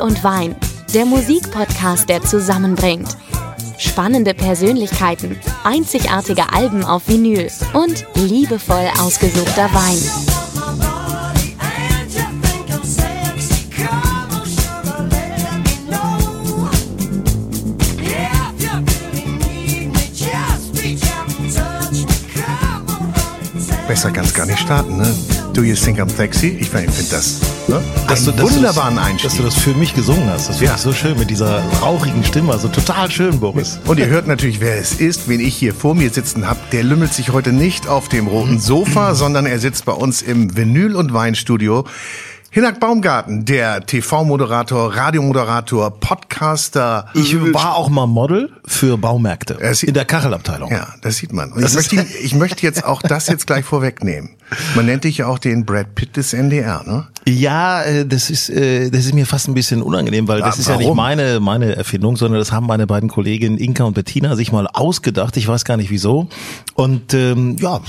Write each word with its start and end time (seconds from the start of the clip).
Und 0.00 0.22
Wein, 0.22 0.54
der 0.94 1.04
Musikpodcast, 1.04 2.08
der 2.08 2.22
zusammenbringt. 2.22 3.16
Spannende 3.78 4.32
Persönlichkeiten, 4.32 5.38
einzigartige 5.64 6.52
Alben 6.52 6.84
auf 6.84 7.08
Vinyl 7.08 7.50
und 7.72 8.06
liebevoll 8.14 8.88
ausgesuchter 9.00 9.68
Wein. 9.72 9.98
Besser 23.88 24.10
kann's 24.10 24.34
gar 24.34 24.46
nicht 24.46 24.58
starten, 24.58 24.96
ne? 24.98 25.14
Do 25.54 25.62
you 25.62 25.74
think 25.74 25.98
I'm 25.98 26.14
sexy? 26.14 26.56
Ich 26.60 26.68
finde 26.68 26.92
das, 27.10 27.40
ne? 27.68 27.82
Dass 28.08 28.24
du, 28.24 28.30
Einen 28.30 28.40
dass 28.40 28.48
du 28.50 28.54
wunderbaren 28.56 28.96
das, 28.96 29.04
Einstieg. 29.06 29.30
Dass 29.30 29.36
du 29.38 29.42
das 29.44 29.54
für 29.54 29.74
mich 29.74 29.94
gesungen 29.94 30.28
hast. 30.28 30.48
Das 30.48 30.56
finde 30.56 30.72
Ja. 30.72 30.74
ich 30.76 30.82
so 30.82 30.92
schön 30.92 31.18
mit 31.18 31.30
dieser 31.30 31.62
rauchigen 31.80 32.24
Stimme. 32.24 32.52
Also 32.52 32.68
total 32.68 33.10
schön, 33.10 33.40
Boris. 33.40 33.78
Und 33.86 33.98
ihr 33.98 34.06
hört 34.06 34.26
natürlich, 34.26 34.60
wer 34.60 34.76
es 34.78 34.94
ist, 34.94 35.28
wen 35.28 35.40
ich 35.40 35.54
hier 35.56 35.74
vor 35.74 35.94
mir 35.94 36.10
sitzen 36.10 36.48
habe. 36.48 36.58
Der 36.72 36.82
lümmelt 36.82 37.12
sich 37.14 37.30
heute 37.32 37.52
nicht 37.52 37.86
auf 37.88 38.08
dem 38.08 38.26
roten 38.26 38.58
Sofa, 38.58 39.14
sondern 39.14 39.46
er 39.46 39.58
sitzt 39.58 39.84
bei 39.84 39.92
uns 39.92 40.22
im 40.22 40.56
Vinyl- 40.56 40.94
und 40.94 41.12
Weinstudio. 41.12 41.84
Hinak 42.50 42.80
Baumgarten, 42.80 43.44
der 43.44 43.84
TV-Moderator, 43.84 44.96
Radiomoderator, 44.96 45.90
Podcaster. 46.00 47.04
Ich 47.12 47.36
war 47.52 47.76
auch 47.76 47.90
mal 47.90 48.06
Model 48.06 48.50
für 48.64 48.96
Baumärkte 48.96 49.58
Er 49.60 49.74
in 49.82 49.92
der 49.92 50.06
Kachelabteilung. 50.06 50.70
Ja, 50.70 50.94
das 51.02 51.18
sieht 51.18 51.34
man. 51.34 51.52
Und 51.52 51.62
ich, 51.62 51.74
möchte, 51.74 52.06
ich 52.22 52.34
möchte 52.34 52.62
jetzt 52.62 52.86
auch 52.86 53.02
das 53.02 53.28
jetzt 53.28 53.46
gleich 53.46 53.66
vorwegnehmen. 53.66 54.30
Man 54.74 54.86
nennt 54.86 55.04
dich 55.04 55.18
ja 55.18 55.26
auch 55.26 55.38
den 55.38 55.64
Brad 55.66 55.94
Pitt 55.94 56.16
des 56.16 56.32
NDR, 56.32 56.82
ne? 56.86 57.06
Ja, 57.26 57.82
äh, 57.82 58.06
das 58.06 58.30
ist 58.30 58.48
äh, 58.48 58.90
das 58.90 59.04
ist 59.04 59.14
mir 59.14 59.26
fast 59.26 59.48
ein 59.48 59.54
bisschen 59.54 59.82
unangenehm, 59.82 60.26
weil 60.28 60.40
das 60.40 60.56
Ah, 60.56 60.60
ist 60.60 60.68
ja 60.68 60.76
nicht 60.78 60.94
meine 60.94 61.40
meine 61.40 61.76
Erfindung, 61.76 62.16
sondern 62.16 62.38
das 62.40 62.50
haben 62.52 62.66
meine 62.66 62.86
beiden 62.86 63.08
Kolleginnen 63.08 63.58
Inka 63.58 63.84
und 63.84 63.94
Bettina 63.94 64.36
sich 64.36 64.50
mal 64.52 64.66
ausgedacht. 64.72 65.36
Ich 65.36 65.46
weiß 65.46 65.64
gar 65.64 65.76
nicht 65.76 65.90
wieso. 65.90 66.28
Und 66.74 67.12
ähm, 67.14 67.56
ja, 67.60 67.80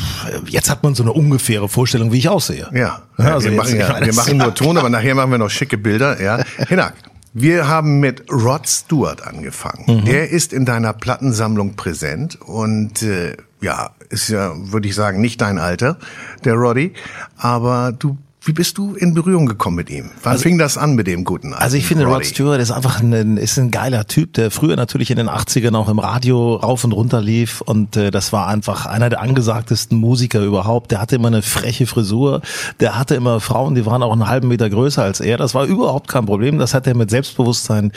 jetzt 0.47 0.69
hat 0.69 0.83
man 0.83 0.95
so 0.95 1.03
eine 1.03 1.13
ungefähre 1.13 1.69
Vorstellung, 1.69 2.11
wie 2.11 2.17
ich 2.17 2.27
aussehe. 2.30 2.69
Ja, 2.73 3.03
Ja, 3.17 3.35
also 3.35 3.49
wir, 3.49 3.55
machen, 3.57 3.77
ja 3.77 4.05
wir 4.05 4.13
machen 4.13 4.37
nur 4.37 4.53
Ton, 4.53 4.77
aber 4.77 4.89
nachher 4.89 5.15
machen 5.15 5.31
wir 5.31 5.37
noch 5.37 5.49
schicke 5.49 5.77
Bilder. 5.77 6.21
Ja, 6.21 6.43
Hinak, 6.67 6.93
wir 7.33 7.67
haben 7.67 7.99
mit 7.99 8.23
Rod 8.31 8.67
Stewart 8.67 9.25
angefangen. 9.25 10.02
Mhm. 10.02 10.05
Der 10.05 10.30
ist 10.30 10.52
in 10.52 10.65
deiner 10.65 10.91
Plattensammlung 10.93 11.75
präsent 11.75 12.37
und 12.41 13.02
äh, 13.03 13.37
ja, 13.61 13.91
ist 14.09 14.29
ja, 14.29 14.53
würde 14.55 14.88
ich 14.88 14.95
sagen, 14.95 15.21
nicht 15.21 15.41
dein 15.41 15.57
Alter, 15.57 15.97
der 16.43 16.53
Roddy, 16.53 16.93
aber 17.38 17.91
du, 17.91 18.17
wie 18.41 18.53
bist 18.53 18.77
du 18.77 18.95
in 18.95 19.13
Berührung 19.13 19.47
gekommen 19.47 19.75
mit 19.75 19.89
ihm? 19.89 20.11
Wann 20.23 20.38
fing 20.38 20.57
das 20.57 20.77
an 20.77 20.95
mit 20.95 21.07
dem 21.07 21.25
guten 21.25 21.49
alten 21.49 21.61
Also 21.61 21.75
ich 21.75 21.85
finde, 21.85 22.05
Rod 22.05 22.15
Roddy? 22.15 22.25
Stewart 22.25 22.61
ist 22.61 22.71
einfach 22.71 23.02
ein, 23.02 23.35
ist 23.35 23.59
ein 23.59 23.69
geiler 23.69 24.07
Typ, 24.07 24.33
der 24.33 24.49
früher 24.49 24.77
natürlich 24.77 25.11
in 25.11 25.17
den 25.17 25.30
80ern 25.30 25.75
auch 25.75 25.89
im 25.89 25.99
Radio 25.99 26.55
rauf 26.55 26.85
und 26.85 26.93
runter 26.93 27.21
lief 27.21 27.59
und 27.59 27.97
äh, 27.97 28.11
das 28.11 28.31
war 28.31 28.47
einfach 28.47 28.85
einer 28.85 29.09
der 29.09 29.21
angesagtesten 29.21 29.97
Musiker 29.97 30.41
überhaupt. 30.41 30.91
Der 30.91 31.02
hatte 31.02 31.17
immer 31.17 31.27
eine 31.27 31.41
freche 31.41 31.85
Frisur, 31.85 32.41
der 32.80 32.97
hatte 32.97 33.15
immer 33.15 33.41
Frauen, 33.41 33.75
die 33.75 33.85
waren 33.85 34.02
auch 34.02 34.13
einen 34.13 34.27
halben 34.27 34.47
Meter 34.47 34.69
größer 34.69 35.03
als 35.03 35.19
er. 35.19 35.37
Das 35.37 35.53
war 35.53 35.65
überhaupt 35.65 36.07
kein 36.07 36.25
Problem. 36.25 36.59
Das 36.59 36.73
hat 36.73 36.87
er 36.87 36.95
mit 36.95 37.09
Selbstbewusstsein 37.09 37.91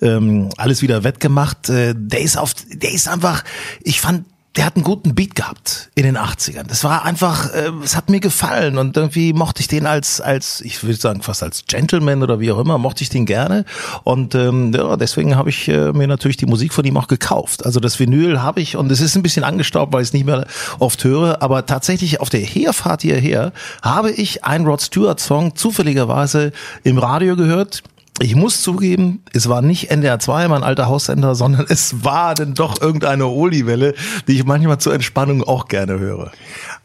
ähm, 0.00 0.48
alles 0.56 0.80
wieder 0.80 1.02
wettgemacht. 1.02 1.68
Äh, 1.70 1.94
der 1.96 2.20
ist 2.20 2.38
auf, 2.38 2.54
der 2.72 2.92
ist 2.92 3.08
einfach, 3.08 3.42
ich 3.82 4.00
fand 4.00 4.24
der 4.58 4.66
hat 4.66 4.74
einen 4.74 4.82
guten 4.82 5.14
Beat 5.14 5.36
gehabt 5.36 5.88
in 5.94 6.02
den 6.02 6.18
80ern. 6.18 6.64
Das 6.64 6.82
war 6.82 7.04
einfach, 7.04 7.54
äh, 7.54 7.70
es 7.84 7.94
hat 7.94 8.10
mir 8.10 8.18
gefallen 8.18 8.76
und 8.76 8.96
irgendwie 8.96 9.32
mochte 9.32 9.60
ich 9.60 9.68
den 9.68 9.86
als, 9.86 10.20
als 10.20 10.60
ich 10.62 10.82
würde 10.82 10.96
sagen 10.96 11.22
fast 11.22 11.44
als 11.44 11.64
Gentleman 11.68 12.24
oder 12.24 12.40
wie 12.40 12.50
auch 12.50 12.58
immer, 12.58 12.76
mochte 12.76 13.04
ich 13.04 13.08
den 13.08 13.24
gerne 13.24 13.64
und 14.02 14.34
ähm, 14.34 14.72
ja, 14.74 14.96
deswegen 14.96 15.36
habe 15.36 15.50
ich 15.50 15.68
äh, 15.68 15.92
mir 15.92 16.08
natürlich 16.08 16.38
die 16.38 16.46
Musik 16.46 16.72
von 16.72 16.84
ihm 16.84 16.96
auch 16.96 17.06
gekauft. 17.06 17.64
Also 17.64 17.78
das 17.78 18.00
Vinyl 18.00 18.42
habe 18.42 18.60
ich 18.60 18.76
und 18.76 18.90
es 18.90 19.00
ist 19.00 19.14
ein 19.14 19.22
bisschen 19.22 19.44
angestaubt, 19.44 19.92
weil 19.92 20.02
ich 20.02 20.08
es 20.08 20.12
nicht 20.12 20.26
mehr 20.26 20.44
oft 20.80 21.04
höre, 21.04 21.40
aber 21.40 21.64
tatsächlich 21.64 22.20
auf 22.20 22.28
der 22.28 22.40
Herfahrt 22.40 23.02
hierher 23.02 23.52
habe 23.82 24.10
ich 24.10 24.44
einen 24.44 24.66
Rod 24.66 24.82
Stewart 24.82 25.20
Song 25.20 25.54
zufälligerweise 25.54 26.50
im 26.82 26.98
Radio 26.98 27.36
gehört. 27.36 27.84
Ich 28.20 28.34
muss 28.34 28.62
zugeben, 28.62 29.22
es 29.32 29.48
war 29.48 29.62
nicht 29.62 29.90
NDR 29.90 30.18
2, 30.18 30.48
mein 30.48 30.64
alter 30.64 30.86
Haussender, 30.86 31.34
sondern 31.34 31.66
es 31.68 32.04
war 32.04 32.34
denn 32.34 32.54
doch 32.54 32.80
irgendeine 32.80 33.26
Oli-Welle, 33.26 33.94
die 34.26 34.32
ich 34.32 34.44
manchmal 34.44 34.78
zur 34.78 34.94
Entspannung 34.94 35.42
auch 35.42 35.68
gerne 35.68 35.98
höre. 35.98 36.32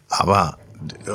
Aber 0.10 0.58
äh, 1.06 1.12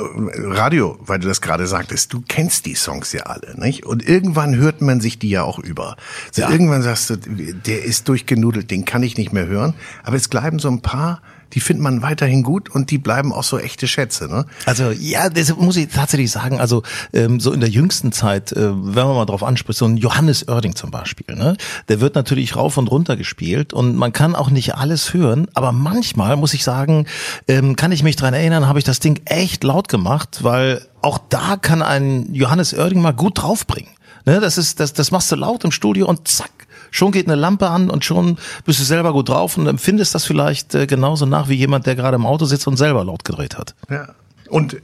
Radio, 0.47 0.97
weil 1.01 1.19
du 1.19 1.27
das 1.27 1.41
gerade 1.41 1.67
sagtest, 1.67 2.11
du 2.11 2.21
kennst 2.27 2.65
die 2.65 2.75
Songs 2.75 3.13
ja 3.13 3.23
alle, 3.23 3.57
nicht? 3.57 3.85
Und 3.85 4.07
irgendwann 4.07 4.55
hört 4.55 4.81
man 4.81 4.99
sich 4.99 5.19
die 5.19 5.29
ja 5.29 5.43
auch 5.43 5.59
über. 5.59 5.95
So 6.31 6.41
Ja. 6.41 6.49
Irgendwann 6.49 6.81
sagst 6.81 7.09
du, 7.09 7.17
der 7.17 7.83
ist 7.83 8.09
durchgenudelt, 8.09 8.71
den 8.71 8.85
kann 8.85 9.03
ich 9.03 9.17
nicht 9.17 9.31
mehr 9.31 9.47
hören. 9.47 9.73
Aber 10.03 10.15
es 10.15 10.27
bleiben 10.27 10.59
so 10.59 10.69
ein 10.69 10.81
paar, 10.81 11.21
die 11.53 11.59
findet 11.59 11.83
man 11.83 12.01
weiterhin 12.01 12.43
gut 12.43 12.69
und 12.69 12.91
die 12.91 12.97
bleiben 12.97 13.33
auch 13.33 13.43
so 13.43 13.57
echte 13.57 13.87
Schätze, 13.87 14.27
ne? 14.27 14.45
Also 14.65 14.91
ja, 14.91 15.29
das 15.29 15.55
muss 15.55 15.77
ich 15.77 15.89
tatsächlich 15.89 16.31
sagen, 16.31 16.59
also 16.59 16.83
ähm, 17.13 17.39
so 17.39 17.51
in 17.51 17.59
der 17.59 17.69
jüngsten 17.69 18.11
Zeit, 18.11 18.51
äh, 18.51 18.71
wenn 18.71 19.07
man 19.07 19.15
mal 19.15 19.25
drauf 19.25 19.43
anspricht, 19.43 19.79
so 19.79 19.85
ein 19.85 19.97
Johannes 19.97 20.47
Oerding 20.47 20.75
zum 20.75 20.91
Beispiel, 20.91 21.35
ne? 21.35 21.55
der 21.87 22.01
wird 22.01 22.15
natürlich 22.15 22.55
rauf 22.55 22.77
und 22.77 22.89
runter 22.89 23.17
gespielt 23.17 23.73
und 23.73 23.95
man 23.95 24.13
kann 24.13 24.35
auch 24.35 24.49
nicht 24.49 24.75
alles 24.75 25.13
hören, 25.13 25.47
aber 25.53 25.71
manchmal, 25.71 26.35
muss 26.37 26.53
ich 26.53 26.63
sagen, 26.63 27.05
ähm, 27.47 27.75
kann 27.75 27.91
ich 27.91 28.03
mich 28.03 28.15
dran 28.15 28.33
erinnern, 28.33 28.67
habe 28.67 28.79
ich 28.79 28.85
das 28.85 28.99
Ding 28.99 29.21
echt 29.25 29.63
laut 29.63 29.87
gemacht, 29.87 30.43
weil 30.43 30.85
auch 31.01 31.17
da 31.29 31.55
kann 31.55 31.81
ein 31.81 32.33
Johannes 32.33 32.73
Oerding 32.73 33.01
mal 33.01 33.13
gut 33.13 33.41
draufbringen. 33.41 33.91
Ne? 34.25 34.39
Das, 34.39 34.57
ist, 34.57 34.79
das, 34.79 34.93
das 34.93 35.11
machst 35.11 35.31
du 35.31 35.35
laut 35.35 35.63
im 35.63 35.71
Studio 35.71 36.07
und 36.07 36.27
zack, 36.27 36.51
Schon 36.91 37.11
geht 37.11 37.27
eine 37.27 37.35
Lampe 37.35 37.69
an 37.69 37.89
und 37.89 38.05
schon 38.05 38.37
bist 38.65 38.79
du 38.79 38.83
selber 38.83 39.13
gut 39.13 39.29
drauf 39.29 39.57
und 39.57 39.67
empfindest 39.67 40.15
das 40.15 40.25
vielleicht 40.25 40.75
äh, 40.75 40.87
genauso 40.87 41.25
nach 41.25 41.49
wie 41.49 41.55
jemand, 41.55 41.85
der 41.85 41.95
gerade 41.95 42.15
im 42.15 42.25
Auto 42.25 42.45
sitzt 42.45 42.67
und 42.67 42.77
selber 42.77 43.03
laut 43.03 43.23
gedreht 43.23 43.57
hat. 43.57 43.75
Ja. 43.89 44.09
Und 44.49 44.73
äh, 44.73 44.79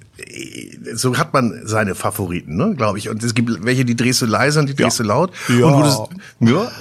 so 0.94 1.18
hat 1.18 1.34
man 1.34 1.62
seine 1.66 1.96
Favoriten, 1.96 2.56
ne, 2.56 2.76
glaube 2.76 2.98
ich. 2.98 3.10
Und 3.10 3.24
es 3.24 3.34
gibt 3.34 3.66
welche, 3.66 3.84
die 3.84 3.96
drehst 3.96 4.22
du 4.22 4.26
leise 4.26 4.60
und 4.60 4.70
die 4.70 4.76
drehst 4.76 5.00
du 5.00 5.04
laut. 5.04 5.32
Ja. 5.50 5.66
Und 5.66 5.82
das, 5.82 6.02
ja, 6.40 6.72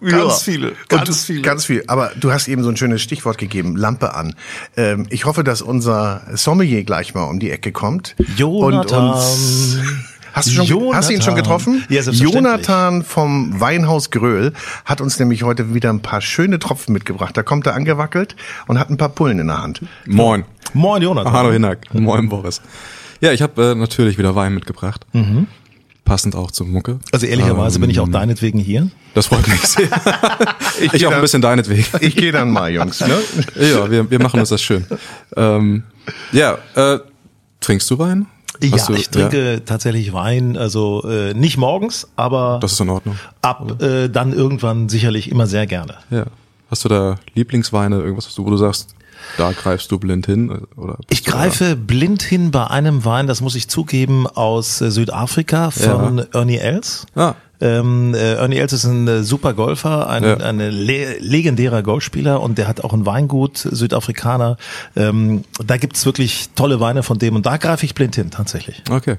Ja, 0.00 0.10
ganz 0.10 0.42
viele, 0.42 0.72
ganz 0.88 1.08
du, 1.08 1.14
viele. 1.14 1.42
Ganz 1.42 1.64
viel. 1.64 1.84
Aber 1.88 2.12
du 2.18 2.32
hast 2.32 2.48
eben 2.48 2.62
so 2.62 2.70
ein 2.70 2.76
schönes 2.76 3.02
Stichwort 3.02 3.38
gegeben, 3.38 3.76
Lampe 3.76 4.14
an. 4.14 4.34
Ähm, 4.76 5.06
ich 5.10 5.24
hoffe, 5.24 5.44
dass 5.44 5.62
unser 5.62 6.22
Sommelier 6.32 6.84
gleich 6.84 7.14
mal 7.14 7.24
um 7.24 7.40
die 7.40 7.50
Ecke 7.50 7.72
kommt. 7.72 8.14
Jonathan. 8.36 9.08
Und 9.08 9.14
uns 9.14 9.78
Hast 10.32 10.48
du, 10.48 10.52
schon, 10.52 10.64
Jonathan. 10.66 10.96
hast 10.96 11.08
du 11.10 11.14
ihn 11.14 11.22
schon 11.22 11.34
getroffen? 11.34 11.84
Ja. 11.88 12.00
Jonathan 12.02 13.02
vom 13.04 13.60
Weinhaus 13.60 14.10
Gröhl 14.10 14.52
hat 14.84 15.00
uns 15.00 15.18
nämlich 15.18 15.42
heute 15.42 15.74
wieder 15.74 15.90
ein 15.90 16.00
paar 16.00 16.20
schöne 16.20 16.58
Tropfen 16.58 16.92
mitgebracht. 16.92 17.36
Da 17.36 17.42
kommt 17.42 17.66
er 17.66 17.74
angewackelt 17.74 18.34
und 18.66 18.78
hat 18.78 18.90
ein 18.90 18.96
paar 18.96 19.10
Pullen 19.10 19.38
in 19.38 19.46
der 19.48 19.62
Hand. 19.62 19.82
Moin. 20.06 20.44
Moin, 20.72 21.02
Jonathan. 21.02 21.32
Hallo 21.32 21.52
Hinak. 21.52 21.92
Moin 21.92 22.28
Boris. 22.28 22.60
Ja, 23.20 23.32
ich 23.32 23.42
habe 23.42 23.62
äh, 23.62 23.74
natürlich 23.74 24.18
wieder 24.18 24.34
Wein 24.34 24.54
mitgebracht. 24.54 25.06
Passend 26.04 26.34
auch 26.34 26.50
zur 26.50 26.66
Mucke. 26.66 26.98
Also 27.12 27.26
ehrlicherweise 27.26 27.78
bin 27.78 27.88
ich 27.88 28.00
auch 28.00 28.08
deinetwegen 28.08 28.58
hier. 28.58 28.88
Das 29.14 29.26
freut 29.26 29.46
mich 29.46 29.60
sehr. 29.60 29.88
ich 30.80 30.90
geh 30.92 31.06
auch 31.06 31.10
da- 31.10 31.16
ein 31.16 31.22
bisschen 31.22 31.42
deinetwegen. 31.42 31.84
Ich 32.00 32.16
gehe 32.16 32.32
dann 32.32 32.50
mal, 32.50 32.72
Jungs. 32.72 33.00
Ne? 33.00 33.18
ja, 33.56 33.88
wir, 33.90 34.10
wir 34.10 34.18
machen 34.20 34.40
uns 34.40 34.48
das 34.48 34.62
schön. 34.62 34.84
Ähm, 35.36 35.84
ja, 36.32 36.58
äh, 36.74 36.98
trinkst 37.60 37.88
du 37.90 37.98
Wein? 37.98 38.26
Ja, 38.70 38.86
du- 38.86 38.94
ich 38.94 39.08
trinke 39.10 39.62
tatsächlich 39.64 40.12
Wein, 40.12 40.56
also 40.56 41.02
äh, 41.08 41.34
nicht 41.34 41.56
morgens, 41.56 42.08
aber 42.16 42.58
Das 42.60 42.72
ist 42.72 42.80
in 42.80 42.88
Ordnung. 42.90 43.16
ab 43.42 43.82
äh, 43.82 44.08
dann 44.08 44.32
irgendwann 44.32 44.88
sicherlich 44.88 45.30
immer 45.30 45.46
sehr 45.46 45.66
gerne. 45.66 45.94
Ja. 46.10 46.24
Hast 46.70 46.84
du 46.84 46.88
da 46.88 47.16
Lieblingsweine, 47.34 47.96
irgendwas, 48.00 48.38
wo 48.38 48.48
du 48.48 48.56
sagst, 48.56 48.94
da 49.36 49.52
greifst 49.52 49.90
du 49.92 49.98
blind 49.98 50.26
hin? 50.26 50.50
Oder 50.76 50.94
bist 51.06 51.10
Ich 51.10 51.24
greife 51.24 51.76
blind 51.76 52.22
hin 52.22 52.50
bei 52.50 52.66
einem 52.66 53.04
Wein, 53.04 53.26
das 53.26 53.40
muss 53.40 53.54
ich 53.54 53.68
zugeben, 53.68 54.26
aus 54.26 54.80
äh, 54.80 54.90
Südafrika 54.90 55.70
von 55.70 56.24
Ernie 56.32 56.56
Els. 56.58 57.06
Ah. 57.14 57.34
Ähm, 57.62 58.12
äh, 58.14 58.34
Ernie 58.34 58.56
Els 58.58 58.72
ist 58.72 58.84
ein 58.84 59.06
äh, 59.06 59.22
super 59.22 59.54
Golfer, 59.54 60.08
ein, 60.10 60.24
Ja. 60.24 60.36
ein 60.38 60.58
le 60.58 61.18
legendärer 61.20 61.82
Golfspieler 61.82 62.40
und 62.42 62.58
der 62.58 62.66
hat 62.66 62.82
auch 62.82 62.92
ein 62.92 63.06
Weingut, 63.06 63.56
Südafrikaner. 63.58 64.56
Ähm, 64.96 65.44
da 65.64 65.76
gibt's 65.76 66.04
wirklich 66.04 66.50
tolle 66.56 66.80
Weine 66.80 67.02
von 67.04 67.18
dem 67.18 67.36
und 67.36 67.46
da 67.46 67.56
greife 67.58 67.86
ich 67.86 67.94
blind 67.94 68.16
hin, 68.16 68.30
tatsächlich. 68.32 68.82
Okay. 68.90 69.16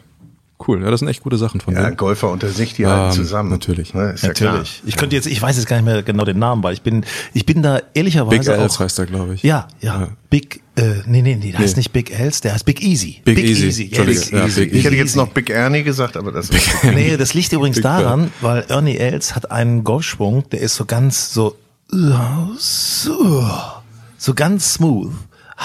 Cool. 0.68 0.84
Ja, 0.84 0.92
das 0.92 1.00
sind 1.00 1.10
echt 1.10 1.22
gute 1.24 1.38
Sachen 1.38 1.60
von 1.62 1.74
Ja, 1.74 1.90
dir. 1.90 1.96
Golfer 1.96 2.30
unter 2.32 2.50
sich, 2.50 2.74
die 2.74 2.86
halten 2.88 3.10
Ähm, 3.10 3.12
zusammen. 3.24 3.50
natürlich. 3.50 3.94
Ne, 3.94 4.12
ist 4.12 4.24
ja 4.24 4.34
klar. 4.34 4.52
Natürlich. 4.54 4.82
Ich 4.86 4.96
könnte 4.96 5.16
jetzt, 5.16 5.26
ich 5.28 5.42
weiß 5.42 5.58
jetzt 5.58 5.68
gar 5.68 5.76
nicht 5.78 5.86
mehr 5.86 6.04
genau 6.04 6.26
den 6.26 6.40
Namen, 6.40 6.64
weil 6.64 6.74
ich 6.74 6.82
bin, 6.82 7.06
ich 7.34 7.46
bin 7.46 7.62
da 7.62 7.82
ehrlicherweise 7.94 8.40
Big 8.52 8.60
Els 8.60 8.80
heißt 8.80 9.00
er, 9.00 9.06
glaube 9.06 9.34
ich. 9.36 9.44
Ja, 9.44 9.68
ja, 9.82 10.02
Ja. 10.02 10.08
Big, 10.30 10.62
äh, 10.76 10.82
nee, 11.06 11.22
nee, 11.22 11.36
nee, 11.36 11.52
der 11.52 11.60
heißt 11.60 11.76
Nee. 11.76 11.82
nicht 11.82 11.92
Big 11.94 12.12
Els, 12.18 12.42
der 12.42 12.54
heißt 12.54 12.66
Big 12.66 12.82
Easy. 12.82 13.22
Big 13.24 13.38
Easy. 13.40 13.84
Ja, 13.84 14.00
Entschuldige. 14.00 14.20
Big 14.22 14.32
Ja, 14.34 14.46
Easy. 14.46 14.62
Big 14.66 14.74
Ich 14.74 14.84
hätte 14.86 14.96
jetzt 14.96 15.10
Easy. 15.10 15.18
noch 15.18 15.28
Big 15.30 15.50
Ernie 15.50 15.84
gesagt, 15.84 16.18
aber 16.18 16.32
das 16.32 16.50
ist 16.50 16.84
Nee, 16.84 17.18
das 17.18 17.34
liegt 17.34 17.52
übrigens 17.54 17.76
Big 17.78 17.84
daran, 17.84 18.32
weil 18.42 18.66
Ernie 18.70 18.98
Els 18.98 19.36
hat 19.36 19.52
einen 19.52 19.84
Golfschwung, 19.84 20.50
der 20.50 20.62
ist 20.62 20.76
so 20.76 20.86
ganz 20.86 21.34
so, 21.34 21.56
so, 22.58 23.46
so 24.18 24.34
ganz 24.34 24.74
smooth, 24.74 25.12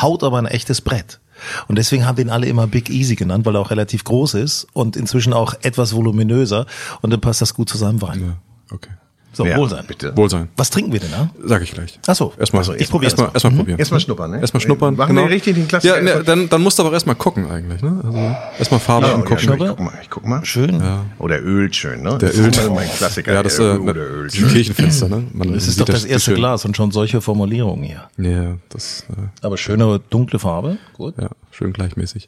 haut 0.00 0.22
aber 0.24 0.38
ein 0.38 0.46
echtes 0.46 0.80
Brett. 0.80 1.20
Und 1.66 1.78
deswegen 1.78 2.06
haben 2.06 2.16
den 2.16 2.30
alle 2.30 2.46
immer 2.46 2.66
Big 2.66 2.90
Easy 2.90 3.16
genannt, 3.16 3.46
weil 3.46 3.56
er 3.56 3.60
auch 3.60 3.70
relativ 3.70 4.04
groß 4.04 4.34
ist 4.34 4.66
und 4.72 4.96
inzwischen 4.96 5.32
auch 5.32 5.54
etwas 5.62 5.94
voluminöser 5.94 6.66
und 7.00 7.10
dann 7.10 7.20
passt 7.20 7.40
das 7.40 7.54
gut 7.54 7.68
zu 7.68 7.78
seinem 7.78 8.02
Wein. 8.02 8.36
Okay. 8.70 8.90
So, 9.38 9.46
Ja, 9.46 9.56
Wohlsein. 9.56 9.84
bitte. 9.86 10.16
Wohlsein. 10.16 10.48
Was 10.56 10.68
trinken 10.68 10.92
wir 10.92 10.98
denn 10.98 11.12
da? 11.12 11.30
Sag 11.44 11.62
ich 11.62 11.70
gleich. 11.70 11.96
Ach 12.08 12.16
so. 12.16 12.32
Erstmal, 12.40 12.58
Also, 12.62 12.72
ich 12.74 12.80
erstmal- 12.80 12.90
probiere 12.98 13.10
erstmal, 13.12 13.30
erstmal 13.34 13.52
probieren. 13.54 13.78
Erstmal 13.78 14.00
schnuppern, 14.00 14.30
ne? 14.32 14.40
Erstmal 14.40 14.60
schnuppern. 14.60 14.96
Machen 14.96 15.14
wir 15.14 15.30
richtig 15.30 15.54
den 15.54 15.68
Klassiker? 15.68 15.96
Ja, 15.96 16.02
ne, 16.16 16.24
dann, 16.24 16.48
dann 16.48 16.60
musst 16.60 16.76
du 16.80 16.82
aber 16.82 16.92
erstmal 16.92 17.14
gucken 17.14 17.48
eigentlich, 17.48 17.80
ne? 17.80 18.00
Also 18.04 18.18
erstmal 18.58 18.80
Farbe 18.80 19.06
Oh, 19.06 19.08
ja, 19.10 19.14
angucken. 19.14 19.38
ich, 19.38 19.46
guck 19.68 19.78
mal, 19.78 19.92
ich 20.02 20.10
guck 20.10 20.26
mal. 20.26 20.44
Schön. 20.44 20.82
Oh, 21.20 21.28
der 21.28 21.40
ölt 21.44 21.76
schön, 21.76 22.02
ne? 22.02 22.18
Der 22.18 22.30
Das 22.30 22.36
ölt. 22.36 22.56
ist 22.56 22.64
immer 22.66 22.74
mein 22.74 22.90
Klassiker. 22.90 23.32
Ja, 23.32 23.44
das 23.44 23.58
der 23.58 23.66
äh, 23.66 23.76
ölt, 23.76 23.86
der 23.96 24.02
ölt 24.10 24.34
die 24.34 24.42
Kirchenfenster, 24.42 25.08
ne? 25.08 25.22
Man 25.32 25.54
Es 25.54 25.68
ist 25.68 25.78
doch 25.80 25.84
das 25.84 26.04
wie 26.04 26.08
erste 26.08 26.32
schön- 26.32 26.38
Glas 26.40 26.64
und 26.64 26.76
schon 26.76 26.90
solche 26.90 27.20
Formulierungen 27.20 27.84
hier. 27.84 28.08
Ja, 28.18 28.56
das, 28.70 29.06
äh, 29.10 29.44
Aber 29.46 29.56
schöne 29.56 30.00
dunkle 30.10 30.40
Farbe. 30.40 30.78
Gut. 30.94 31.14
ja, 31.20 31.28
schön 31.52 31.72
gleichmäßig. 31.72 32.26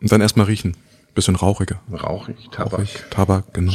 Und 0.00 0.10
dann 0.10 0.22
erstmal 0.22 0.46
riechen. 0.46 0.78
Bisschen 1.14 1.36
rauchiger. 1.36 1.76
Rauchig, 1.92 2.36
Tabak, 2.52 2.72
Rauchig, 2.80 3.04
Tabak, 3.10 3.52
genau. 3.54 3.72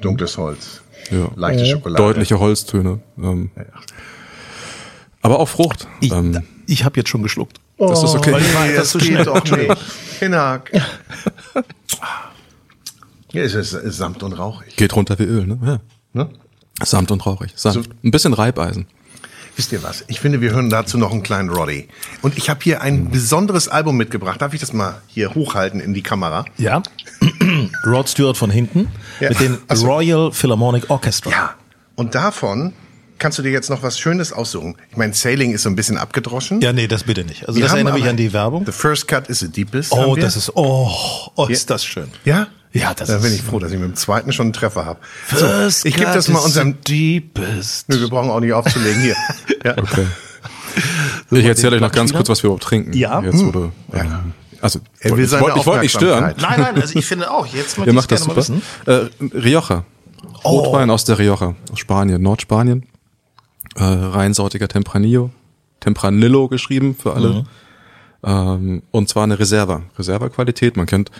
dunkles 0.00 0.36
Holz, 0.36 0.81
Ja. 1.12 1.30
leichte 1.36 1.66
Schokolade. 1.66 2.02
Deutliche 2.02 2.38
Holztöne. 2.38 3.00
Ähm, 3.18 3.50
aber 5.20 5.38
auch 5.38 5.48
Frucht. 5.48 5.86
Ich, 6.00 6.12
ähm, 6.12 6.42
ich 6.66 6.84
habe 6.84 6.98
jetzt 6.98 7.08
schon 7.10 7.22
geschluckt. 7.22 7.60
das 7.78 8.02
ist 8.02 8.14
okay. 8.14 8.32
war 8.32 8.40
Nee, 8.66 8.74
das 8.74 8.90
zu 8.90 8.98
geht 8.98 9.26
doch 9.26 9.44
nicht. 9.44 9.76
Hinak. 10.20 10.70
Ja, 13.32 13.42
es 13.42 13.54
ist, 13.54 13.72
ist 13.72 13.96
samt 13.96 14.22
und 14.22 14.32
rauchig. 14.34 14.76
Geht 14.76 14.94
runter 14.94 15.18
wie 15.18 15.24
Öl, 15.24 15.46
ne? 15.46 15.58
Ja. 15.62 15.80
Ne? 16.24 16.28
Samt 16.84 17.10
und 17.10 17.24
rauchig. 17.24 17.52
Sanft. 17.56 17.84
So- 17.84 17.90
Ein 18.04 18.10
bisschen 18.10 18.34
Reibeisen. 18.34 18.86
Wisst 19.56 19.72
ihr 19.72 19.82
was? 19.82 20.04
Ich 20.08 20.18
finde, 20.20 20.40
wir 20.40 20.50
hören 20.52 20.70
dazu 20.70 20.96
noch 20.96 21.12
einen 21.12 21.22
kleinen 21.22 21.50
Roddy. 21.50 21.88
Und 22.22 22.38
ich 22.38 22.48
habe 22.48 22.60
hier 22.62 22.80
ein 22.80 23.10
besonderes 23.10 23.68
Album 23.68 23.96
mitgebracht. 23.98 24.40
Darf 24.40 24.54
ich 24.54 24.60
das 24.60 24.72
mal 24.72 25.00
hier 25.08 25.34
hochhalten 25.34 25.78
in 25.80 25.92
die 25.92 26.02
Kamera? 26.02 26.46
Ja. 26.56 26.82
Rod 27.86 28.08
Stewart 28.08 28.36
von 28.36 28.50
hinten 28.50 28.88
Ja. 29.22 29.28
mit 29.30 29.40
dem 29.40 29.58
so. 29.72 29.86
Royal 29.86 30.32
Philharmonic 30.32 30.90
Orchestra. 30.90 31.30
Ja. 31.30 31.54
Und 31.94 32.14
davon 32.14 32.72
kannst 33.18 33.38
du 33.38 33.42
dir 33.42 33.52
jetzt 33.52 33.70
noch 33.70 33.82
was 33.82 33.98
Schönes 33.98 34.32
aussuchen. 34.32 34.76
Ich 34.90 34.96
meine, 34.96 35.14
Sailing 35.14 35.52
ist 35.52 35.62
so 35.62 35.68
ein 35.68 35.76
bisschen 35.76 35.96
abgedroschen. 35.96 36.60
Ja, 36.60 36.72
nee, 36.72 36.88
das 36.88 37.04
bitte 37.04 37.24
nicht. 37.24 37.46
Also 37.46 37.58
Wir 37.58 37.64
das 37.66 37.74
erinnert 37.74 37.94
mich 37.94 38.08
an 38.08 38.16
die 38.16 38.32
Werbung. 38.32 38.66
The 38.66 38.72
first 38.72 39.06
cut 39.06 39.28
is 39.28 39.38
the 39.40 39.48
deepest. 39.48 39.92
Oh, 39.92 40.16
das 40.16 40.36
ist 40.36 40.50
oh, 40.56 40.90
oh 41.36 41.46
ist 41.46 41.70
das 41.70 41.84
schön. 41.84 42.08
Ja? 42.24 42.48
Ja, 42.72 42.94
das 42.94 43.08
da 43.08 43.18
bin 43.18 43.26
ist- 43.26 43.34
ich 43.34 43.42
froh, 43.42 43.58
dass 43.58 43.70
ich 43.70 43.78
mit 43.78 43.86
dem 43.90 43.94
zweiten 43.96 44.32
schon 44.32 44.46
einen 44.46 44.52
Treffer 44.54 44.86
habe. 44.86 44.98
First 45.26 45.84
ich 45.84 45.94
gebe 45.94 46.06
cut 46.06 46.16
das 46.16 46.28
mal 46.28 46.38
is 46.40 46.46
unserem. 46.46 46.78
the 46.86 47.20
deepest. 47.20 47.88
Nö, 47.90 48.00
wir 48.00 48.08
brauchen 48.08 48.30
auch 48.30 48.40
nicht 48.40 48.52
aufzulegen 48.54 49.00
hier. 49.02 49.16
Ja. 49.64 49.78
Okay. 49.78 50.06
Ich 51.30 51.44
erzähle 51.44 51.76
euch 51.76 51.82
noch 51.82 51.92
ganz 51.92 52.12
kurz, 52.12 52.28
was 52.28 52.42
wir 52.42 52.48
überhaupt 52.48 52.64
trinken. 52.64 52.92
Ja? 52.94 53.20
Jetzt 53.22 53.38
wurde, 53.44 53.70
ähm, 53.92 54.32
also, 54.62 54.78
Er 55.00 55.16
will 55.16 55.24
ich 55.24 55.30
seine 55.30 55.42
wollte 55.42 55.58
ich 55.58 55.66
wollte 55.66 55.80
nicht 55.80 55.92
stören. 55.92 56.34
Nein, 56.38 56.60
nein, 56.60 56.80
also 56.80 56.96
ich 56.96 57.04
finde 57.04 57.30
auch, 57.30 57.46
jetzt 57.46 57.76
möchte 57.76 57.94
ich 57.94 58.08
gerne 58.08 58.24
mal 58.26 58.36
wissen. 58.36 58.62
Äh, 58.86 59.08
Rioja. 59.20 59.84
Oh. 60.44 60.60
Rotwein 60.60 60.88
aus 60.88 61.04
der 61.04 61.18
Rioja, 61.18 61.56
aus 61.70 61.78
Spanien, 61.80 62.22
Nordspanien. 62.22 62.86
Äh, 63.74 63.82
reinsortiger 63.82 64.68
Tempranillo. 64.68 65.30
Tempranillo 65.80 66.46
geschrieben 66.46 66.94
für 66.94 67.14
alle. 67.14 67.28
Mhm. 67.28 67.46
Ähm, 68.24 68.82
und 68.92 69.08
zwar 69.08 69.24
eine 69.24 69.38
Reserva. 69.38 69.82
Reserva-Qualität. 69.98 70.76
Man 70.76 70.86
kennt 70.86 71.10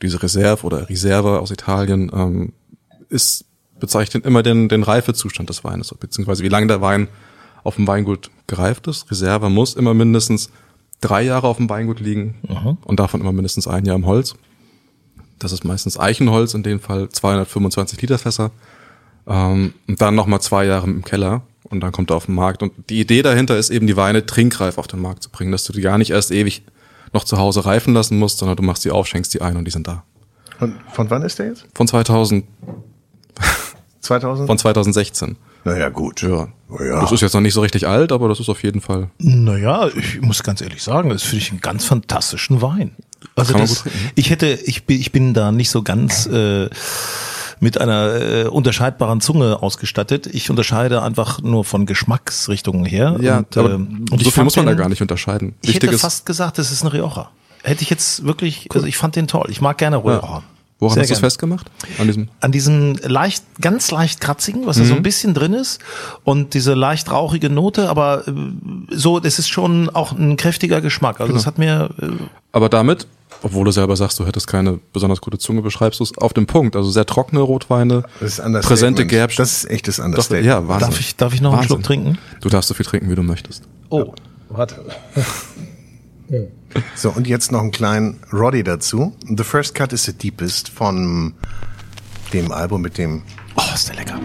diese 0.00 0.22
Reserve 0.22 0.64
oder 0.64 0.88
Reserva 0.88 1.38
aus 1.38 1.50
Italien. 1.50 2.10
Ähm, 2.14 2.52
ist 3.08 3.46
bezeichnet 3.80 4.24
immer 4.24 4.42
den, 4.42 4.68
den 4.68 4.84
Reifezustand 4.84 5.50
des 5.50 5.64
Weines, 5.64 5.92
beziehungsweise 5.98 6.44
wie 6.44 6.48
lange 6.48 6.68
der 6.68 6.80
Wein 6.80 7.08
auf 7.64 7.76
dem 7.76 7.86
Weingut 7.86 8.30
gereift 8.46 8.86
ist. 8.86 9.10
Reserva 9.10 9.48
muss 9.48 9.74
immer 9.74 9.92
mindestens 9.92 10.50
drei 11.00 11.22
Jahre 11.22 11.46
auf 11.46 11.56
dem 11.58 11.68
Weingut 11.68 12.00
liegen 12.00 12.36
und 12.84 13.00
davon 13.00 13.20
immer 13.20 13.32
mindestens 13.32 13.66
ein 13.66 13.84
Jahr 13.84 13.96
im 13.96 14.06
Holz. 14.06 14.34
Das 15.38 15.52
ist 15.52 15.64
meistens 15.64 15.98
Eichenholz, 15.98 16.54
in 16.54 16.62
dem 16.62 16.80
Fall 16.80 17.08
225 17.08 18.00
Liter 18.00 18.18
Fässer. 18.18 18.50
Ähm, 19.26 19.74
und 19.86 20.00
dann 20.00 20.14
nochmal 20.14 20.40
zwei 20.40 20.64
Jahre 20.64 20.86
im 20.86 21.04
Keller 21.04 21.42
und 21.64 21.80
dann 21.80 21.92
kommt 21.92 22.10
er 22.10 22.16
auf 22.16 22.26
den 22.26 22.34
Markt. 22.34 22.62
Und 22.62 22.72
die 22.88 23.00
Idee 23.00 23.22
dahinter 23.22 23.58
ist 23.58 23.70
eben, 23.70 23.86
die 23.86 23.96
Weine 23.96 24.24
trinkreif 24.24 24.78
auf 24.78 24.86
den 24.86 25.00
Markt 25.00 25.22
zu 25.22 25.30
bringen, 25.30 25.52
dass 25.52 25.64
du 25.64 25.72
die 25.72 25.80
gar 25.80 25.98
nicht 25.98 26.10
erst 26.10 26.30
ewig 26.30 26.62
noch 27.12 27.24
zu 27.24 27.38
Hause 27.38 27.64
reifen 27.66 27.94
lassen 27.94 28.18
musst, 28.18 28.38
sondern 28.38 28.56
du 28.56 28.62
machst 28.62 28.84
die 28.84 28.90
auf, 28.90 29.06
schenkst 29.06 29.34
die 29.34 29.42
ein 29.42 29.56
und 29.56 29.64
die 29.64 29.70
sind 29.70 29.86
da. 29.86 30.04
Und 30.60 30.74
von 30.92 31.10
wann 31.10 31.22
ist 31.22 31.38
der 31.38 31.46
jetzt? 31.46 31.66
Von 31.74 31.86
2000, 31.86 32.44
2000? 34.00 34.46
von 34.46 34.58
2016. 34.58 35.36
naja, 35.66 35.88
gut. 35.90 36.22
Ja. 36.22 36.48
Oh 36.68 36.82
ja. 36.82 37.00
Das 37.00 37.12
ist 37.12 37.20
jetzt 37.20 37.34
noch 37.34 37.40
nicht 37.40 37.54
so 37.54 37.60
richtig 37.60 37.86
alt, 37.86 38.10
aber 38.12 38.28
das 38.28 38.40
ist 38.40 38.48
auf 38.48 38.62
jeden 38.62 38.80
Fall. 38.80 39.10
Naja, 39.18 39.88
ich 39.88 40.20
muss 40.20 40.42
ganz 40.42 40.60
ehrlich 40.60 40.82
sagen, 40.82 41.10
das 41.10 41.22
finde 41.22 41.38
ich 41.38 41.50
einen 41.50 41.60
ganz 41.60 41.84
fantastischen 41.84 42.62
Wein. 42.62 42.92
Also 43.34 43.52
das, 43.54 43.82
trinken. 43.82 43.98
ich 44.14 44.30
hätte, 44.30 44.46
ich 44.64 44.84
bin, 44.84 45.00
ich 45.00 45.12
bin 45.12 45.34
da 45.34 45.52
nicht 45.52 45.70
so 45.70 45.82
ganz 45.82 46.26
äh, 46.26 46.68
mit 47.60 47.80
einer 47.80 48.14
äh, 48.20 48.44
unterscheidbaren 48.44 49.20
Zunge 49.20 49.62
ausgestattet. 49.62 50.26
Ich 50.26 50.50
unterscheide 50.50 51.02
einfach 51.02 51.40
nur 51.42 51.64
von 51.64 51.86
Geschmacksrichtungen 51.86 52.84
her. 52.84 53.14
und, 53.38 53.56
aber 53.56 53.70
ähm, 53.74 54.04
so 54.10 54.16
ich 54.16 54.32
viel 54.34 54.44
muss 54.44 54.56
man 54.56 54.66
da 54.66 54.72
den- 54.72 54.78
gar 54.78 54.88
nicht 54.88 55.02
unterscheiden. 55.02 55.54
Ich 55.62 55.70
Wichtig 55.70 55.90
hätte 55.90 55.98
fast 55.98 56.26
gesagt, 56.26 56.58
das 56.58 56.70
ist 56.72 56.82
ein 56.82 56.88
Rioja. 56.88 57.30
Hätte 57.62 57.82
ich 57.82 57.90
jetzt 57.90 58.24
wirklich, 58.24 58.68
also 58.74 58.86
ich 58.86 58.96
fand 58.96 59.16
den 59.16 59.26
toll. 59.26 59.46
Ich 59.50 59.60
mag 59.60 59.78
gerne 59.78 59.96
Rioja. 59.98 60.20
ja. 60.22 60.42
Woran 60.78 60.94
Sehr 60.94 61.02
hast 61.02 61.10
du 61.10 61.14
es 61.14 61.20
festgemacht? 61.20 61.70
An 61.98 62.06
diesem? 62.06 62.28
An 62.40 62.52
diesem 62.52 62.96
leicht, 63.02 63.44
ganz 63.60 63.90
leicht 63.90 64.20
kratzigen, 64.20 64.66
was 64.66 64.76
da 64.78 64.84
so 64.84 64.94
ein 64.94 65.02
bisschen 65.02 65.34
drin 65.34 65.52
ist 65.54 65.80
und 66.24 66.54
diese 66.54 66.74
leicht 66.74 67.10
rauchige 67.10 67.48
Note, 67.50 67.88
aber 67.88 68.26
äh, 68.28 68.32
so, 68.90 69.20
das 69.20 69.38
ist 69.38 69.48
schon 69.48 69.88
auch 69.90 70.12
ein 70.12 70.36
kräftiger 70.36 70.80
Geschmack. 70.80 71.20
Also 71.20 71.32
das 71.32 71.46
hat 71.46 71.58
mir, 71.58 71.90
äh, 72.00 72.06
Aber 72.52 72.68
damit, 72.68 73.06
obwohl 73.42 73.64
du 73.64 73.70
selber 73.70 73.96
sagst, 73.96 74.18
du 74.18 74.26
hättest 74.26 74.46
keine 74.46 74.78
besonders 74.92 75.20
gute 75.20 75.38
Zunge, 75.38 75.62
beschreibst 75.62 76.00
du 76.00 76.04
es 76.04 76.16
auf 76.18 76.32
den 76.32 76.46
Punkt. 76.46 76.74
Also 76.76 76.90
sehr 76.90 77.06
trockene 77.06 77.40
Rotweine, 77.42 78.04
Das 78.20 78.40
präsente 78.62 79.06
Gerbstoff. 79.06 79.42
Das 79.44 79.64
ist 79.64 79.70
echtes 79.70 79.96
Doch, 79.96 80.04
Understatement. 80.04 80.46
ja, 80.46 80.66
Wahnsinn. 80.68 80.88
Darf 80.90 81.00
ich- 81.00 81.16
darf 81.16 81.34
ich 81.34 81.40
noch 81.40 81.50
einen 81.52 81.58
Wahnsinn. 81.60 81.68
Schluck 81.76 81.82
trinken? 81.84 82.18
Du 82.40 82.48
darfst 82.48 82.68
so 82.68 82.74
viel 82.74 82.86
trinken, 82.86 83.10
wie 83.10 83.14
du 83.14 83.22
möchtest. 83.22 83.62
oh, 83.90 84.12
Warte. 84.48 84.84
So, 86.94 87.10
und 87.10 87.26
jetzt 87.26 87.52
noch 87.52 87.60
einen 87.60 87.70
kleinen 87.70 88.20
Roddy 88.32 88.62
dazu. 88.62 89.14
The 89.28 89.44
First 89.44 89.74
Cut 89.74 89.92
is 89.92 90.04
the 90.04 90.12
Deepest 90.12 90.68
von 90.68 91.34
dem 92.32 92.52
Album 92.52 92.82
mit 92.82 92.98
dem 92.98 93.22
oh, 93.56 93.62
ist 93.74 93.88
der 93.88 93.96
lecker. 93.96 94.18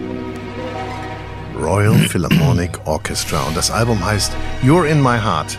Royal 1.60 1.94
Philharmonic 1.94 2.80
Orchestra. 2.86 3.42
Und 3.44 3.56
das 3.56 3.70
Album 3.70 4.04
heißt 4.04 4.32
You're 4.62 4.84
in 4.84 5.00
My 5.00 5.18
Heart. 5.18 5.58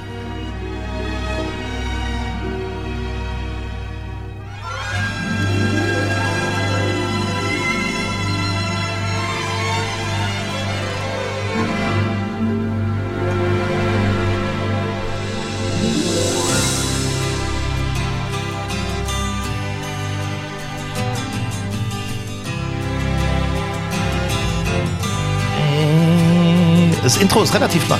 Das 27.13 27.21
Intro 27.21 27.43
ist 27.43 27.53
relativ 27.53 27.87
lang. 27.89 27.99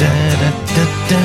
Da, 0.00 0.06
da, 0.74 0.82
da. 1.08 1.16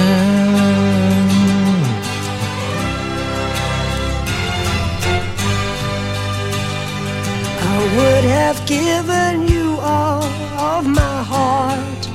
I 7.63 7.79
would 7.97 8.25
have 8.25 8.63
given 8.67 9.47
you 9.47 9.79
all 9.81 10.23
of 10.55 10.85
my 10.85 11.23
heart. 11.23 12.09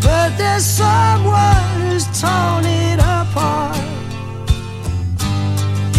But 0.00 0.38
there's 0.38 0.64
someone 0.64 1.62
who's 1.82 2.06
torn 2.18 2.64
it 2.64 3.00
apart. 3.00 3.76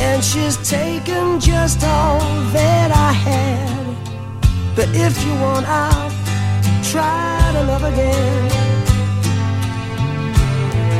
And 0.01 0.23
she's 0.23 0.57
taken 0.67 1.39
just 1.39 1.83
all 1.83 2.19
that 2.51 2.91
I 2.91 3.13
had. 3.13 3.70
But 4.81 4.95
if 4.95 5.23
you 5.23 5.33
want, 5.35 5.67
I'll 5.69 6.09
try 6.81 7.51
to 7.53 7.63
love 7.69 7.83
again. 7.83 8.49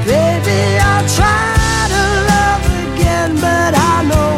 Baby, 0.05 0.77
I'll 0.77 1.09
try 1.17 1.87
to 1.89 2.03
love 2.29 2.63
again, 2.85 3.33
but 3.41 3.73
I 3.73 3.97
know 4.11 4.33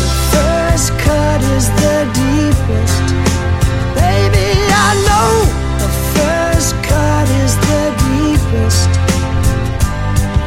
the 0.00 0.10
first 0.32 0.88
cut 1.04 1.40
is 1.52 1.68
the 1.82 1.98
deepest. 2.16 3.06
Baby, 3.92 4.48
I 4.72 4.90
know 5.04 5.30
the 5.84 5.90
first 6.16 6.72
cut 6.88 7.28
is 7.44 7.52
the 7.68 7.84
deepest. 8.08 8.88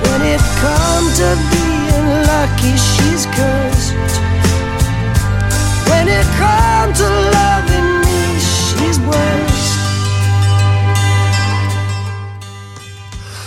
When 0.01 0.21
it 0.33 0.41
comes 0.65 1.13
to 1.21 1.29
being 1.53 2.07
lucky, 2.25 2.73
she's 2.75 3.27
cursed. 3.37 4.32
When 5.85 6.07
it 6.07 6.25
comes 6.37 6.97
to 6.99 7.07
loving 7.07 7.99
me, 8.01 8.39
she's 8.39 8.99
worst. 9.01 9.79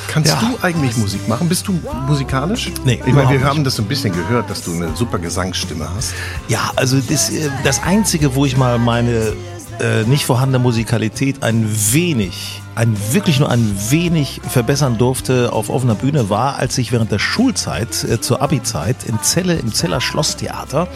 Kannst 0.08 0.30
Ja. 0.32 0.40
du 0.40 0.58
eigentlich 0.64 0.96
Musik 0.96 1.28
machen? 1.28 1.46
Bist 1.48 1.68
du 1.68 1.78
musikalisch? 2.06 2.70
Nee, 2.84 3.00
Ich 3.04 3.12
meine, 3.12 3.28
wir 3.28 3.38
nicht. 3.38 3.44
haben 3.46 3.64
das 3.64 3.76
so 3.76 3.82
ein 3.82 3.88
bisschen 3.88 4.14
gehört, 4.14 4.48
dass 4.48 4.62
du 4.62 4.72
eine 4.72 4.96
super 4.96 5.18
Gesangsstimme 5.18 5.86
hast. 5.94 6.14
Ja, 6.48 6.70
also 6.76 6.98
das, 7.00 7.28
äh, 7.30 7.50
das 7.64 7.82
Einzige, 7.82 8.34
wo 8.34 8.46
ich 8.46 8.56
mal 8.56 8.78
meine 8.78 9.34
äh, 9.78 10.04
nicht 10.06 10.24
vorhandene 10.24 10.58
Musikalität 10.62 11.42
ein 11.42 11.68
wenig, 11.92 12.62
ein 12.76 12.96
wirklich 13.12 13.40
nur 13.40 13.50
ein 13.50 13.74
wenig 13.88 14.40
verbessern 14.46 14.98
durfte 14.98 15.50
auf 15.52 15.70
offener 15.70 15.94
Bühne 15.94 16.28
war, 16.28 16.56
als 16.56 16.76
ich 16.76 16.92
während 16.92 17.10
der 17.10 17.18
Schulzeit 17.18 18.04
äh, 18.04 18.20
zur 18.20 18.42
Abi-Zeit 18.42 19.04
in 19.04 19.18
Celle 19.22 19.54
im 19.54 19.72
Zeller 19.72 20.02
Schlosstheater 20.02 20.86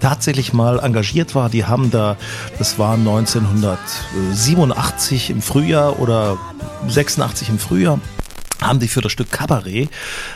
tatsächlich 0.00 0.52
mal 0.52 0.80
engagiert 0.80 1.36
war. 1.36 1.48
Die 1.48 1.64
haben 1.64 1.92
da, 1.92 2.16
das 2.58 2.80
war 2.80 2.94
1987 2.94 5.30
im 5.30 5.40
Frühjahr 5.40 6.00
oder 6.00 6.38
86 6.88 7.50
im 7.50 7.60
Frühjahr 7.60 8.00
haben 8.60 8.80
die 8.80 8.88
für 8.88 9.00
das 9.00 9.12
Stück 9.12 9.30
Kabarett, 9.30 9.88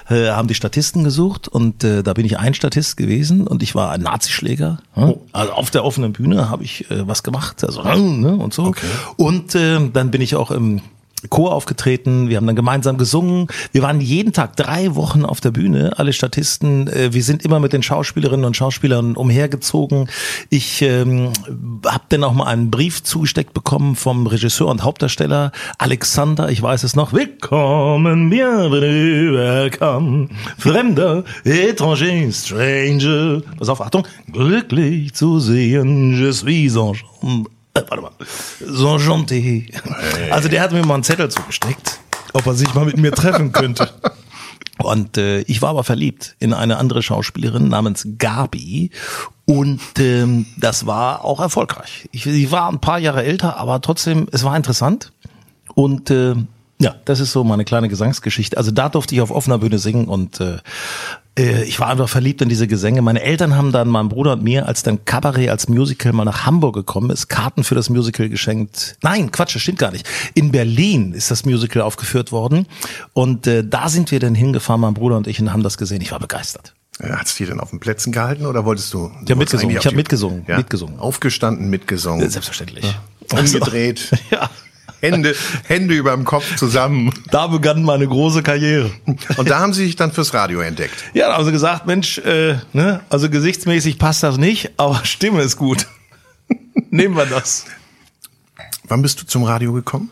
äh, 0.09 0.29
haben 0.29 0.47
die 0.47 0.55
Statisten 0.55 1.03
gesucht 1.03 1.49
und 1.49 1.83
äh, 1.83 2.05
da 2.05 2.13
bin 2.13 2.25
ich 2.25 2.39
ein 2.39 2.55
Statist 2.55 2.97
gewesen 2.97 3.45
und 3.47 3.65
ich 3.65 3.75
war 3.75 3.91
ein 3.91 4.03
Nazischläger. 4.03 4.79
Hm? 4.95 5.17
Also 5.33 5.53
auf 5.53 5.71
der 5.71 5.85
offenen 5.85 6.13
Bühne 6.13 6.49
habe 6.49 6.63
ich 6.63 6.89
äh, 6.91 7.09
was 7.09 7.25
gemacht, 7.25 7.65
also 7.65 7.83
ne, 7.83 8.37
und 8.37 8.55
so. 8.55 8.73
Und 9.17 9.57
äh, 9.57 9.81
dann 9.93 10.13
bin 10.13 10.21
ich 10.21 10.37
auch 10.37 10.53
im 10.53 10.83
Chor 11.29 11.53
aufgetreten, 11.53 12.29
wir 12.29 12.37
haben 12.37 12.47
dann 12.47 12.57
gemeinsam 12.57 12.99
gesungen. 12.99 13.47
Wir 13.73 13.83
waren 13.83 14.01
jeden 14.01 14.33
Tag 14.33 14.57
drei 14.57 14.95
Wochen 14.95 15.25
auf 15.25 15.41
der 15.41 15.51
Bühne, 15.51 15.93
alle 15.97 16.13
Statisten. 16.13 16.89
Äh, 16.89 17.13
wir 17.13 17.23
sind 17.23 17.45
immer 17.45 17.61
mit 17.61 17.73
den 17.73 17.83
Schauspielerinnen 17.83 18.45
und 18.45 18.57
Schauspielern 18.57 19.17
umhergezogen. 19.17 20.09
Ich 20.51 20.83
ähm, 20.83 21.33
habe 21.87 22.05
dann 22.09 22.25
auch 22.25 22.33
mal 22.33 22.47
einen 22.47 22.71
Brief 22.71 23.03
zugesteckt 23.03 23.55
bekommen 23.55 23.97
vom 23.97 24.27
Regisseur 24.27 24.69
und 24.69 24.83
Hauptdarsteller 24.83 25.53
Alexander, 25.79 26.51
ich 26.51 26.61
weiß 26.61 26.83
es 26.85 26.97
noch. 26.97 27.13
Willkommen, 27.13 28.31
bienvenue, 28.31 29.35
welcome, 29.35 30.29
Fremder, 30.59 31.25
étranger, 31.45 32.33
stranger. 32.33 33.43
Pass 33.59 33.69
auf, 33.69 33.81
Achtung. 33.81 34.07
Glücklich 34.33 35.15
zu 35.15 35.41
sehen, 35.41 36.13
je 36.19 36.33
suis 36.33 36.77
enchanté. 36.77 37.62
Äh, 37.75 37.83
warte 37.89 38.03
mal. 38.03 38.13
Enchanté. 38.61 39.73
Also 40.31 40.49
der 40.49 40.63
hat 40.63 40.73
mir 40.73 40.85
mal 40.85 40.95
einen 40.95 41.05
Zettel 41.05 41.31
zugesteckt, 41.31 42.01
ob 42.33 42.47
er 42.47 42.55
sich 42.55 42.73
mal 42.75 42.85
mit 42.85 42.97
mir 42.99 43.13
treffen 43.13 43.53
könnte. 43.53 43.91
Und 44.79 45.17
äh, 45.17 45.41
ich 45.43 45.63
war 45.63 45.71
aber 45.71 45.85
verliebt 45.85 46.35
in 46.41 46.53
eine 46.53 46.79
andere 46.79 47.03
Schauspielerin 47.03 47.69
namens 47.69 48.07
Gabi 48.19 48.91
und 49.45 49.81
ähm, 49.99 50.47
das 50.57 50.87
war 50.87 51.25
auch 51.25 51.41
erfolgreich. 51.41 52.09
Ich, 52.11 52.27
ich 52.27 52.51
war 52.51 52.69
ein 52.69 52.81
paar 52.81 52.99
Jahre 52.99 53.23
älter, 53.23 53.59
aber 53.59 53.81
trotzdem, 53.81 54.29
es 54.33 54.45
war 54.45 54.57
interessant 54.57 55.13
und 55.75 56.11
äh, 56.11 56.35
ja, 56.81 56.97
das 57.05 57.21
ist 57.21 57.31
so 57.31 57.45
meine 57.45 57.65
kleine 57.65 57.89
Gesangsgeschichte. 57.89 58.57
Also 58.57 58.73
da 58.73 58.89
durfte 58.89 59.15
ich 59.15 59.21
auf 59.21 59.31
offener 59.31 59.59
Bühne 59.59 59.79
singen 59.79 60.09
und 60.09 60.41
äh, 60.41 60.59
ich 61.35 61.81
war 61.81 61.89
einfach 61.89 62.09
verliebt 62.09 62.43
in 62.43 62.49
diese 62.51 62.67
Gesänge. 62.67 63.01
Meine 63.01 63.23
Eltern 63.23 63.57
haben 63.57 63.73
dann 63.73 63.89
meinem 63.89 64.09
Bruder 64.11 64.33
und 64.35 64.43
mir, 64.43 64.67
als 64.67 64.83
dann 64.83 65.05
Cabaret 65.07 65.49
als 65.49 65.69
Musical 65.69 66.13
mal 66.13 66.25
nach 66.25 66.45
Hamburg 66.45 66.75
gekommen 66.75 67.09
ist, 67.11 67.29
Karten 67.29 67.65
für 67.65 67.75
das 67.75 67.89
Musical 67.89 68.29
geschenkt. 68.29 68.97
Nein, 69.03 69.31
Quatsch, 69.33 69.55
das 69.55 69.63
stimmt 69.63 69.79
gar 69.79 69.93
nicht. 69.93 70.07
In 70.35 70.53
Berlin 70.53 71.13
ist 71.15 71.31
das 71.31 71.45
Musical 71.47 71.81
aufgeführt 71.83 72.33
worden 72.33 72.67
und 73.15 73.47
äh, 73.47 73.65
da 73.67 73.89
sind 73.89 74.11
wir 74.11 74.21
dann 74.21 74.35
hingefahren, 74.35 74.81
mein 74.83 74.95
Bruder 74.95 75.17
und 75.17 75.27
ich, 75.27 75.41
und 75.41 75.53
haben 75.53 75.63
das 75.63 75.79
gesehen. 75.79 76.03
Ich 76.03 76.13
war 76.13 76.19
begeistert. 76.21 76.75
Hat 77.03 77.27
es 77.27 77.35
dir 77.35 77.47
denn 77.47 77.59
auf 77.61 77.71
den 77.71 77.81
Plätzen 77.81 78.13
gehalten 78.13 78.45
oder 78.45 78.67
wolltest 78.67 78.93
du? 78.93 79.11
Ja, 79.27 79.35
du 79.35 79.37
wolltest 79.39 79.55
mitgesungen. 79.65 79.71
Ich 79.73 79.79
auf 79.79 79.85
hab 79.87 79.91
die- 79.93 79.97
mitgesungen. 79.97 80.45
Mitgesungen. 80.47 80.99
Aufgestanden, 81.01 81.71
mitgesungen. 81.71 82.29
Selbstverständlich. 82.29 82.85
Umgedreht. 83.33 84.11
Ja, 84.31 84.51
Hände, 85.03 85.35
Hände 85.65 85.95
über 85.95 86.13
dem 86.13 86.25
Kopf 86.25 86.57
zusammen. 86.57 87.13
da 87.31 87.49
begann 87.49 87.83
meine 87.83 88.07
große 88.07 88.43
Karriere. 88.43 88.91
Und 89.37 89.51
da 89.51 89.59
haben 89.59 89.73
sie 89.73 89.85
sich 89.85 89.97
dann 89.97 90.13
fürs 90.13 90.33
Radio 90.33 90.61
entdeckt. 90.61 90.95
Ja, 91.13 91.29
da 91.29 91.37
haben 91.37 91.45
sie 91.45 91.53
gesagt, 91.53 91.87
Mensch, 91.87 92.19
äh, 92.19 92.57
ne, 92.73 93.01
also 93.11 93.29
gesichtsmäßig 93.29 93.99
passt 93.99 94.23
das 94.23 94.39
nicht, 94.39 94.71
aber 94.77 95.05
Stimme 95.05 95.43
ist 95.43 95.57
gut. 95.57 95.89
Nehmen 96.91 97.17
wir 97.17 97.27
das. 97.27 97.67
Wann 98.87 99.03
bist 99.03 99.21
du 99.21 99.27
zum 99.27 99.43
Radio 99.43 99.73
gekommen? 99.73 100.11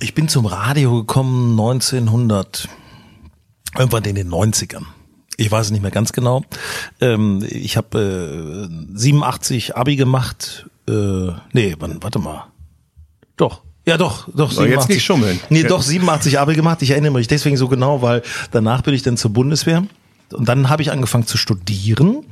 Ich 0.00 0.14
bin 0.14 0.28
zum 0.28 0.46
Radio 0.46 0.96
gekommen 0.96 1.52
1900, 1.52 2.68
irgendwann 3.76 4.04
in 4.04 4.16
den 4.16 4.28
90ern. 4.28 4.82
Ich 5.36 5.50
weiß 5.50 5.66
es 5.66 5.72
nicht 5.72 5.82
mehr 5.82 5.92
ganz 5.92 6.12
genau. 6.12 6.42
Ähm, 7.00 7.46
ich 7.48 7.76
habe 7.76 8.68
äh, 8.68 8.96
87 8.98 9.76
Abi 9.76 9.94
gemacht. 9.94 10.68
Äh, 10.88 11.30
nee, 11.52 11.76
wann, 11.78 12.02
warte 12.02 12.18
mal. 12.18 12.48
Doch. 13.38 13.62
Ja, 13.86 13.96
doch, 13.96 14.28
doch. 14.34 14.52
So, 14.52 14.66
jetzt 14.66 14.90
nicht 14.90 15.02
schummeln. 15.02 15.40
Nee, 15.48 15.62
doch, 15.62 15.80
87 15.80 16.38
Abi 16.38 16.54
gemacht. 16.54 16.82
Ich 16.82 16.90
erinnere 16.90 17.12
mich 17.12 17.26
deswegen 17.26 17.56
so 17.56 17.68
genau, 17.68 18.02
weil 18.02 18.22
danach 18.50 18.82
bin 18.82 18.92
ich 18.92 19.02
dann 19.02 19.16
zur 19.16 19.32
Bundeswehr. 19.32 19.84
Und 20.32 20.48
dann 20.48 20.68
habe 20.68 20.82
ich 20.82 20.92
angefangen 20.92 21.26
zu 21.26 21.38
studieren 21.38 22.24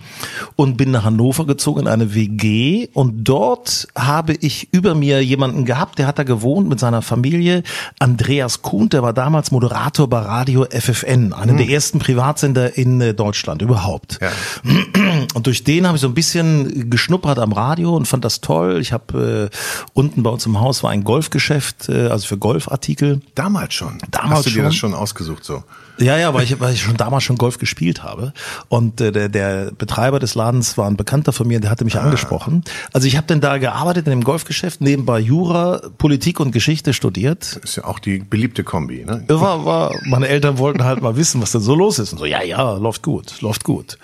und 0.54 0.76
bin 0.76 0.90
nach 0.90 1.04
Hannover 1.04 1.46
gezogen 1.46 1.80
in 1.80 1.86
eine 1.88 2.14
WG. 2.14 2.88
Und 2.92 3.24
dort 3.24 3.88
habe 3.96 4.34
ich 4.34 4.68
über 4.72 4.94
mir 4.94 5.24
jemanden 5.24 5.64
gehabt, 5.64 5.98
der 5.98 6.06
hat 6.06 6.18
da 6.18 6.22
gewohnt 6.22 6.68
mit 6.68 6.78
seiner 6.78 7.02
Familie. 7.02 7.62
Andreas 7.98 8.62
Kuhn, 8.62 8.88
der 8.88 9.02
war 9.02 9.12
damals 9.12 9.50
Moderator 9.50 10.08
bei 10.08 10.18
Radio 10.18 10.66
FFN, 10.68 11.32
einer 11.32 11.54
der 11.54 11.68
ersten 11.68 11.98
Privatsender 11.98 12.76
in 12.76 13.00
äh, 13.00 13.14
Deutschland 13.14 13.62
überhaupt. 13.62 14.18
Ja. 14.20 14.30
Und 15.34 15.46
durch 15.46 15.64
den 15.64 15.86
habe 15.86 15.96
ich 15.96 16.02
so 16.02 16.08
ein 16.08 16.14
bisschen 16.14 16.90
geschnuppert 16.90 17.38
am 17.38 17.52
Radio 17.52 17.94
und 17.94 18.06
fand 18.06 18.24
das 18.24 18.40
toll. 18.40 18.78
Ich 18.80 18.92
habe 18.92 19.50
äh, 19.52 19.56
unten 19.92 20.22
bei 20.22 20.30
uns 20.30 20.46
im 20.46 20.60
Haus 20.60 20.82
war 20.82 20.90
ein 20.90 21.04
Golfgeschäft, 21.04 21.88
äh, 21.88 22.08
also 22.08 22.26
für 22.26 22.38
Golfartikel. 22.38 23.20
Damals 23.34 23.74
schon. 23.74 23.98
Damals 24.10 24.38
Hast 24.38 24.46
du 24.46 24.50
dir 24.50 24.56
schon. 24.56 24.64
das 24.64 24.74
schon 24.74 24.94
ausgesucht 24.94 25.44
so? 25.44 25.64
Ja, 25.98 26.18
ja, 26.18 26.34
weil 26.34 26.44
ich, 26.44 26.60
weil 26.60 26.74
ich 26.74 26.82
schon 26.82 26.96
damals 26.96 27.24
schon 27.24 27.36
Golf 27.36 27.58
gespielt 27.58 28.02
habe. 28.02 28.32
Und 28.68 29.00
äh, 29.00 29.12
der, 29.12 29.28
der 29.28 29.70
Betreiber 29.72 30.18
des 30.18 30.34
Ladens 30.34 30.76
war 30.76 30.86
ein 30.86 30.96
Bekannter 30.96 31.32
von 31.32 31.46
mir, 31.46 31.60
der 31.60 31.70
hatte 31.70 31.84
mich 31.84 31.98
angesprochen. 31.98 32.64
Also 32.92 33.06
ich 33.06 33.16
habe 33.16 33.26
dann 33.26 33.40
da 33.40 33.58
gearbeitet 33.58 34.06
in 34.06 34.10
dem 34.10 34.24
Golfgeschäft, 34.24 34.80
nebenbei 34.80 35.18
Jura, 35.20 35.80
Politik 35.98 36.40
und 36.40 36.52
Geschichte 36.52 36.92
studiert. 36.92 37.58
Ist 37.62 37.76
ja 37.76 37.84
auch 37.84 37.98
die 37.98 38.18
beliebte 38.18 38.64
Kombi, 38.64 39.04
ne? 39.04 39.24
War, 39.28 39.64
war, 39.64 39.94
meine 40.04 40.28
Eltern 40.28 40.58
wollten 40.58 40.84
halt 40.84 41.00
mal 41.00 41.16
wissen, 41.16 41.40
was 41.40 41.52
denn 41.52 41.60
so 41.60 41.74
los 41.74 41.98
ist. 41.98 42.12
Und 42.12 42.18
so, 42.18 42.26
ja, 42.26 42.42
ja, 42.42 42.74
läuft 42.76 43.02
gut, 43.02 43.40
läuft 43.40 43.64
gut. 43.64 43.98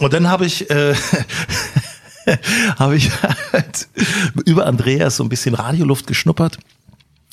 Und 0.00 0.12
dann 0.12 0.28
habe 0.28 0.44
ich, 0.44 0.70
äh, 0.70 0.94
habe 2.78 2.96
ich 2.96 3.10
halt 3.52 3.88
über 4.44 4.66
Andreas 4.66 5.16
so 5.16 5.24
ein 5.24 5.28
bisschen 5.28 5.54
Radioluft 5.54 6.06
geschnuppert. 6.06 6.58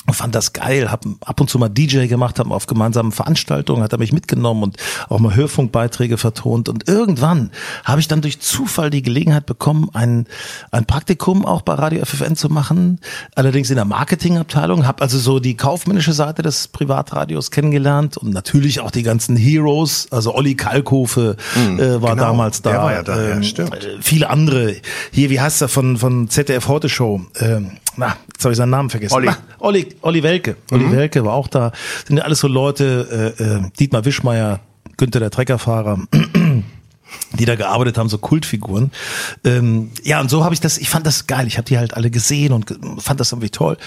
Und 0.05 0.15
fand 0.15 0.36
das 0.36 0.51
geil, 0.51 0.91
hab 0.91 1.05
ab 1.22 1.39
und 1.39 1.50
zu 1.50 1.57
mal 1.57 1.69
DJ 1.69 2.07
gemacht, 2.07 2.38
hab 2.38 2.51
auf 2.51 2.67
gemeinsamen 2.67 3.13
Veranstaltungen, 3.13 3.83
hat 3.83 3.93
er 3.93 4.00
mich 4.00 4.12
mitgenommen 4.12 4.63
und 4.63 4.77
auch 5.07 5.19
mal 5.19 5.33
Hörfunkbeiträge 5.33 6.17
vertont. 6.17 6.67
Und 6.67 6.89
irgendwann 6.89 7.51
habe 7.86 8.01
ich 8.01 8.10
dann 8.10 8.22
durch 8.22 8.41
Zufall 8.41 8.89
die 8.89 9.01
Gelegenheit 9.01 9.45
bekommen, 9.45 9.89
ein, 9.93 10.27
ein 10.72 10.86
Praktikum 10.86 11.45
auch 11.45 11.62
bei 11.62 11.75
Radio 11.75 12.03
FFN 12.03 12.36
zu 12.36 12.50
machen, 12.50 13.00
allerdings 13.36 13.69
in 13.69 13.77
der 13.77 13.86
Marketingabteilung, 13.86 14.86
habe 14.86 15.01
also 15.01 15.17
so 15.17 15.39
die 15.39 15.55
kaufmännische 15.55 16.12
Seite 16.12 16.41
des 16.41 16.67
Privatradios 16.67 17.50
kennengelernt 17.50 18.17
und 18.17 18.33
natürlich 18.33 18.81
auch 18.81 18.91
die 18.91 19.03
ganzen 19.03 19.38
Heroes, 19.38 20.07
also 20.12 20.36
Olli 20.36 20.55
Kalkofe 20.55 21.38
äh, 21.55 22.01
war 22.01 22.15
genau, 22.15 22.24
damals 22.24 22.62
da. 22.62 22.83
war 22.83 22.91
ja 22.91 23.03
da, 23.03 23.22
ja, 23.22 23.36
ähm, 23.36 23.43
stimmt. 23.43 23.74
äh, 23.75 23.98
viele 24.01 24.29
andere. 24.29 24.75
Hier, 25.12 25.29
wie 25.29 25.39
heißt 25.39 25.62
er 25.62 25.69
von, 25.69 25.98
von 25.98 26.29
ZDF 26.29 26.67
Heute 26.67 26.89
Show? 26.89 27.22
Ähm, 27.39 27.72
na, 27.97 28.17
jetzt 28.33 28.43
habe 28.43 28.51
ich 28.53 28.57
seinen 28.57 28.69
Namen 28.71 28.89
vergessen. 28.89 29.13
Olli. 29.15 29.27
Na, 29.27 29.38
Olli, 29.59 29.95
Olli 30.01 30.23
Welke. 30.23 30.55
Olli 30.71 30.91
Welke 30.91 31.23
war 31.25 31.33
auch 31.33 31.47
da. 31.47 31.71
Sind 32.07 32.17
ja 32.17 32.23
alles 32.23 32.39
so 32.39 32.47
Leute, 32.47 33.33
äh, 33.39 33.43
äh, 33.43 33.62
Dietmar 33.79 34.05
Wischmeier, 34.05 34.59
Günther 34.97 35.19
der 35.19 35.31
Treckerfahrer, 35.31 36.00
die 37.33 37.45
da 37.45 37.55
gearbeitet 37.55 37.97
haben, 37.97 38.09
so 38.09 38.17
Kultfiguren. 38.17 38.91
Ähm, 39.43 39.91
ja, 40.03 40.19
und 40.21 40.29
so 40.29 40.43
habe 40.43 40.53
ich 40.53 40.59
das, 40.62 40.77
ich 40.77 40.89
fand 40.89 41.05
das 41.05 41.27
geil. 41.27 41.47
Ich 41.47 41.57
habe 41.57 41.65
die 41.67 41.77
halt 41.77 41.93
alle 41.95 42.09
gesehen 42.12 42.53
und 42.53 42.67
ge- 42.67 42.77
fand 43.00 43.19
das 43.19 43.31
irgendwie 43.31 43.50
toll. 43.50 43.77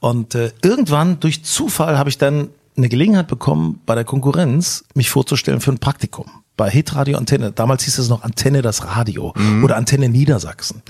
Und 0.00 0.34
äh, 0.34 0.52
irgendwann 0.62 1.20
durch 1.20 1.44
Zufall 1.44 1.98
habe 1.98 2.08
ich 2.10 2.18
dann 2.18 2.48
eine 2.76 2.88
Gelegenheit 2.88 3.28
bekommen, 3.28 3.80
bei 3.86 3.94
der 3.94 4.04
Konkurrenz 4.04 4.84
mich 4.94 5.10
vorzustellen 5.10 5.60
für 5.60 5.70
ein 5.70 5.78
Praktikum. 5.78 6.26
Bei 6.56 6.70
Hitradio 6.70 7.18
Antenne. 7.18 7.50
Damals 7.52 7.84
hieß 7.84 7.98
es 7.98 8.08
noch 8.08 8.22
Antenne 8.22 8.62
das 8.62 8.84
Radio 8.84 9.34
oder 9.62 9.76
Antenne 9.76 10.08
Niedersachsen. 10.08 10.82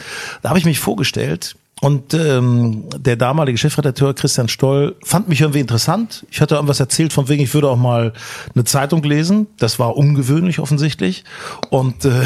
Da 0.42 0.50
habe 0.50 0.58
ich 0.58 0.64
mich 0.66 0.78
vorgestellt 0.78 1.56
und 1.84 2.14
ähm, 2.14 2.84
der 2.96 3.16
damalige 3.16 3.58
Chefredakteur 3.58 4.14
Christian 4.14 4.48
Stoll 4.48 4.96
fand 5.04 5.28
mich 5.28 5.42
irgendwie 5.42 5.60
interessant. 5.60 6.24
Ich 6.30 6.40
hatte 6.40 6.54
irgendwas 6.54 6.80
erzählt 6.80 7.12
von 7.12 7.28
wegen, 7.28 7.42
ich 7.42 7.52
würde 7.52 7.68
auch 7.68 7.76
mal 7.76 8.14
eine 8.54 8.64
Zeitung 8.64 9.02
lesen. 9.02 9.48
Das 9.58 9.78
war 9.78 9.94
ungewöhnlich 9.94 10.60
offensichtlich. 10.60 11.24
Und 11.68 12.06
äh, 12.06 12.24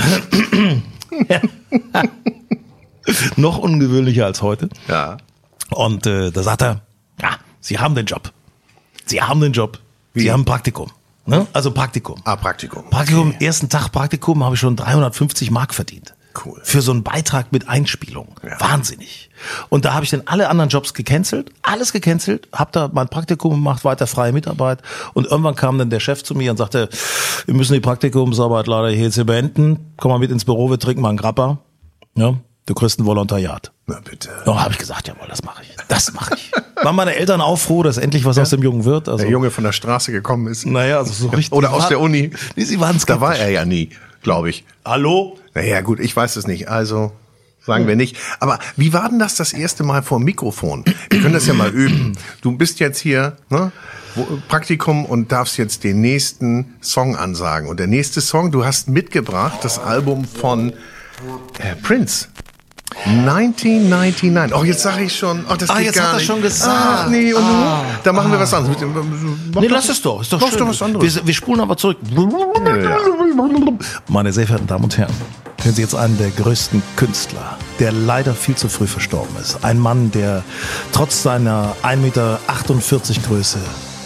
noch 3.37 3.59
ungewöhnlicher 3.59 4.27
als 4.27 4.43
heute. 4.43 4.69
Ja. 4.87 5.17
Und 5.71 6.07
äh, 6.07 6.31
da 6.31 6.45
sagt 6.45 6.63
er, 6.63 6.83
ja, 7.21 7.31
Sie 7.61 7.81
haben 7.81 7.97
den 7.97 8.07
Job. 8.07 8.31
Sie 9.07 9.21
haben 9.21 9.41
den 9.41 9.53
Job. 9.53 9.81
Sie 10.15 10.27
Wie? 10.27 10.31
haben 10.31 10.43
ein 10.43 10.45
Praktikum. 10.45 10.93
Ne? 11.27 11.49
Also 11.53 11.73
Praktikum. 11.73 12.21
Ah, 12.23 12.37
Praktikum. 12.37 12.89
Praktikum, 12.91 13.35
ersten 13.41 13.69
Tag 13.69 13.91
Praktikum 13.91 14.45
habe 14.45 14.55
ich 14.55 14.61
schon 14.61 14.77
350 14.77 15.51
Mark 15.51 15.75
verdient. 15.75 16.15
Cool. 16.45 16.61
Für 16.63 16.83
so 16.83 16.93
einen 16.93 17.03
Beitrag 17.03 17.53
mit 17.53 17.69
Einspielung. 17.69 18.29
Wahnsinnig. 18.59 19.31
Und 19.69 19.85
da 19.85 19.95
habe 19.95 20.05
ich 20.05 20.11
dann 20.11 20.23
alle 20.27 20.49
anderen 20.49 20.69
Jobs 20.69 20.95
gecancelt, 20.95 21.53
alles 21.63 21.93
gecancelt, 21.93 22.49
habe 22.53 22.71
da 22.73 22.91
mein 22.93 23.09
Praktikum 23.09 23.53
gemacht, 23.53 23.85
weiter 23.85 24.07
freie 24.07 24.33
Mitarbeit. 24.33 24.81
Und 25.15 25.27
irgendwann 25.27 25.55
kam 25.55 25.79
dann 25.79 25.91
der 25.91 26.01
Chef 26.01 26.23
zu 26.23 26.35
mir 26.35 26.51
und 26.51 26.57
sagte, 26.57 26.89
wir 27.47 27.55
müssen 27.55 27.73
die 27.73 27.81
Praktikumsarbeit 27.81 28.67
leider 28.67 28.91
hier 28.91 29.05
jetzt 29.05 29.15
hier 29.15 29.25
beenden. 29.25 29.93
Komm 29.97 30.11
mal 30.11 30.19
mit 30.19 30.31
ins 30.31 30.45
Büro, 30.45 30.71
wir 30.71 30.79
trinken 30.79 31.03
mal 31.03 31.11
einen 31.11 31.19
Grappa. 31.19 31.59
Ja, 32.15 32.35
du 32.67 32.75
kriegst 32.75 32.99
ein 33.01 33.07
Volontariat. 33.07 33.73
Na 33.87 34.01
bitte. 34.01 34.29
Da 34.45 34.61
habe 34.61 34.73
ich 34.73 34.79
gesagt, 34.79 35.09
jawohl, 35.09 35.29
das 35.29 35.43
mache 35.45 35.63
ich. 35.63 35.75
Das 35.89 36.13
mache 36.13 36.35
ich. 36.35 36.53
Waren 36.83 36.97
meine 36.97 37.15
Eltern 37.15 37.41
auch 37.41 37.57
froh, 37.57 37.83
dass 37.83 37.97
endlich 37.97 38.25
was 38.25 38.39
aus 38.39 38.51
dem 38.51 38.63
Jungen 38.63 38.85
wird? 38.85 39.09
Also, 39.09 39.23
Der 39.23 39.31
Junge 39.31 39.51
von 39.51 39.65
der 39.65 39.73
Straße 39.73 40.13
gekommen 40.13 40.47
ist. 40.49 40.67
Naja, 40.67 40.99
also 40.99 41.13
so 41.13 41.29
richtig. 41.29 41.53
Oder 41.53 41.73
aus 41.73 41.89
der 41.89 42.01
Uni. 42.01 42.31
Nee, 42.57 42.65
sie 42.65 42.79
waren 42.81 43.01
Da 43.07 43.21
war 43.21 43.37
er 43.37 43.51
ja 43.51 43.65
nie, 43.65 43.91
glaube 44.23 44.51
ich. 44.51 44.65
Hallo? 44.85 45.39
Naja, 45.59 45.81
gut, 45.81 45.99
ich 45.99 46.15
weiß 46.15 46.37
es 46.37 46.47
nicht. 46.47 46.69
Also 46.69 47.11
sagen 47.61 47.89
wir 47.89 47.97
nicht. 47.97 48.17
Aber 48.39 48.61
wie 48.77 48.93
war 48.93 49.09
denn 49.09 49.19
das 49.19 49.35
das 49.35 49.53
erste 49.53 49.83
Mal 49.83 50.05
vor 50.05 50.21
Mikrofon? 50.21 50.85
Wir 51.11 51.21
können 51.21 51.35
das 51.35 51.49
ja 51.49 51.53
mal 51.53 51.71
üben. 51.71 52.17
Du 52.43 52.57
bist 52.57 52.79
jetzt 52.79 53.01
hier, 53.01 53.37
ne? 53.51 53.73
Praktikum 54.47 55.05
und 55.05 55.33
darfst 55.33 55.59
jetzt 55.59 55.83
den 55.83 56.01
nächsten 56.01 56.77
Song 56.81 57.17
ansagen. 57.17 57.69
Und 57.69 57.81
der 57.81 57.89
nächste 57.89 58.21
Song, 58.21 58.53
du 58.53 58.65
hast 58.65 58.89
mitgebracht 58.89 59.59
das 59.63 59.81
Album 59.81 60.27
von 60.27 60.73
äh, 61.59 61.75
Prince. 61.83 62.29
1999. 63.05 64.55
Oh, 64.57 64.65
jetzt 64.65 64.83
sage 64.83 65.05
ich 65.05 65.17
schon. 65.17 65.45
Oh, 65.51 65.55
das 65.57 65.69
Ah, 65.71 65.77
geht 65.77 65.87
jetzt 65.87 65.97
gar 65.97 66.07
hat 66.07 66.13
er 66.15 66.17
nicht. 66.19 66.27
schon 66.27 66.43
gesagt. 66.43 66.71
Ah, 66.75 67.07
nee, 67.09 67.33
und 67.33 67.43
Ah. 67.43 67.83
da 68.03 68.13
machen 68.13 68.33
wir 68.33 68.41
was 68.41 68.53
anderes. 68.55 68.77
Mach 69.55 69.61
Nee, 69.61 69.67
lass 69.69 69.89
es 69.89 70.01
doch. 70.03 70.21
Ist 70.23 70.33
doch 70.33 70.41
schön. 70.49 70.59
doch 70.59 70.69
was 70.69 70.83
anderes. 70.83 71.15
Wir, 71.17 71.27
wir 71.27 71.35
spulen 71.35 71.61
aber 71.61 71.77
zurück. 71.77 71.99
Meine 74.09 74.33
sehr 74.33 74.47
verehrten 74.47 74.67
Damen 74.67 74.85
und 74.85 74.97
Herren, 74.99 75.13
hören 75.63 75.75
Sie 75.75 75.83
jetzt 75.83 75.95
einen 75.95 76.17
der 76.19 76.31
größten 76.31 76.83
Künstler, 76.97 77.57
der 77.79 77.93
leider 77.93 78.35
viel 78.35 78.57
zu 78.57 78.69
früh 78.69 78.87
verstorben 78.87 79.37
ist. 79.41 79.63
Ein 79.65 79.79
Mann, 79.79 80.11
der 80.11 80.43
trotz 80.93 81.23
seiner 81.23 81.77
1,48 81.83 81.97
Meter 81.99 82.39
Größe 83.29 83.59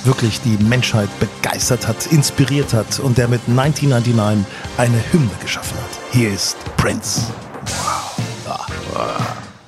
wirklich 0.05 0.41
die 0.41 0.59
Menschheit 0.65 1.09
begeistert 1.21 1.87
hat, 1.87 2.07
inspiriert 2.07 2.75
hat 2.75 2.99
und 2.99 3.17
der 3.19 3.29
mit 3.29 3.41
1999 3.49 4.45
eine 4.77 4.97
Hymne 5.13 5.31
geschaffen 5.41 5.77
hat. 5.77 6.13
Hier 6.13 6.33
ist 6.33 6.57
Prince. 6.77 7.23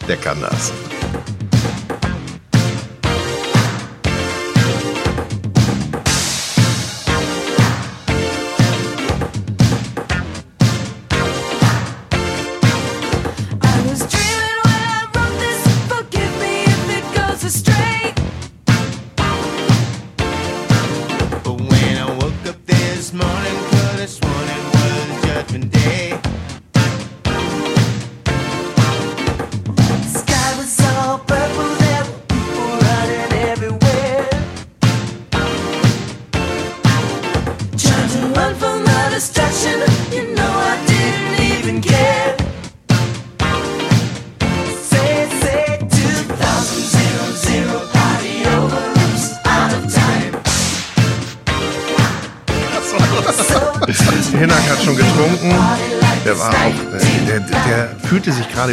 Der 0.09 0.17
kann 0.17 0.41
das. 0.41 0.73
I 0.91 0.94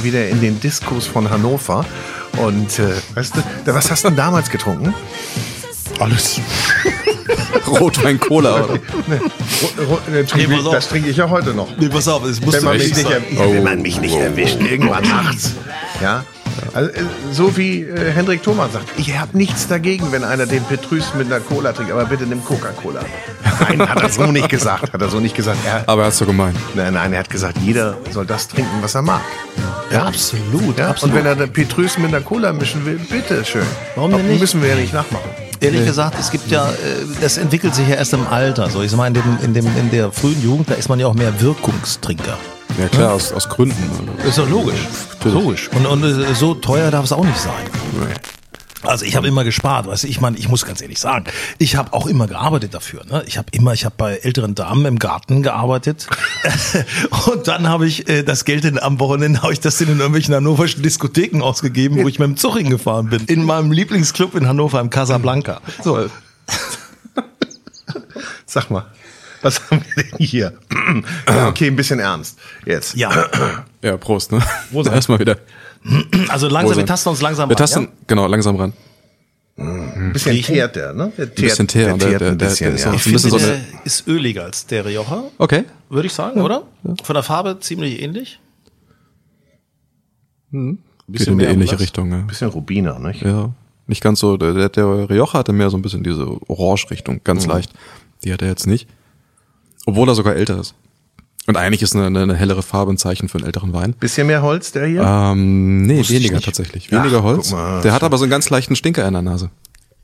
gerade 0.02 0.04
wieder 0.04 0.28
in 0.28 0.42
den 0.42 0.60
Diskos 0.60 1.08
von 1.08 1.30
Hannover. 1.30 1.86
Und 2.38 2.80
äh, 2.80 2.94
weißt 3.16 3.34
du, 3.36 3.74
was 3.74 3.92
hast 3.92 4.04
du 4.04 4.10
denn 4.10 4.18
damals 4.18 4.50
getrunken? 4.50 4.94
Alles. 6.00 6.40
Rotwein, 7.68 8.20
Cola 8.20 8.64
oder? 8.64 8.74
Ro- 8.74 10.00
äh, 10.14 10.24
trink 10.24 10.50
Nee, 10.50 10.56
ich-. 10.58 10.70
Das 10.72 10.90
trinke 10.90 11.10
ich 11.10 11.18
ja 11.18 11.30
heute 11.30 11.54
noch. 11.54 11.68
Nee, 11.78 11.90
pass 11.90 12.08
auf, 12.08 12.24
es 12.26 12.42
muss 12.42 12.56
Wenn 12.56 12.64
man, 12.64 12.78
mich 12.78 12.96
nicht, 12.96 13.08
wenn 13.10 13.64
man 13.64 13.82
mich 13.82 14.00
nicht 14.00 14.16
erwischt, 14.16 14.60
irgendwann 14.60 15.04
nachts. 15.04 15.52
Ja. 16.02 16.26
Also, 16.74 16.90
äh, 16.92 17.04
so 17.32 17.58
wie 17.58 17.82
äh, 17.84 18.12
Hendrik 18.12 18.44
Thomas 18.44 18.74
sagt, 18.74 18.88
ich 18.98 19.18
habe 19.18 19.38
nichts 19.38 19.68
dagegen, 19.68 20.12
wenn 20.12 20.24
einer 20.24 20.46
den 20.46 20.64
Petrus 20.64 21.14
mit 21.18 21.28
einer 21.28 21.40
Cola 21.40 21.74
trinkt, 21.74 21.92
aber 21.92 22.06
bitte 22.06 22.26
nimm 22.26 22.44
Coca-Cola. 22.44 23.02
Nein, 23.68 23.88
hat 23.90 24.02
er 24.02 24.10
so 24.10 24.26
nicht 24.32 24.50
gesagt, 24.50 24.94
hat 24.94 25.02
er 25.02 25.10
so 25.10 25.20
nicht 25.20 25.36
gesagt. 25.36 25.60
Er, 25.66 25.84
Aber 25.88 26.04
er 26.04 26.08
hat's 26.08 26.18
so 26.18 26.26
gemeint. 26.26 26.56
nein, 26.76 26.94
nein, 26.94 27.14
er 27.14 27.20
hat 27.20 27.30
gesagt, 27.30 27.58
jeder 27.64 27.98
soll 28.12 28.26
das 28.26 28.48
trinken, 28.48 28.72
was 28.82 28.96
er 28.96 29.02
mag. 29.02 29.22
Ja, 29.92 30.06
absolut, 30.06 30.78
Ja? 30.78 30.90
absolut. 30.90 31.14
Und 31.16 31.20
wenn 31.20 31.26
er 31.26 31.36
den 31.36 31.52
Petrus 31.52 31.98
mit 31.98 32.08
einer 32.08 32.22
Cola 32.22 32.54
mischen 32.54 32.86
will, 32.86 33.00
bitte 33.10 33.44
schön. 33.46 33.66
Warum 33.96 34.12
denn 34.12 34.28
nicht? 34.28 34.40
Müssen 34.40 34.62
wir 34.62 34.70
ja 34.70 34.76
nicht 34.76 34.94
nachmachen. 34.94 35.30
Ehrlich 35.60 35.86
gesagt, 35.86 36.16
es 36.20 36.32
gibt 36.32 36.50
ja, 36.50 36.70
äh, 36.70 36.74
das 37.22 37.38
entwickelt 37.38 37.76
sich 37.76 37.88
ja 37.88 37.96
erst 37.96 38.14
im 38.14 38.26
Alter. 38.28 38.70
So, 38.70 38.82
ich 38.82 38.96
meine, 38.96 39.20
in, 39.20 39.24
dem, 39.24 39.38
in, 39.46 39.54
dem, 39.54 39.78
in 39.78 39.92
der 39.92 40.12
frühen 40.12 40.42
Jugend, 40.42 40.70
da 40.72 40.74
ist 40.74 40.90
man 40.90 41.00
ja 41.00 41.06
auch 41.08 41.14
mehr 41.14 41.40
Wirkungstrinker. 41.40 42.38
Ja 42.82 42.88
klar, 42.88 43.14
aus, 43.14 43.32
aus 43.32 43.48
Gründen. 43.48 44.10
Ist 44.28 44.40
doch 44.40 44.50
logisch. 44.50 44.88
Logisch. 45.24 45.70
Und, 45.70 45.86
und 45.86 46.04
äh, 46.04 46.34
so 46.34 46.56
teuer 46.56 46.90
darf 46.90 47.06
es 47.06 47.12
auch 47.12 47.24
nicht 47.24 47.38
sein. 47.38 47.54
Also 48.82 49.06
ich 49.06 49.16
habe 49.16 49.28
immer 49.28 49.44
gespart, 49.44 49.86
weißt 49.86 50.06
du, 50.06 50.08
ich 50.08 50.20
meine, 50.20 50.36
ich 50.40 50.50
muss 50.50 50.66
ganz 50.66 50.82
ehrlich 50.82 50.98
sagen, 50.98 51.26
ich 51.60 51.76
habe 51.76 51.94
auch 51.94 52.08
immer 52.08 52.26
gearbeitet 52.26 52.74
dafür. 52.74 53.06
Ne? 53.06 53.24
Ich 53.28 53.38
habe 53.38 53.50
immer, 53.52 53.74
ich 53.74 53.86
habe 53.86 53.94
bei 53.96 54.16
älteren 54.16 54.56
Damen 54.56 54.84
im 54.86 54.98
Garten 54.98 55.44
gearbeitet 55.44 56.08
und 57.32 57.48
dann 57.48 57.70
habe 57.70 57.86
ich 57.86 58.10
äh, 58.10 58.24
das 58.24 58.46
Geld 58.46 58.66
in, 58.66 58.80
am 58.80 59.00
Wochenende 59.00 59.44
habe 59.44 59.54
ich 59.54 59.60
das 59.60 59.80
in 59.80 59.90
irgendwelchen 59.90 60.34
hannoverschen 60.34 60.82
Diskotheken 60.82 61.44
ausgegeben, 61.44 62.02
wo 62.02 62.08
ich 62.08 62.18
mit 62.18 62.30
dem 62.30 62.38
Zug 62.38 62.58
hingefahren 62.58 63.12
bin. 63.12 63.26
In 63.26 63.44
meinem 63.44 63.72
Lieblingsclub 63.72 64.34
in 64.34 64.48
Hannover 64.48 64.80
im 64.80 64.90
Casablanca. 64.90 65.62
So, 65.84 66.10
Sag 68.48 68.72
mal, 68.72 68.88
was 69.42 69.70
haben 69.70 69.82
wir 69.96 70.04
denn 70.04 70.18
hier? 70.18 70.54
ja, 71.28 71.48
okay, 71.50 71.68
ein 71.68 71.76
bisschen 71.76 72.00
ernst. 72.00 72.38
Jetzt. 72.66 72.96
ja. 72.96 73.10
Ja, 73.84 73.98
Prost, 73.98 74.32
ne? 74.32 74.40
Erstmal 74.72 75.18
wieder. 75.18 75.38
Also 76.30 76.48
langsam, 76.50 76.78
wir 76.78 76.86
tasten 76.86 77.10
uns 77.10 77.20
langsam 77.22 77.50
Wir 77.50 77.56
ran, 77.56 77.58
tasten, 77.58 77.82
ja? 77.86 77.90
genau, 78.06 78.28
langsam 78.28 78.56
ran. 78.58 78.74
Ein 79.58 80.14
bisschen 80.14 80.40
teert 80.44 80.76
der, 80.76 80.94
ne? 80.94 81.12
Der 81.18 81.26
teert, 81.34 81.40
Ein 81.40 81.44
bisschen 81.44 81.68
teer, 81.68 81.86
der 81.88 81.98
der- 81.98 82.08
teert 82.10 82.22
der- 82.22 82.30
ein 82.32 82.38
der- 82.38 82.46
bisschen, 82.48 82.66
der 82.68 82.76
ist 82.76 82.84
ja. 82.84 82.92
auch 82.92 82.96
Ich 82.96 83.06
ein 83.08 83.12
bisschen 83.14 83.30
finde, 83.32 83.44
so 83.44 83.50
der 83.52 83.56
eine- 83.58 83.66
ist 83.84 84.08
öliger 84.08 84.44
als 84.44 84.68
der 84.68 84.86
Rioja, 84.86 85.24
Okay. 85.40 85.64
würde 85.90 86.06
ich 86.06 86.14
sagen, 86.14 86.42
oder? 86.42 86.62
Von 87.04 87.14
der 87.16 87.24
Farbe 87.24 87.60
ziemlich 87.60 88.02
ähnlich. 88.04 88.40
Geht 90.52 90.60
in 90.62 90.78
Bisschen 91.08 91.40
eine 91.40 91.50
ähnliche 91.50 91.74
was. 91.74 91.82
Richtung, 91.82 92.12
ja. 92.12 92.18
Bisschen 92.20 92.50
Rubiner, 92.50 93.00
nicht? 93.00 93.22
Ja. 93.24 93.50
Nicht 93.88 94.02
ganz 94.04 94.20
so, 94.20 94.38
der, 94.38 94.70
der 94.70 95.10
Rioja 95.10 95.34
hatte 95.34 95.54
mehr 95.54 95.70
so 95.70 95.78
ein 95.78 95.82
bisschen 95.82 96.04
diese 96.04 96.28
Orange-Richtung, 96.50 97.22
ganz 97.24 97.46
leicht. 97.48 97.72
Die 98.24 98.32
hat 98.32 98.42
er 98.42 98.48
jetzt 98.50 98.68
nicht. 98.68 98.88
Obwohl 99.86 100.08
er 100.10 100.16
sogar 100.16 100.36
älter 100.36 100.60
ist. 100.60 100.76
Und 101.48 101.58
eigentlich 101.58 101.82
ist 101.82 101.96
eine, 101.96 102.20
eine 102.22 102.36
hellere 102.36 102.62
Farbe 102.62 102.92
ein 102.94 102.98
Zeichen 102.98 103.28
für 103.28 103.40
einen 103.40 103.48
älteren 103.48 103.74
Wein. 103.74 103.94
Bisschen 103.94 104.28
mehr 104.28 104.44
Holz, 104.44 104.72
der 104.74 104.86
hier? 104.86 105.02
Ähm, 105.02 105.88
nee, 105.88 105.98
Wusste 106.00 106.14
weniger 106.14 106.40
tatsächlich. 106.40 106.88
Ach, 106.92 107.00
Weniger 107.04 107.24
Holz. 107.24 107.50
guck 107.50 107.58
mal. 107.58 107.82
der 107.82 107.94
hat 107.94 108.04
aber 108.04 108.18
so 108.18 108.24
einen 108.26 108.30
ganz 108.32 108.50
leichten 108.52 108.76
Stinker 108.76 109.08
in 109.08 109.14
der 109.14 109.24
Nase. 109.24 109.50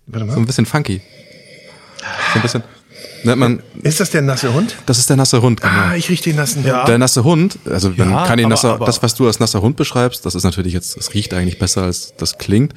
Warte 0.07 0.25
So 0.25 0.31
ein 0.33 0.39
mal. 0.41 0.45
bisschen 0.47 0.65
funky. 0.65 1.01
So 2.33 2.39
ein 2.39 2.41
bisschen. 2.41 2.63
Nennt 3.23 3.39
man, 3.39 3.61
Ist 3.83 3.99
das 3.99 4.09
der 4.11 4.21
nasse 4.21 4.53
Hund? 4.53 4.75
das 4.85 4.97
ist 4.99 5.09
der 5.09 5.15
nasse 5.17 5.41
Hund, 5.41 5.59
genau. 5.61 5.73
Ah, 5.73 5.95
ich 5.95 6.09
riech 6.09 6.21
den 6.21 6.35
nassen 6.35 6.63
Hund. 6.63 6.87
Der 6.87 6.97
nasse 6.97 7.23
Hund, 7.23 7.57
also 7.65 7.89
man 7.89 8.11
Ja, 8.11 8.25
kann 8.27 8.37
ihn 8.39 8.45
aber- 8.45 8.49
nasser, 8.51 8.73
aber- 8.75 8.85
das, 8.85 9.01
was 9.03 9.15
du 9.15 9.25
als 9.27 9.39
nasser 9.39 9.61
Hund 9.61 9.75
beschreibst, 9.75 10.25
das 10.25 10.33
ist 10.35 10.43
natürlich 10.43 10.73
jetzt, 10.73 10.97
das 10.97 11.13
riecht 11.13 11.33
eigentlich 11.33 11.57
besser 11.59 11.83
als 11.83 12.13
das 12.17 12.37
klingt. 12.37 12.73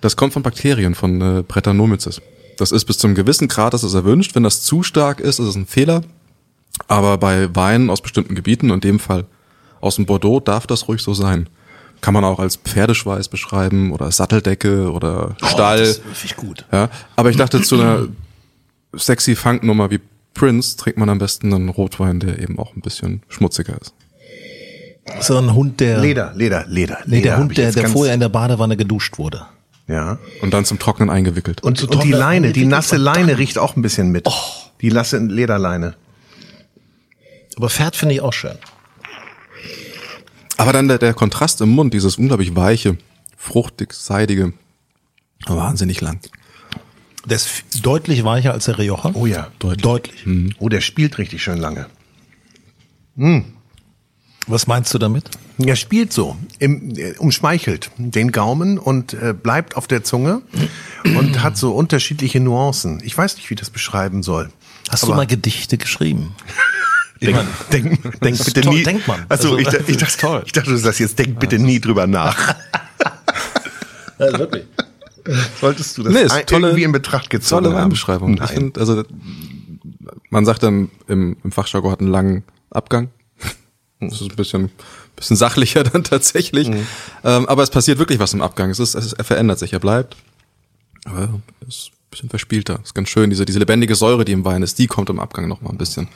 Das 0.00 0.16
kommt 0.16 0.32
von 0.32 0.42
Bakterien, 0.42 0.94
von 0.94 1.20
äh, 1.20 1.42
Brettanomyces. 1.46 2.20
Das 2.58 2.72
ist 2.72 2.84
bis 2.86 2.98
zum 2.98 3.14
gewissen 3.14 3.46
Grad, 3.48 3.72
das 3.72 3.82
ist 3.84 3.94
erwünscht. 3.94 4.34
Wenn 4.34 4.42
das 4.42 4.62
zu 4.62 4.82
stark 4.82 5.20
ist, 5.20 5.38
ist 5.38 5.46
es 5.46 5.54
ein 5.54 5.66
Fehler. 5.66 6.02
Aber 6.86 7.18
bei 7.18 7.54
Weinen 7.54 7.90
aus 7.90 8.00
bestimmten 8.00 8.34
Gebieten, 8.34 8.70
und 8.70 8.84
in 8.84 8.92
dem 8.92 8.98
Fall 8.98 9.24
aus 9.80 9.96
dem 9.96 10.06
Bordeaux, 10.06 10.40
darf 10.40 10.66
das 10.66 10.88
ruhig 10.88 11.02
so 11.02 11.14
sein. 11.14 11.48
Kann 12.00 12.14
man 12.14 12.24
auch 12.24 12.38
als 12.38 12.56
Pferdeschweiß 12.56 13.28
beschreiben 13.28 13.92
oder 13.92 14.10
Satteldecke 14.12 14.92
oder 14.92 15.34
Stall. 15.42 15.80
Oh, 15.80 15.84
das 15.84 15.96
finde 15.96 16.18
ich 16.24 16.36
gut. 16.36 16.64
Ja, 16.70 16.88
aber 17.16 17.30
ich 17.30 17.36
dachte, 17.36 17.60
zu 17.62 17.80
einer 17.80 18.06
sexy 18.94 19.34
Funknummer 19.34 19.90
wie 19.90 20.00
Prince 20.34 20.76
trinkt 20.76 20.98
man 20.98 21.08
am 21.08 21.18
besten 21.18 21.52
einen 21.52 21.68
Rotwein, 21.68 22.20
der 22.20 22.38
eben 22.38 22.58
auch 22.58 22.76
ein 22.76 22.80
bisschen 22.80 23.22
schmutziger 23.28 23.76
ist. 23.80 23.92
So 25.20 25.36
ein 25.38 25.54
Hund, 25.54 25.80
der, 25.80 25.98
Leder, 25.98 26.32
Leder, 26.36 26.64
Leder. 26.68 26.98
nee, 27.06 27.16
Leder 27.16 27.30
der 27.30 27.38
Hund, 27.38 27.56
der, 27.56 27.72
der 27.72 27.88
vorher 27.88 28.14
in 28.14 28.20
der 28.20 28.28
Badewanne 28.28 28.76
geduscht 28.76 29.18
wurde. 29.18 29.46
Ja. 29.88 30.18
Und 30.42 30.52
dann 30.52 30.64
zum 30.64 30.78
Trocknen 30.78 31.10
eingewickelt. 31.10 31.62
Und, 31.62 31.82
und 31.82 32.04
die 32.04 32.12
Leine, 32.12 32.52
die 32.52 32.66
nasse 32.66 32.96
Leine 32.96 33.38
riecht 33.38 33.58
auch 33.58 33.74
ein 33.74 33.82
bisschen 33.82 34.10
mit. 34.10 34.28
Die 34.82 34.92
nasse 34.92 35.18
Lederleine. 35.18 35.94
Aber 37.58 37.68
Pferd 37.68 37.96
finde 37.96 38.14
ich 38.14 38.20
auch 38.20 38.32
schön. 38.32 38.56
Aber 40.58 40.72
dann 40.72 40.86
der, 40.86 40.98
der 40.98 41.12
Kontrast 41.12 41.60
im 41.60 41.70
Mund, 41.70 41.92
dieses 41.92 42.16
unglaublich 42.16 42.54
weiche, 42.54 42.96
fruchtig, 43.36 43.92
seidige, 43.92 44.52
wahnsinnig 45.44 46.00
lang. 46.00 46.20
Der 47.24 47.34
ist 47.34 47.64
deutlich 47.82 48.22
weicher 48.22 48.52
als 48.52 48.66
der 48.66 48.78
Rioja. 48.78 49.10
Oh 49.14 49.26
ja. 49.26 49.48
Deutlich. 49.58 49.82
Deutlich. 49.82 50.54
Oh, 50.60 50.68
der 50.68 50.80
spielt 50.80 51.18
richtig 51.18 51.42
schön 51.42 51.58
lange. 51.58 51.86
Was 54.46 54.68
meinst 54.68 54.94
du 54.94 54.98
damit? 54.98 55.28
Er 55.58 55.74
spielt 55.74 56.12
so, 56.12 56.36
im, 56.60 56.96
äh, 56.96 57.14
umschmeichelt 57.18 57.90
den 57.96 58.30
Gaumen 58.30 58.78
und 58.78 59.14
äh, 59.14 59.34
bleibt 59.34 59.76
auf 59.76 59.88
der 59.88 60.04
Zunge 60.04 60.42
und 61.02 61.42
hat 61.42 61.56
so 61.56 61.72
unterschiedliche 61.72 62.38
Nuancen. 62.38 63.02
Ich 63.04 63.18
weiß 63.18 63.34
nicht, 63.34 63.50
wie 63.50 63.54
ich 63.54 63.60
das 63.60 63.70
beschreiben 63.70 64.22
soll. 64.22 64.52
Hast 64.88 65.02
Aber 65.02 65.14
du 65.14 65.16
mal 65.16 65.26
Gedichte 65.26 65.76
geschrieben? 65.76 66.36
Ich 67.20 67.26
Denk, 67.28 67.38
denk, 67.72 68.20
denk 68.20 68.44
bitte 68.44 68.60
toll, 68.60 68.74
nie. 68.74 68.82
denkt 68.84 69.08
man. 69.08 69.24
Achso, 69.28 69.54
Also, 69.56 69.58
ich, 69.58 69.66
ich, 69.88 69.96
das 69.96 70.08
ist 70.10 70.22
dachte, 70.22 70.26
toll. 70.26 70.42
ich 70.46 70.52
dachte, 70.52 70.70
du 70.70 70.76
sagst 70.78 71.00
jetzt, 71.00 71.18
denk 71.18 71.40
bitte 71.40 71.58
nie 71.58 71.80
drüber 71.80 72.06
nach. 72.06 72.54
ja, 74.18 74.38
wirklich. 74.38 74.64
Solltest 75.60 75.98
du 75.98 76.02
das 76.04 76.12
Nee, 76.12 76.20
ist 76.20 76.30
ein- 76.32 76.46
tolle- 76.46 76.68
irgendwie 76.68 76.84
in 76.84 76.92
Betracht 76.92 77.28
gezogen 77.28 77.64
Tolle 77.64 77.74
haben? 77.74 77.82
Weinbeschreibung. 77.84 78.34
Ich 78.34 78.40
Nein. 78.40 78.48
finde, 78.48 78.80
also 78.80 79.04
man 80.30 80.44
sagt 80.46 80.62
dann 80.62 80.90
im, 81.06 81.36
im 81.44 81.52
Fachjargon 81.52 81.90
hat 81.92 82.00
einen 82.00 82.10
langen 82.10 82.44
Abgang. 82.70 83.10
Das 84.00 84.20
ist 84.20 84.30
ein 84.30 84.36
bisschen, 84.36 84.70
bisschen 85.16 85.36
sachlicher 85.36 85.82
dann 85.84 86.04
tatsächlich. 86.04 86.68
Mhm. 86.68 86.86
Ähm, 87.24 87.46
aber 87.48 87.62
es 87.62 87.70
passiert 87.70 87.98
wirklich 87.98 88.18
was 88.20 88.32
im 88.32 88.40
Abgang. 88.42 88.70
Es 88.70 88.78
ist, 88.78 88.94
es 88.94 89.06
ist, 89.06 89.12
er 89.14 89.24
verändert 89.24 89.58
sich, 89.58 89.72
er 89.72 89.80
bleibt. 89.80 90.16
Aber 91.04 91.18
er 91.20 91.28
ist 91.66 91.88
ein 91.90 92.10
bisschen 92.10 92.28
verspielter. 92.30 92.80
Ist 92.82 92.94
ganz 92.94 93.08
schön. 93.08 93.28
Diese, 93.28 93.44
diese 93.44 93.58
lebendige 93.58 93.96
Säure, 93.96 94.24
die 94.24 94.32
im 94.32 94.44
Wein 94.44 94.62
ist, 94.62 94.78
die 94.78 94.86
kommt 94.86 95.10
im 95.10 95.18
Abgang 95.20 95.48
noch 95.48 95.60
mal 95.60 95.70
ein 95.70 95.78
bisschen 95.78 96.08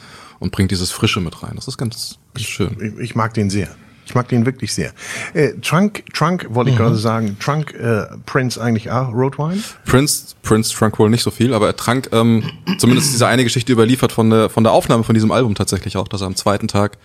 und 0.43 0.51
bringt 0.51 0.73
dieses 0.73 0.91
Frische 0.91 1.21
mit 1.21 1.43
rein. 1.45 1.53
Das 1.55 1.69
ist 1.69 1.79
ganz, 1.79 2.19
ganz 2.35 2.47
schön. 2.47 2.77
Ich, 2.81 2.99
ich 2.99 3.15
mag 3.15 3.33
den 3.33 3.49
sehr. 3.49 3.69
Ich 4.05 4.17
mag 4.17 4.29
den 4.29 4.45
wirklich 4.45 4.75
sehr. 4.75 4.93
Äh, 5.33 5.53
Trunk, 5.63 6.03
Trunk 6.13 6.49
wollte 6.51 6.73
ich 6.73 6.77
gerade 6.77 6.97
sagen. 6.97 7.37
Trunk 7.39 7.73
äh, 7.75 8.07
Prince 8.27 8.61
eigentlich 8.61 8.91
auch 8.91 9.15
Rotwein? 9.15 9.63
Prince, 9.85 10.35
Prince 10.43 10.75
trank 10.75 10.99
wohl 10.99 11.09
nicht 11.11 11.23
so 11.23 11.31
viel, 11.31 11.55
aber 11.55 11.69
er 11.69 11.77
trank 11.77 12.09
ähm, 12.11 12.43
zumindest 12.79 13.13
diese 13.13 13.29
eine 13.29 13.45
Geschichte 13.45 13.73
überliefert 13.73 14.11
von 14.11 14.31
der, 14.31 14.51
von 14.51 14.65
der 14.65 14.73
Aufnahme 14.73 15.05
von 15.05 15.15
diesem 15.15 15.31
Album 15.31 15.55
tatsächlich 15.55 15.97
auch, 15.97 16.09
dass 16.09 16.23
er 16.23 16.27
am 16.27 16.35
zweiten 16.35 16.67
Tag 16.67 16.99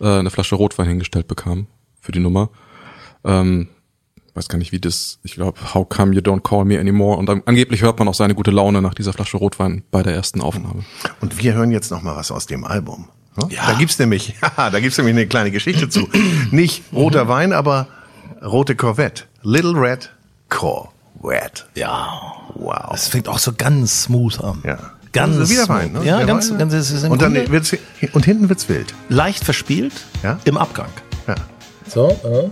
äh, 0.00 0.06
eine 0.06 0.30
Flasche 0.30 0.54
Rotwein 0.54 0.88
hingestellt 0.88 1.28
bekam 1.28 1.66
für 2.00 2.12
die 2.12 2.20
Nummer. 2.20 2.48
Ähm, 3.24 3.68
weiß 4.34 4.48
gar 4.48 4.58
nicht, 4.58 4.72
wie 4.72 4.80
das, 4.80 5.18
ich 5.22 5.34
glaube, 5.34 5.58
How 5.74 5.86
Come 5.88 6.14
You 6.14 6.20
Don't 6.20 6.40
Call 6.42 6.64
Me 6.64 6.78
Anymore 6.80 7.18
und 7.18 7.28
an, 7.28 7.42
angeblich 7.46 7.82
hört 7.82 7.98
man 7.98 8.08
auch 8.08 8.14
seine 8.14 8.34
gute 8.34 8.50
Laune 8.50 8.80
nach 8.82 8.94
dieser 8.94 9.12
Flasche 9.12 9.36
Rotwein 9.36 9.82
bei 9.90 10.02
der 10.02 10.14
ersten 10.14 10.40
Aufnahme. 10.40 10.84
Und 11.20 11.38
wir 11.42 11.54
hören 11.54 11.70
jetzt 11.70 11.90
noch 11.90 12.02
mal 12.02 12.16
was 12.16 12.30
aus 12.30 12.46
dem 12.46 12.64
Album. 12.64 13.08
Ne? 13.36 13.48
Da 13.54 13.74
gibt's 13.74 13.98
nämlich, 13.98 14.34
haha, 14.42 14.70
da 14.70 14.80
gibt's 14.80 14.96
nämlich 14.98 15.14
eine 15.16 15.26
kleine 15.26 15.50
Geschichte 15.50 15.88
zu. 15.88 16.08
Nicht 16.50 16.82
roter 16.92 17.28
Wein, 17.28 17.52
aber 17.52 17.88
rote 18.42 18.74
Corvette. 18.76 19.24
Little 19.42 19.74
Red 19.74 20.10
Corvette. 20.48 21.64
Ja. 21.74 22.32
Wow. 22.54 22.92
Es 22.94 23.08
fängt 23.08 23.28
auch 23.28 23.38
so 23.38 23.52
ganz 23.56 24.04
smooth 24.04 24.40
an. 24.40 24.62
Ja. 24.64 24.78
Ganz 25.12 25.36
Also 25.36 25.52
wieder. 25.52 25.68
Wein, 25.68 25.92
ne? 25.92 26.04
Ja, 26.04 26.18
Der 26.18 26.26
ganz, 26.26 26.50
Wein, 26.50 26.58
ganz, 26.58 26.72
es 26.72 26.90
ist 26.90 27.04
im 27.04 27.12
und 27.12 27.20
dann 27.20 27.34
Grunde 27.34 27.50
wird's, 27.50 27.76
und 28.12 28.24
hinten 28.24 28.48
wird's 28.48 28.68
wild. 28.70 28.94
leicht 29.10 29.44
verspielt 29.44 29.92
Ja. 30.22 30.38
im 30.44 30.56
Abgang. 30.56 30.88
Ja. 31.26 31.34
So, 31.86 32.08
äh. 32.08 32.48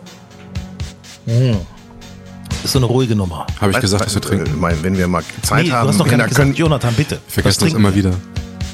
Ist 2.63 2.73
so 2.73 2.79
eine 2.79 2.87
ruhige 2.87 3.17
Nummer. 3.17 3.47
Habe 3.61 3.71
ich 3.73 3.79
Weißt- 3.79 3.81
gesagt, 3.81 4.05
dass 4.07 4.15
wir 4.15 4.23
äh, 4.23 4.27
trinken. 4.27 4.61
mein, 4.61 4.83
wenn 4.83 4.97
wir 4.97 5.09
mal 5.09 5.23
Zeit 5.43 5.65
Nee, 5.65 5.71
du 5.71 5.75
haben, 5.77 5.89
hast 5.89 5.97
noch 5.99 6.05
gar 6.05 6.11
Kinder, 6.11 6.25
nicht 6.25 6.31
gesagt, 6.31 6.47
können, 6.47 6.55
Jonathan, 6.57 6.95
bitte. 6.95 7.19
Vergessen 7.27 7.65
das 7.65 7.75
immer 7.75 7.95
wieder. 7.95 8.13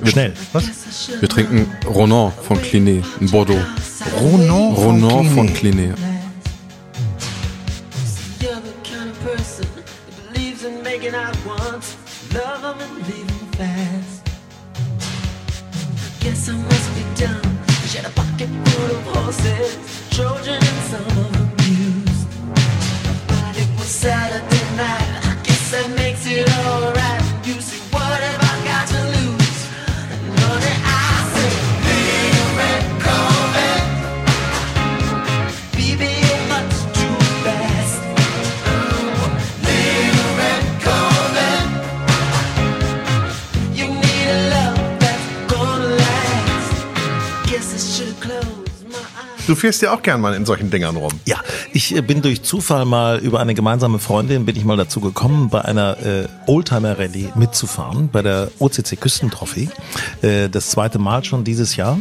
wir? 0.02 0.10
Schnell. 0.10 0.32
Wir 1.20 1.28
trinken 1.28 1.70
Ronan 1.86 2.32
von 2.46 2.60
Clinet 2.60 3.04
in 3.20 3.30
Bordeaux. 3.30 3.58
Ronan, 4.20 4.72
Ronan 4.74 5.30
von 5.34 5.48
fast. 13.56 14.22
Guess 16.20 16.48
I 16.48 16.52
must 16.52 16.94
be 16.94 17.02
dumb. 17.24 17.58
She 17.88 17.98
had 17.98 18.06
a 18.06 18.10
pocket 18.10 18.48
full 18.66 18.90
of 18.96 19.02
horses, 19.16 19.78
Trojan 20.10 20.54
and 20.54 20.82
some 20.90 21.35
Saturday 24.06 24.76
night. 24.76 25.20
I 25.24 25.34
guess 25.42 25.72
that 25.72 25.90
makes 25.96 26.24
it 26.28 26.48
alright. 26.64 26.95
Du 49.46 49.54
fährst 49.54 49.80
ja 49.80 49.94
auch 49.94 50.02
gern 50.02 50.20
mal 50.20 50.34
in 50.34 50.44
solchen 50.44 50.70
Dingern 50.70 50.96
rum. 50.96 51.12
Ja, 51.24 51.36
ich 51.72 51.94
äh, 51.94 52.00
bin 52.00 52.20
durch 52.20 52.42
Zufall 52.42 52.84
mal 52.84 53.18
über 53.18 53.38
eine 53.38 53.54
gemeinsame 53.54 54.00
Freundin 54.00 54.44
bin 54.44 54.56
ich 54.56 54.64
mal 54.64 54.76
dazu 54.76 55.00
gekommen, 55.00 55.50
bei 55.50 55.64
einer 55.64 55.96
äh, 56.04 56.26
Oldtimer 56.46 56.98
Rallye 56.98 57.28
mitzufahren, 57.36 58.08
bei 58.10 58.22
der 58.22 58.50
OCC 58.58 59.00
Küstentrophy. 59.00 59.68
Äh, 60.22 60.48
das 60.48 60.70
zweite 60.70 60.98
Mal 60.98 61.22
schon 61.24 61.44
dieses 61.44 61.76
Jahr. 61.76 61.98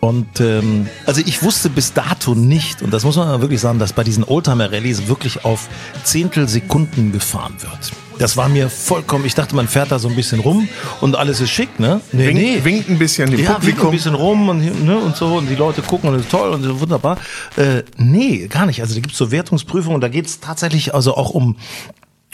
Und 0.00 0.40
ähm, 0.40 0.88
also 1.06 1.20
ich 1.24 1.42
wusste 1.42 1.70
bis 1.70 1.92
dato 1.92 2.34
nicht, 2.34 2.82
und 2.82 2.92
das 2.92 3.04
muss 3.04 3.16
man 3.16 3.40
wirklich 3.40 3.60
sagen, 3.60 3.78
dass 3.78 3.92
bei 3.92 4.04
diesen 4.04 4.24
Oldtimer 4.24 4.72
Rallyes 4.72 5.06
wirklich 5.06 5.44
auf 5.44 5.68
Zehntelsekunden 6.04 7.12
gefahren 7.12 7.54
wird. 7.60 7.92
Das 8.18 8.36
war 8.36 8.48
mir 8.48 8.68
vollkommen, 8.68 9.24
ich 9.24 9.34
dachte, 9.34 9.54
man 9.54 9.68
fährt 9.68 9.92
da 9.92 9.98
so 9.98 10.08
ein 10.08 10.16
bisschen 10.16 10.40
rum 10.40 10.68
und 11.00 11.16
alles 11.16 11.40
ist 11.40 11.50
schick, 11.50 11.78
ne? 11.78 12.00
Nee, 12.12 12.26
Winkt, 12.28 12.64
winkt 12.64 12.88
ein 12.90 12.98
bisschen 12.98 13.30
dem 13.30 13.40
ja, 13.40 13.50
winkt 13.50 13.50
ein 13.50 13.60
Publikum. 13.60 13.90
bisschen 13.92 14.14
rum 14.14 14.48
und, 14.48 14.84
ne, 14.84 14.98
und 14.98 15.16
so 15.16 15.36
und 15.36 15.48
die 15.48 15.54
Leute 15.54 15.82
gucken 15.82 16.10
und 16.10 16.16
das 16.16 16.22
ist 16.24 16.30
toll 16.30 16.50
und 16.50 16.80
wunderbar. 16.80 17.18
Äh, 17.56 17.84
nee, 17.96 18.46
gar 18.48 18.66
nicht. 18.66 18.80
Also 18.82 18.94
da 18.94 19.00
gibt's 19.00 19.18
so 19.18 19.30
Wertungsprüfungen 19.30 19.94
und 19.94 20.00
da 20.00 20.08
geht's 20.08 20.40
tatsächlich 20.40 20.94
also 20.94 21.16
auch 21.16 21.30
um 21.30 21.56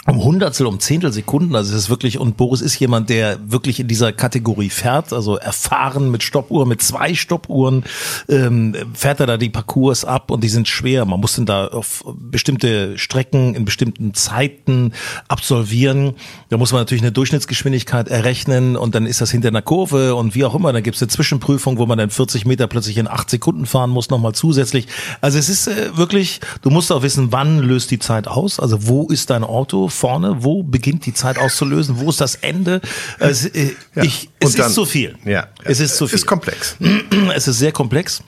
um 0.07 0.23
Hundertstel, 0.23 0.67
um 0.67 0.81
Zehntelsekunden. 0.81 1.57
Also 1.57 1.75
es 1.75 1.85
ist 1.85 1.91
wirklich, 1.91 2.19
und 2.19 2.37
Boris 2.37 2.61
ist 2.61 2.79
jemand, 2.79 3.09
der 3.09 3.39
wirklich 3.51 3.81
in 3.81 3.89
dieser 3.89 4.13
Kategorie 4.13 4.69
fährt, 4.69 5.13
also 5.13 5.37
erfahren 5.37 6.11
mit 6.11 6.23
Stoppuhr, 6.23 6.67
mit 6.67 6.83
zwei 6.83 7.15
Stoppuhren, 7.15 7.85
ähm, 8.29 8.75
fährt 8.93 9.21
er 9.21 9.27
da 9.27 9.37
die 9.39 9.49
Parcours 9.49 10.05
ab 10.05 10.31
und 10.31 10.45
die 10.45 10.49
sind 10.49 10.69
schwer. 10.69 11.07
Man 11.07 11.21
muss 11.21 11.37
dann 11.37 11.47
da 11.47 11.69
auf 11.69 12.05
bestimmte 12.15 12.99
Strecken 12.99 13.55
in 13.55 13.65
bestimmten 13.65 14.13
Zeiten 14.13 14.93
absolvieren. 15.29 16.15
Da 16.51 16.59
muss 16.59 16.73
man 16.73 16.83
natürlich 16.83 17.03
eine 17.03 17.13
Durchschnittsgeschwindigkeit 17.13 18.09
errechnen 18.09 18.77
und 18.77 18.95
dann 18.95 19.07
ist 19.07 19.23
das 19.23 19.31
hinter 19.31 19.49
einer 19.49 19.63
Kurve 19.63 20.15
und 20.15 20.35
wie 20.35 20.45
auch 20.45 20.55
immer. 20.55 20.73
Dann 20.73 20.83
gibt's 20.83 21.01
eine 21.01 21.09
Zwischenprüfung, 21.09 21.79
wo 21.79 21.87
man 21.87 21.97
dann 21.97 22.11
40 22.11 22.45
Meter 22.45 22.67
plötzlich 22.67 22.99
in 22.99 23.09
8 23.09 23.31
Sekunden 23.31 23.65
fahren 23.65 23.91
muss, 23.91 24.11
nochmal 24.11 24.35
zusätzlich. 24.35 24.87
Also 25.23 25.39
es 25.39 25.49
ist 25.49 25.67
äh, 25.67 25.97
wirklich, 25.97 26.41
du 26.61 26.69
musst 26.69 26.93
auch 26.93 27.03
wissen, 27.03 27.33
wann 27.33 27.61
löst 27.61 27.91
die 27.91 27.99
Zeit 27.99 28.29
aus? 28.29 28.61
Also 28.61 28.87
wo 28.87 29.07
ist 29.07 29.31
dein 29.31 29.45
Auto 29.45 29.89
vorne? 29.95 30.37
Wo 30.41 30.63
beginnt 30.63 31.07
die 31.07 31.15
Zeit 31.15 31.39
auszulösen? 31.39 31.99
Wo 32.01 32.11
ist 32.11 32.21
das 32.21 32.35
Ende? 32.37 32.81
Also, 33.19 33.49
äh, 33.49 33.71
ich, 34.03 34.29
es 34.41 34.51
Und 34.51 34.59
dann- 34.59 34.67
ist 34.69 34.75
zu 34.75 34.85
viel. 34.85 35.17
Ja. 35.25 35.49
Es 35.65 35.81
ist 35.81 35.97
zu 35.97 36.07
viel. 36.07 36.17
Ist 36.17 36.27
komplex. 36.27 36.77
Es 37.35 37.49
ist 37.49 37.59
sehr 37.59 37.73
komplex. 37.73 38.23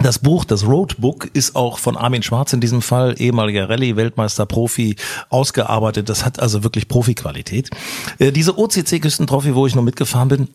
Das 0.00 0.20
Buch, 0.20 0.44
das 0.44 0.64
Roadbook, 0.64 1.28
ist 1.32 1.56
auch 1.56 1.78
von 1.80 1.96
Armin 1.96 2.22
Schwarz 2.22 2.52
in 2.52 2.60
diesem 2.60 2.82
Fall, 2.82 3.16
ehemaliger 3.18 3.68
Rallye-Weltmeister, 3.68 4.46
Profi, 4.46 4.94
ausgearbeitet. 5.28 6.08
Das 6.08 6.24
hat 6.24 6.38
also 6.38 6.62
wirklich 6.62 6.86
Profiqualität. 6.86 7.68
Äh, 8.20 8.30
diese 8.30 8.56
OCC-Küstentrophy, 8.58 9.56
wo 9.56 9.66
ich 9.66 9.74
noch 9.74 9.82
mitgefahren 9.82 10.28
bin, 10.28 10.48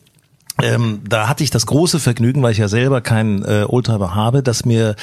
ähm, 0.62 1.00
da 1.06 1.28
hatte 1.28 1.44
ich 1.44 1.50
das 1.50 1.66
große 1.66 1.98
Vergnügen, 2.00 2.42
weil 2.42 2.52
ich 2.52 2.58
ja 2.58 2.68
selber 2.68 3.00
keinen 3.00 3.44
äh, 3.44 3.66
Oldtimer 3.68 4.14
habe, 4.14 4.42
dass 4.42 4.64
mir 4.64 4.94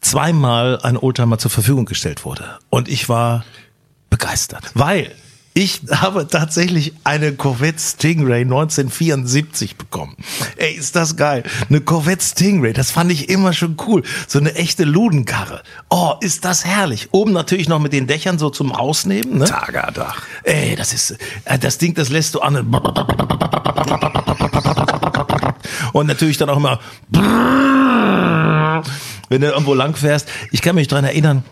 zweimal 0.00 0.78
ein 0.82 0.96
Oldtimer 0.96 1.36
zur 1.38 1.50
Verfügung 1.50 1.84
gestellt 1.84 2.24
wurde. 2.24 2.44
Und 2.70 2.88
ich 2.88 3.08
war 3.08 3.44
begeistert, 4.10 4.70
weil 4.74 5.12
ich 5.52 5.82
habe 5.90 6.28
tatsächlich 6.28 6.92
eine 7.02 7.32
Corvette 7.32 7.80
Stingray 7.80 8.42
1974 8.42 9.76
bekommen. 9.76 10.14
Ey, 10.56 10.74
ist 10.74 10.94
das 10.94 11.16
geil. 11.16 11.42
Eine 11.68 11.80
Corvette 11.80 12.24
Stingray, 12.24 12.72
das 12.72 12.92
fand 12.92 13.10
ich 13.10 13.28
immer 13.28 13.52
schon 13.52 13.76
cool. 13.86 14.04
So 14.28 14.38
eine 14.38 14.54
echte 14.54 14.84
Ludenkarre. 14.84 15.62
Oh, 15.88 16.14
ist 16.20 16.44
das 16.44 16.64
herrlich. 16.64 17.08
Oben 17.10 17.32
natürlich 17.32 17.68
noch 17.68 17.80
mit 17.80 17.92
den 17.92 18.06
Dächern 18.06 18.38
so 18.38 18.50
zum 18.50 18.70
Rausnehmen. 18.70 19.38
Ne? 19.38 19.46
Tagardach. 19.46 20.22
Ey, 20.44 20.76
das 20.76 20.92
ist, 20.92 21.16
äh, 21.44 21.58
das 21.58 21.78
Ding, 21.78 21.94
das 21.94 22.10
lässt 22.10 22.36
du 22.36 22.40
an. 22.40 22.56
Und 25.92 26.06
natürlich 26.06 26.36
dann 26.36 26.48
auch 26.48 26.58
immer, 26.58 26.78
wenn 29.28 29.40
du 29.40 29.48
irgendwo 29.48 29.74
lang 29.74 29.96
fährst. 29.96 30.28
Ich 30.52 30.62
kann 30.62 30.76
mich 30.76 30.86
dran 30.86 31.04
erinnern, 31.04 31.42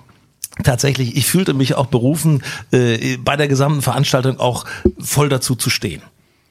tatsächlich, 0.65 1.17
ich 1.17 1.27
fühlte 1.27 1.55
mich 1.55 1.75
auch 1.75 1.87
berufen, 1.87 2.43
äh, 2.73 3.17
bei 3.19 3.37
der 3.37 3.49
gesamten 3.49 3.83
Veranstaltung 3.83 4.39
auch 4.41 4.65
voll 4.99 5.29
dazu 5.29 5.55
zu 5.55 5.71
stehen. 5.71 6.03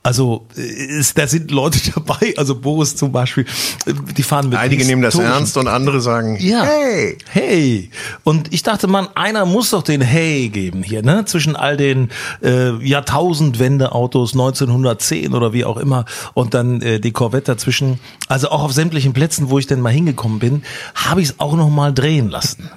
Also 0.03 0.47
äh, 0.55 0.61
es, 0.61 1.15
da 1.15 1.27
sind 1.27 1.51
Leute 1.51 1.79
dabei, 1.95 2.33
also 2.37 2.55
Boris 2.55 2.95
zum 2.95 3.11
Beispiel, 3.11 3.45
äh, 3.85 3.93
die 4.15 4.23
fahren 4.23 4.47
mit 4.47 4.57
Einige 4.57 4.85
nehmen 4.85 5.01
das 5.01 5.15
ernst 5.15 5.57
und 5.57 5.67
andere 5.67 5.99
sagen, 5.99 6.37
Ja. 6.39 6.63
hey. 6.63 7.17
Hey. 7.29 7.89
Und 8.23 8.53
ich 8.53 8.63
dachte, 8.63 8.87
man, 8.87 9.09
einer 9.15 9.45
muss 9.45 9.71
doch 9.71 9.83
den 9.83 9.99
Hey 9.99 10.47
geben 10.47 10.81
hier, 10.81 11.03
ne? 11.03 11.25
Zwischen 11.25 11.57
all 11.57 11.75
den 11.75 12.09
äh, 12.41 12.71
Jahrtausendwende-Autos 12.87 14.31
1910 14.31 15.33
oder 15.33 15.51
wie 15.51 15.65
auch 15.65 15.75
immer 15.75 16.05
und 16.33 16.53
dann 16.53 16.81
äh, 16.81 17.01
die 17.01 17.11
Corvette 17.11 17.51
dazwischen. 17.51 17.99
Also 18.29 18.49
auch 18.49 18.63
auf 18.63 18.71
sämtlichen 18.71 19.11
Plätzen, 19.11 19.49
wo 19.49 19.59
ich 19.59 19.67
denn 19.67 19.81
mal 19.81 19.91
hingekommen 19.91 20.39
bin, 20.39 20.63
habe 20.95 21.21
ich 21.21 21.29
es 21.29 21.39
auch 21.41 21.57
noch 21.57 21.69
mal 21.69 21.93
drehen 21.93 22.29
lassen. 22.29 22.69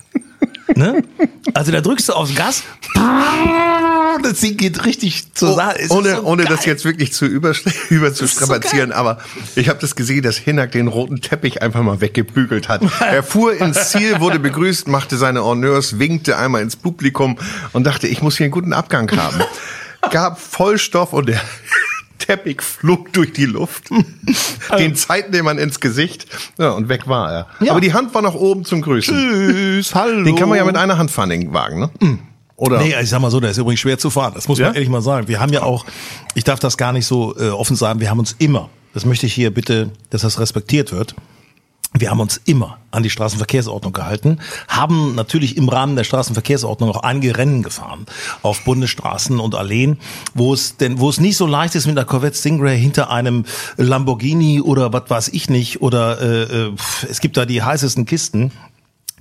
Ne? 0.76 1.02
Also 1.54 1.72
da 1.72 1.80
drückst 1.80 2.08
du 2.08 2.12
aufs 2.12 2.34
Gas, 2.34 2.62
das 4.22 4.40
Ding 4.40 4.56
geht 4.56 4.84
richtig 4.84 5.32
zur 5.34 5.54
Sache. 5.54 5.76
Es 5.78 5.84
ist 5.86 5.90
Oh, 5.90 5.98
ohne 5.98 6.16
so 6.16 6.22
ohne 6.22 6.44
das 6.44 6.64
jetzt 6.64 6.84
wirklich 6.84 7.12
zu 7.12 7.26
über, 7.26 7.52
überzustrapazieren, 7.90 8.92
aber 8.92 9.18
ich 9.56 9.68
habe 9.68 9.78
das 9.80 9.96
gesehen, 9.96 10.22
dass 10.22 10.36
Hinak 10.36 10.72
den 10.72 10.88
roten 10.88 11.20
Teppich 11.20 11.62
einfach 11.62 11.82
mal 11.82 12.00
weggebügelt 12.00 12.68
hat. 12.68 12.82
Er 13.00 13.22
fuhr 13.22 13.54
ins 13.54 13.90
Ziel, 13.90 14.20
wurde 14.20 14.38
begrüßt, 14.38 14.88
machte 14.88 15.16
seine 15.16 15.44
Honneurs, 15.44 15.98
winkte 15.98 16.36
einmal 16.36 16.62
ins 16.62 16.76
Publikum 16.76 17.38
und 17.72 17.84
dachte, 17.84 18.06
ich 18.06 18.22
muss 18.22 18.36
hier 18.36 18.44
einen 18.44 18.52
guten 18.52 18.72
Abgang 18.72 19.10
haben. 19.16 19.40
Gab 20.10 20.40
Vollstoff 20.40 21.12
und 21.12 21.28
der 21.28 21.40
Teppich 22.20 22.62
flog 22.62 23.12
durch 23.12 23.32
die 23.32 23.46
Luft. 23.46 23.90
Den 24.78 24.94
Zeitnehmern 24.94 25.58
ins 25.58 25.80
Gesicht. 25.80 26.26
Ja, 26.58 26.70
und 26.70 26.88
weg 26.88 27.08
war 27.08 27.32
er. 27.32 27.46
Ja. 27.60 27.72
Aber 27.72 27.80
die 27.80 27.92
Hand 27.92 28.14
war 28.14 28.22
noch 28.22 28.34
oben 28.36 28.64
zum 28.64 28.80
Grüßen. 28.82 29.14
Tschüss, 29.14 29.94
hallo. 29.94 30.22
Den 30.24 30.36
kann 30.36 30.48
man 30.48 30.58
ja 30.58 30.64
mit 30.64 30.76
einer 30.76 30.96
Hand 30.98 31.10
fahren, 31.10 31.30
den 31.30 31.52
Wagen, 31.52 31.80
ne? 31.80 31.90
Oder? 32.56 32.78
Nee, 32.78 32.94
ich 33.00 33.08
sag 33.08 33.20
mal 33.20 33.30
so, 33.30 33.40
der 33.40 33.50
ist 33.50 33.58
übrigens 33.58 33.80
schwer 33.80 33.98
zu 33.98 34.10
fahren. 34.10 34.32
Das 34.34 34.46
muss 34.46 34.58
Ja? 34.58 34.66
man 34.66 34.74
ehrlich 34.74 34.90
mal 34.90 35.00
sagen. 35.02 35.26
Wir 35.28 35.40
haben 35.40 35.52
ja 35.52 35.62
auch, 35.62 35.86
ich 36.34 36.44
darf 36.44 36.60
das 36.60 36.76
gar 36.76 36.92
nicht 36.92 37.06
so 37.06 37.34
äh, 37.38 37.48
offen 37.48 37.74
sagen, 37.74 38.00
wir 38.00 38.10
haben 38.10 38.18
uns 38.18 38.36
immer, 38.38 38.68
das 38.92 39.04
möchte 39.06 39.24
ich 39.26 39.32
hier 39.34 39.50
bitte, 39.52 39.90
dass 40.10 40.22
das 40.22 40.38
respektiert 40.38 40.92
wird, 40.92 41.14
wir 41.92 42.10
haben 42.10 42.20
uns 42.20 42.40
immer 42.44 42.78
an 42.92 43.02
die 43.02 43.10
Straßenverkehrsordnung 43.10 43.92
gehalten, 43.92 44.38
haben 44.68 45.14
natürlich 45.16 45.56
im 45.56 45.68
Rahmen 45.68 45.96
der 45.96 46.04
Straßenverkehrsordnung 46.04 46.90
auch 46.90 47.02
einige 47.02 47.36
Rennen 47.36 47.62
gefahren 47.62 48.06
auf 48.42 48.64
Bundesstraßen 48.64 49.40
und 49.40 49.54
Alleen, 49.56 49.98
wo 50.32 50.54
es 50.54 50.76
denn, 50.76 51.00
wo 51.00 51.08
es 51.08 51.18
nicht 51.18 51.36
so 51.36 51.46
leicht 51.46 51.74
ist 51.74 51.86
mit 51.86 51.96
der 51.96 52.04
Corvette 52.04 52.36
Stingray 52.36 52.78
hinter 52.78 53.10
einem 53.10 53.44
Lamborghini 53.76 54.60
oder 54.60 54.92
was 54.92 55.10
weiß 55.10 55.28
ich 55.28 55.50
nicht 55.50 55.82
oder 55.82 56.20
äh, 56.20 56.66
äh, 56.68 56.72
es 57.08 57.20
gibt 57.20 57.36
da 57.36 57.44
die 57.44 57.62
heißesten 57.62 58.06
Kisten 58.06 58.52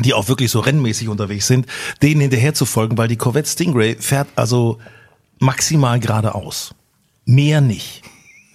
die 0.01 0.13
auch 0.13 0.29
wirklich 0.29 0.49
so 0.49 0.61
rennmäßig 0.61 1.09
unterwegs 1.09 1.47
sind, 1.47 1.65
denen 2.01 2.21
hinterher 2.21 2.53
zu 2.53 2.65
folgen, 2.65 2.97
weil 2.97 3.09
die 3.09 3.17
Corvette 3.17 3.49
Stingray 3.49 3.97
fährt 3.99 4.29
also 4.37 4.79
maximal 5.39 5.99
geradeaus. 5.99 6.73
Mehr 7.25 7.59
nicht. 7.59 8.01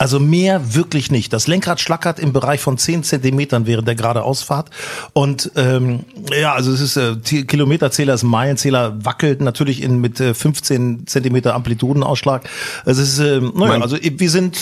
Also 0.04 0.20
mehr 0.20 0.74
wirklich 0.74 1.10
nicht. 1.10 1.32
Das 1.32 1.46
Lenkrad 1.46 1.80
schlackert 1.80 2.18
im 2.18 2.34
Bereich 2.34 2.60
von 2.60 2.76
10 2.76 3.04
Zentimetern 3.04 3.66
während 3.66 3.88
der 3.88 3.94
geradeausfahrt. 3.94 4.68
Und 5.14 5.50
ähm, 5.56 6.00
ja, 6.38 6.52
also 6.52 6.72
es 6.72 6.82
ist 6.82 6.98
äh, 6.98 7.16
Kilometerzähler, 7.44 8.12
ist 8.12 8.22
Meilenzähler, 8.22 9.02
wackelt 9.02 9.40
natürlich 9.40 9.82
in 9.82 10.02
mit 10.02 10.20
äh, 10.20 10.34
15 10.34 11.06
Zentimeter 11.06 11.54
Amplitudenausschlag. 11.54 12.46
Also 12.84 13.00
es 13.00 13.14
ist, 13.14 13.18
äh, 13.18 13.40
naja, 13.40 13.80
also 13.80 13.96
wir 13.98 14.30
sind 14.30 14.58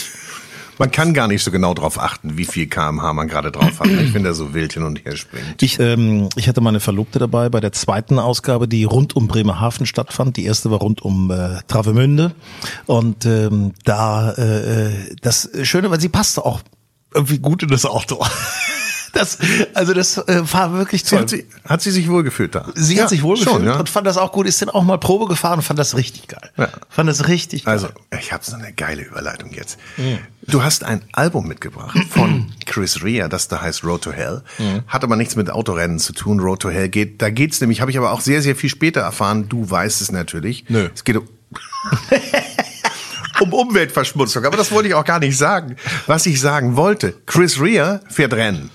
Man 0.78 0.90
kann 0.90 1.14
gar 1.14 1.28
nicht 1.28 1.42
so 1.42 1.50
genau 1.50 1.74
drauf 1.74 1.98
achten, 1.98 2.36
wie 2.36 2.44
viel 2.44 2.66
kmh 2.66 3.12
man 3.12 3.28
gerade 3.28 3.52
drauf 3.52 3.80
hat. 3.80 3.86
Ich 3.88 4.12
finde, 4.12 4.30
er 4.30 4.34
so 4.34 4.54
wild 4.54 4.72
hin 4.72 4.82
und 4.82 5.04
her 5.04 5.16
springt. 5.16 5.62
Ich, 5.62 5.78
ähm, 5.78 6.28
ich 6.36 6.48
hatte 6.48 6.60
meine 6.60 6.80
Verlobte 6.80 7.18
dabei 7.18 7.48
bei 7.48 7.60
der 7.60 7.72
zweiten 7.72 8.18
Ausgabe, 8.18 8.66
die 8.68 8.84
rund 8.84 9.14
um 9.14 9.28
Bremerhaven 9.28 9.86
stattfand. 9.86 10.36
Die 10.36 10.44
erste 10.44 10.70
war 10.70 10.78
rund 10.78 11.02
um 11.02 11.30
äh, 11.30 11.58
Travemünde. 11.68 12.34
Und 12.86 13.26
ähm, 13.26 13.72
da 13.84 14.32
äh, 14.32 14.86
äh, 14.86 15.16
das 15.20 15.50
Schöne, 15.62 15.90
weil 15.90 16.00
sie 16.00 16.08
passte 16.08 16.44
auch 16.44 16.60
irgendwie 17.14 17.38
gut 17.38 17.62
in 17.62 17.68
das 17.68 17.84
Auto. 17.84 18.24
Das, 19.12 19.38
also 19.74 19.92
das 19.92 20.16
äh, 20.16 20.42
war 20.52 20.72
wirklich 20.72 21.04
toll. 21.04 21.20
hat, 21.20 21.30
sie, 21.30 21.46
hat 21.66 21.82
sie 21.82 21.90
sich 21.90 22.08
wohlgefühlt 22.08 22.54
da? 22.54 22.70
Sie 22.74 22.96
Ja, 22.96 23.02
hat 23.02 23.10
sich 23.10 23.22
wohlgefühlt 23.22 23.56
schon, 23.56 23.66
ja. 23.66 23.78
und 23.78 23.88
fand 23.88 24.06
das 24.06 24.16
auch 24.16 24.32
gut. 24.32 24.46
Ist 24.46 24.62
dann 24.62 24.70
auch 24.70 24.84
mal 24.84 24.98
Probe 24.98 25.26
gefahren 25.26 25.58
und 25.58 25.62
fand 25.62 25.78
das 25.78 25.96
richtig 25.96 26.28
geil. 26.28 26.50
Ja. 26.56 26.68
Fand 26.88 27.08
das 27.08 27.28
richtig 27.28 27.64
geil. 27.64 27.74
Also, 27.74 27.88
ich 28.18 28.32
habe 28.32 28.42
so 28.44 28.56
eine 28.56 28.72
geile 28.72 29.02
Überleitung 29.02 29.52
jetzt. 29.52 29.78
Du 30.46 30.62
hast 30.62 30.84
ein 30.84 31.02
Album 31.12 31.46
mitgebracht 31.46 31.96
von 32.10 32.52
Chris 32.66 33.02
Rea, 33.04 33.28
das 33.28 33.48
da 33.48 33.60
heißt 33.60 33.84
Road 33.84 34.02
to 34.02 34.12
Hell. 34.12 34.42
Hat 34.88 35.04
aber 35.04 35.16
nichts 35.16 35.36
mit 35.36 35.50
Autorennen 35.50 35.98
zu 35.98 36.12
tun. 36.14 36.40
Road 36.40 36.60
to 36.60 36.70
Hell 36.70 36.88
geht, 36.88 37.20
da 37.20 37.30
geht's 37.30 37.60
nämlich, 37.60 37.80
habe 37.80 37.90
ich 37.90 37.98
aber 37.98 38.12
auch 38.12 38.20
sehr, 38.20 38.40
sehr 38.42 38.56
viel 38.56 38.70
später 38.70 39.02
erfahren. 39.02 39.48
Du 39.48 39.68
weißt 39.70 40.00
es 40.00 40.10
natürlich. 40.10 40.64
Nö. 40.68 40.88
Es 40.94 41.04
geht 41.04 41.16
um, 41.18 41.28
um 43.40 43.52
Umweltverschmutzung. 43.52 44.44
Aber 44.44 44.56
das 44.56 44.72
wollte 44.72 44.88
ich 44.88 44.94
auch 44.94 45.04
gar 45.04 45.18
nicht 45.20 45.36
sagen. 45.36 45.76
Was 46.06 46.26
ich 46.26 46.40
sagen 46.40 46.76
wollte, 46.76 47.14
Chris 47.26 47.60
Rea 47.60 48.00
fährt 48.08 48.32
Rennen. 48.32 48.70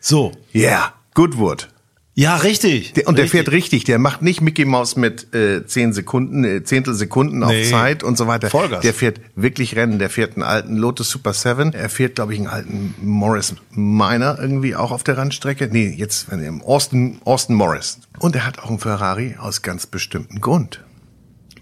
So. 0.00 0.32
Yeah, 0.54 0.94
Goodwood. 1.14 1.68
Ja, 2.14 2.36
richtig. 2.36 2.92
Der, 2.94 3.06
und 3.06 3.16
der 3.16 3.24
richtig. 3.24 3.38
fährt 3.44 3.52
richtig, 3.54 3.84
der 3.84 3.98
macht 3.98 4.20
nicht 4.20 4.40
Mickey 4.40 4.64
Mouse 4.64 4.96
mit 4.96 5.32
äh, 5.32 5.64
10 5.64 5.92
Sekunden, 5.92 6.44
äh, 6.44 6.64
Zehntelsekunden 6.64 7.42
auf 7.44 7.50
Nee. 7.52 7.70
Zeit 7.70 8.02
und 8.02 8.18
so 8.18 8.26
weiter. 8.26 8.50
Vollgas. 8.50 8.80
Der 8.82 8.92
fährt 8.92 9.20
wirklich 9.36 9.76
Rennen, 9.76 9.98
der 9.98 10.10
fährt 10.10 10.34
einen 10.34 10.42
alten 10.42 10.76
Lotus 10.76 11.08
Super 11.08 11.32
7, 11.32 11.72
er 11.72 11.88
fährt, 11.88 12.16
glaube 12.16 12.34
ich, 12.34 12.40
einen 12.40 12.48
alten 12.48 12.94
Morris 13.00 13.54
Minor 13.70 14.38
irgendwie 14.38 14.74
auch 14.74 14.90
auf 14.90 15.04
der 15.04 15.16
Randstrecke. 15.16 15.68
Nee, 15.70 15.94
jetzt 15.96 16.30
wenn 16.30 16.42
er 16.42 16.52
Austin, 16.66 17.20
Austin 17.24 17.54
Morris. 17.54 18.00
Und 18.18 18.34
er 18.36 18.44
hat 18.44 18.58
auch 18.58 18.68
einen 18.68 18.80
Ferrari 18.80 19.36
aus 19.38 19.62
ganz 19.62 19.86
bestimmten 19.86 20.40
Grund. 20.40 20.84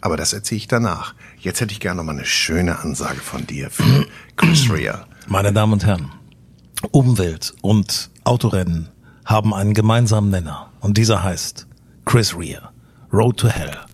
Aber 0.01 0.17
das 0.17 0.33
erzähle 0.33 0.57
ich 0.59 0.67
danach. 0.69 1.15
Jetzt 1.39 1.61
hätte 1.61 1.73
ich 1.73 1.81
gerne 1.81 1.99
noch 1.99 2.05
mal 2.05 2.13
eine 2.13 2.25
schöne 2.25 2.79
Ansage 2.81 3.21
von 3.21 3.47
dir 3.47 3.71
für 3.71 4.07
Chris 4.37 4.71
Rea. 4.73 5.07
Meine 5.29 5.53
Damen 5.53 5.75
und 5.75 5.85
Herren, 5.85 6.11
Umwelt 6.91 7.55
und 7.61 8.11
Autorennen 8.29 8.91
haben 9.25 9.55
einen 9.55 9.73
gemeinsamen 9.73 10.31
Nenner. 10.31 10.69
Und 10.81 10.99
dieser 10.99 11.23
heißt 11.23 11.67
Chris 12.05 12.37
Rea. 12.37 12.71
Road 13.11 13.39
to 13.39 13.49
Hell. 13.49 13.88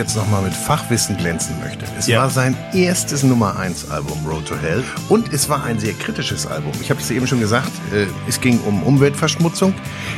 Jetzt 0.00 0.16
noch 0.16 0.28
mal 0.30 0.42
mit 0.42 0.54
Fachwissen 0.54 1.16
glänzen 1.16 1.54
möchte. 1.62 1.84
Es 1.98 2.06
Ja. 2.06 2.22
war 2.22 2.30
sein 2.30 2.56
erstes 2.72 3.22
Nummer 3.22 3.56
1 3.58 3.90
Album 3.90 4.18
Road 4.26 4.46
to 4.46 4.56
Hell 4.56 4.82
und 5.08 5.32
es 5.32 5.48
war 5.48 5.62
ein 5.64 5.78
sehr 5.78 5.92
kritisches 5.92 6.46
Album. 6.46 6.72
Ich 6.80 6.90
habe 6.90 7.00
es 7.00 7.10
eben 7.10 7.26
schon 7.26 7.40
gesagt, 7.40 7.70
äh, 7.92 8.06
es 8.28 8.40
ging 8.40 8.58
um 8.60 8.82
Umweltverschmutzung. 8.82 9.74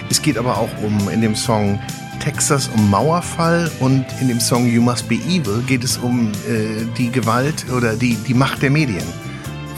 Es 0.08 0.22
geht 0.22 0.38
aber 0.38 0.56
auch 0.58 0.70
um 0.82 1.08
in 1.08 1.20
dem 1.20 1.34
Song 1.34 1.80
Texas 2.20 2.70
um 2.74 2.88
Mauerfall 2.88 3.68
und 3.80 4.06
in 4.20 4.28
dem 4.28 4.38
Song 4.38 4.66
You 4.66 4.80
Must 4.80 5.08
Be 5.08 5.16
Evil 5.16 5.62
geht 5.66 5.82
es 5.82 5.96
um 5.98 6.30
äh, 6.48 6.84
die 6.96 7.10
Gewalt 7.10 7.66
oder 7.76 7.96
die, 7.96 8.14
die 8.14 8.34
Macht 8.34 8.62
der 8.62 8.70
Medien. 8.70 9.04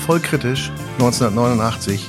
Voll 0.06 0.20
kritisch, 0.20 0.70
1989. 0.98 2.06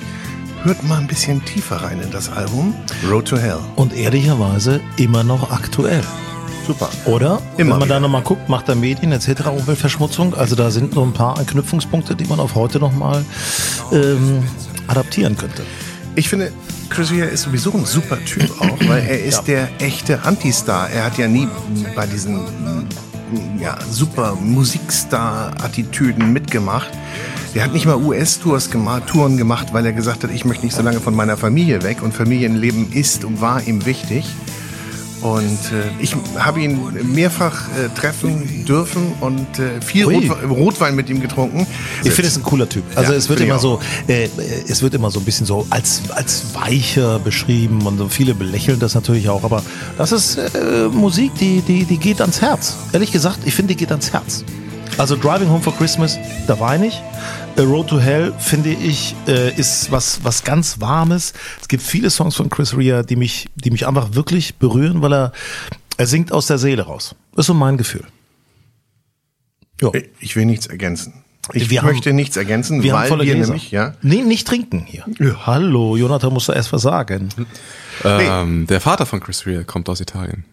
Hört 0.63 0.84
mal 0.84 0.97
ein 0.99 1.08
bisschen 1.08 1.45
tiefer 1.45 1.77
rein 1.77 2.01
in 2.01 2.12
das 2.12 2.27
Album 2.29 2.73
Road 3.10 3.25
to 3.27 3.38
Hell. 3.38 3.60
Und 3.75 3.93
ehrlicherweise 3.93 4.81
immer 4.97 5.23
noch 5.23 5.51
aktuell. 5.51 6.01
Super. 6.65 6.89
Oder? 7.06 7.41
Immer 7.58 7.58
Wenn 7.58 7.67
man 7.67 7.82
wieder. 7.82 7.95
da 7.95 7.99
nochmal 7.99 8.21
guckt, 8.21 8.49
macht 8.49 8.69
er 8.69 8.75
Medien 8.75 9.12
etc. 9.12 9.47
Umweltverschmutzung. 9.47 10.34
Also 10.34 10.56
da 10.56 10.71
sind 10.71 10.93
so 10.93 11.04
ein 11.04 11.13
paar 11.13 11.38
Anknüpfungspunkte, 11.38 12.15
die 12.15 12.25
man 12.25 12.39
auf 12.39 12.56
heute 12.56 12.80
nochmal 12.80 13.23
ähm, 13.91 14.43
adaptieren 14.88 15.38
könnte. 15.38 15.63
Ich 16.15 16.30
finde, 16.30 16.51
Chris 16.89 17.12
Rea 17.12 17.25
ist 17.25 17.43
sowieso 17.43 17.73
ein 17.73 17.86
super 17.86 18.23
Typ 18.25 18.49
auch, 18.60 18.80
weil 18.88 19.04
er 19.04 19.23
ist 19.23 19.43
der 19.43 19.69
echte 19.80 20.23
Antistar. 20.23 20.89
Er 20.89 21.06
hat 21.06 21.17
ja 21.17 21.28
nie 21.28 21.47
bei 21.95 22.06
diesen 22.08 22.39
ja, 23.60 23.78
super 23.89 24.36
Musikstar-Attitüden 24.36 26.32
mitgemacht. 26.32 26.89
Der 27.54 27.63
hat 27.63 27.73
nicht 27.73 27.86
mal 27.86 27.95
US-Tours 27.95 28.69
gemacht, 28.69 29.12
gemacht, 29.13 29.67
weil 29.71 29.86
er 29.86 29.93
gesagt 29.93 30.23
hat, 30.23 30.32
ich 30.32 30.45
möchte 30.45 30.65
nicht 30.65 30.75
so 30.75 30.82
lange 30.82 30.99
von 30.99 31.15
meiner 31.15 31.38
Familie 31.38 31.84
weg 31.84 32.01
und 32.01 32.13
Familienleben 32.13 32.91
ist 32.91 33.23
und 33.23 33.41
war 33.41 33.65
ihm 33.65 33.86
wichtig. 33.86 34.25
Und 35.26 35.58
äh, 35.72 35.90
ich 36.00 36.16
habe 36.38 36.62
ihn 36.62 36.80
mehrfach 37.16 37.68
äh, 37.70 37.90
treffen 38.00 38.64
dürfen 38.64 39.12
und 39.22 39.58
äh, 39.58 39.82
viel 39.82 40.06
Ui. 40.06 40.28
Rotwe 40.28 40.46
Rotwein 40.46 40.96
mit 40.96 41.10
ihm 41.10 41.20
getrunken. 41.20 41.66
Ich 42.04 42.12
finde 42.12 42.28
es 42.28 42.38
ein 42.38 42.44
cooler 42.44 42.70
Typ. 42.70 42.84
Also 42.94 43.12
Ja, 43.12 43.18
es 43.18 43.28
wird 43.28 43.40
immer 43.40 43.58
so, 43.58 43.80
äh, 44.08 44.26
äh, 44.26 44.30
es 44.68 44.84
wird 44.84 44.94
immer 44.94 45.10
so 45.10 45.20
ein 45.20 45.26
bisschen 45.26 45.48
so 45.48 45.66
als 45.72 46.04
als 46.14 46.54
weicher 46.54 47.18
beschrieben 47.18 47.88
und 47.88 47.98
so 47.98 48.08
viele 48.08 48.36
belächeln 48.36 48.78
das 48.80 48.94
natürlich 48.94 49.28
auch. 49.28 49.44
Aber 49.44 49.64
das 49.98 50.12
ist 50.12 50.38
äh, 50.38 50.90
Musik, 50.92 51.32
die 51.40 51.62
die 51.62 51.86
die 51.86 51.98
geht 51.98 52.22
ans 52.22 52.42
Herz. 52.42 52.76
Ehrlich 52.94 53.12
gesagt, 53.12 53.40
ich 53.46 53.56
finde, 53.56 53.74
die 53.74 53.78
geht 53.78 53.90
ans 53.90 54.14
Herz. 54.14 54.44
Also 55.00 55.16
Driving 55.16 55.50
Home 55.50 55.64
for 55.64 55.76
Christmas, 55.76 56.20
da 56.46 56.60
weine 56.60 56.86
ich. 56.86 57.02
A 57.58 57.62
Road 57.62 57.88
to 57.88 58.00
Hell 58.00 58.34
finde 58.38 58.72
ich 58.72 59.15
äh, 59.28 59.54
ist 59.56 59.89
was 59.91 60.24
was 60.24 60.44
ganz 60.44 60.82
Warmes. 60.82 61.34
Es 61.62 61.68
gibt 61.70 61.84
viele 61.84 62.10
Songs 62.10 62.36
von 62.36 62.50
Chris 62.50 62.76
Rea, 62.76 63.02
die 63.04 63.15
mich 63.15 63.48
die 63.56 63.72
mich 63.72 63.88
einfach 63.88 64.13
wirklich 64.13 64.56
berühren, 64.56 65.02
weil 65.02 65.13
er 65.13 65.32
er 65.98 66.08
singt 66.08 66.34
aus 66.34 66.48
der 66.48 66.58
Seele 66.58 66.84
raus. 66.84 67.15
Das 67.32 67.44
ist 67.44 67.48
so 67.48 67.54
mein 67.54 67.78
Gefühl. 67.78 68.04
Ja. 69.82 69.91
Ich 70.20 70.36
will 70.36 70.46
nichts 70.46 70.68
ergänzen. 70.68 71.13
Ich 71.54 71.70
Wir 71.70 71.82
haben- 71.82 71.89
möchte 71.89 72.12
nichts 72.12 72.36
ergänzen, 72.38 72.82
Wir 72.84 72.94
haben 72.94 73.02
weil 73.04 73.10
volle 73.10 73.24
wir 73.26 73.36
Gläser. 73.36 73.52
nämlich, 73.54 73.72
ja, 73.72 73.94
Nee, 74.02 74.24
nicht 74.24 74.48
trinken 74.48 74.86
hier. 74.88 75.06
Hallo, 75.46 75.96
Jonathan 75.96 76.34
musst 76.34 76.48
du 76.48 76.54
erst 76.54 76.74
was 76.74 76.82
sagen. 76.82 77.30
Ähm, 78.04 78.65
der 78.68 78.82
Vater 78.82 79.06
von 79.06 79.20
Chris 79.20 79.46
Rea 79.46 79.63
kommt 79.63 79.88
aus 79.88 80.02
Italien. 80.02 80.44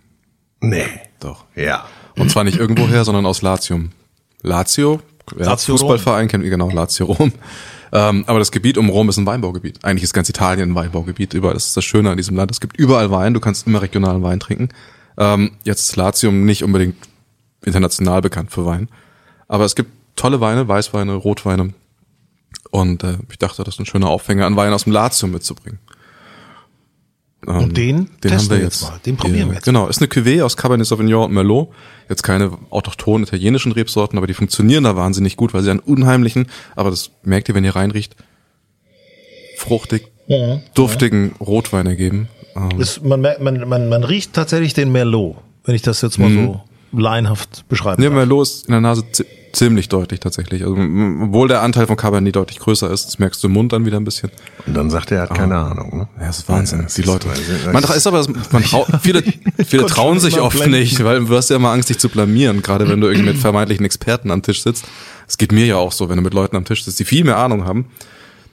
nee, 0.61 0.85
Doch. 1.19 1.47
ja. 1.57 1.87
Und 2.17 2.31
zwar 2.31 2.45
nicht 2.45 2.59
irgendwoher, 2.59 3.05
sondern 3.05 3.25
aus 3.27 3.41
Latium. 3.43 3.91
Lazio, 4.43 5.01
ja, 5.39 5.47
Lazio 5.47 5.77
Fußballverein 5.77 6.29
kennt 6.29 6.45
ihr 6.45 6.51
genau, 6.51 6.71
Lazio 6.71 7.07
Rom. 7.07 7.33
Ähm, 7.95 8.25
aber 8.27 8.39
das 8.39 8.51
Gebiet 8.51 8.79
um 8.79 8.89
Rom 8.89 9.11
ist 9.11 9.19
ein 9.19 9.27
Weinbaugebiet. 9.27 9.85
Eigentlich 9.85 10.05
ist 10.05 10.15
ganz 10.15 10.27
Italien 10.27 10.71
ein 10.71 10.75
Weinbaugebiet. 10.75 11.35
Überall, 11.35 11.53
das 11.53 11.67
ist 11.67 11.77
das 11.77 11.85
Schöne 11.85 12.11
an 12.11 12.17
diesem 12.17 12.35
Land. 12.35 12.51
Es 12.51 12.59
gibt 12.59 12.79
überall 12.79 13.11
Wein, 13.11 13.35
du 13.35 13.41
kannst 13.41 13.67
immer 13.67 13.83
regionalen 13.83 14.23
Wein 14.23 14.41
trinken. 14.41 14.71
Ähm, 15.19 15.53
jetzt 15.65 15.91
ist 15.91 15.97
Latium 15.97 16.47
nicht 16.47 16.65
unbedingt 16.65 16.97
international 17.63 18.23
bekannt 18.23 18.51
für 18.51 18.65
Wein. 18.65 18.89
Aber 19.47 19.67
es 19.67 19.75
gibt 19.75 19.91
tolle 20.17 20.41
Weine, 20.41 20.67
Weißweine, 20.67 21.15
Rotweine. 21.15 21.75
Und 22.71 23.05
äh, 23.05 23.19
ich 23.31 23.39
dachte, 23.39 23.63
das 23.63 23.75
ist 23.75 23.81
ein 23.81 23.87
schöner 23.87 24.09
Aufhänger 24.09 24.47
an 24.47 24.57
Wein 24.57 24.73
aus 24.73 24.85
dem 24.85 24.95
Latium 24.95 25.33
mitzubringen. 25.33 25.79
Ähm, 27.47 27.57
Und 27.57 27.77
den 27.77 28.09
testen 28.21 28.57
wir 28.57 28.63
jetzt 28.63 28.83
mal. 28.83 29.01
Den 29.05 29.17
probieren 29.17 29.49
wir 29.49 29.55
jetzt. 29.57 29.65
Genau, 29.65 29.89
ist 29.89 30.01
eine 30.01 30.09
Cuvée 30.09 30.43
aus 30.45 30.57
Cabernet 30.57 30.87
Sauvignon 30.87 31.25
und 31.25 31.33
Merlot. 31.33 31.69
Jetzt 32.09 32.23
keine 32.23 32.53
autochthonen 32.71 33.27
italienischen 33.27 33.73
Rebsorten, 33.73 34.17
aber 34.17 34.27
die 34.27 34.35
funktionieren 34.35 34.85
da 34.85 34.97
wahnsinnig 34.97 35.37
gut, 35.37 35.53
weil 35.55 35.63
sie 35.63 35.71
einen 35.71 35.81
unheimlichen, 35.81 36.47
aber 36.77 36.91
das 36.91 37.11
merkt 37.25 37.49
ihr, 37.49 37.55
wenn 37.55 37.65
ihr 37.65 37.75
reinriecht, 37.75 38.17
fruchtig, 39.57 40.09
duftigen 40.75 41.33
Rotwein 41.41 41.87
ergeben. 41.87 42.29
Ähm, 42.55 42.81
Ist, 42.81 43.03
man, 43.03 43.21
man, 43.21 43.69
man, 43.69 43.89
man 43.89 44.05
riecht 44.05 44.35
tatsächlich 44.35 44.75
den 44.75 44.93
Merlot, 44.93 45.37
wenn 45.65 45.75
ich 45.75 45.83
das 45.83 46.01
jetzt 46.03 46.19
mal 46.19 46.31
so 46.31 46.61
laienhaft 46.93 47.65
beschreiben 47.69 48.03
Ja, 48.03 48.09
darf. 48.11 48.17
Merlot 48.17 48.47
ist 48.47 48.67
in 48.67 48.73
der 48.73 48.81
Nase 48.81 49.05
ziemlich 49.53 49.89
deutlich 49.89 50.21
tatsächlich. 50.21 50.63
Also, 50.63 50.75
obwohl 50.75 51.49
der 51.49 51.63
Anteil 51.63 51.87
von 51.87 51.97
Cabernet 51.97 52.35
deutlich 52.37 52.59
größer 52.59 52.91
ist, 52.91 53.07
das 53.07 53.19
merkst 53.19 53.43
du 53.43 53.49
im 53.49 53.55
Mund 53.55 53.73
dann 53.73 53.85
wieder 53.85 53.99
ein 53.99 54.05
bisschen. 54.05 54.31
Und 54.67 54.75
dann 54.75 54.91
sagt 54.91 55.11
er, 55.11 55.19
er 55.19 55.23
hat 55.25 55.35
keine 55.35 55.57
Ahnung. 55.57 55.99
Ne? 55.99 56.09
Ja, 56.21 56.27
das 56.27 56.39
ist 56.39 56.49
Wahnsinn. 56.49 56.83
Das 56.85 56.95
die 56.95 57.03
ist- 57.03 57.07
Leute. 57.07 57.29
ist- 57.29 57.73
Man 57.73 57.83
ist 57.83 58.07
aber, 58.07 58.27
man 58.51 58.63
trau, 58.65 58.87
viele, 59.03 59.23
viele 59.67 59.87
trauen 59.87 60.19
sich 60.21 60.41
oft 60.41 60.57
blenden. 60.57 60.79
nicht, 60.81 61.03
weil 61.05 61.25
du 61.25 61.37
hast 61.37 61.51
ja 61.51 61.57
immer 61.57 61.71
Angst, 61.71 61.89
dich 61.91 61.99
zu 61.99 62.09
blamieren, 62.09 62.63
gerade 62.63 62.89
wenn 62.89 63.01
du 63.01 63.09
irgendwie 63.09 63.31
mit 63.31 63.39
vermeintlichen 63.39 63.85
Experten 63.85 64.31
am 64.31 64.43
Tisch 64.43 64.63
sitzt. 64.63 64.85
Es 65.29 65.39
geht 65.39 65.53
mir 65.53 65.67
ja 65.67 65.77
auch 65.77 65.93
so, 65.93 66.09
wenn 66.09 66.17
du 66.17 66.23
mit 66.23 66.35
Leuten 66.35 66.57
am 66.57 66.65
Tisch 66.65 66.85
sitzt, 66.85 66.99
die 67.01 67.05
viel 67.05 67.25
mehr 67.25 67.37
Ahnung 67.39 67.65
haben, 67.65 67.87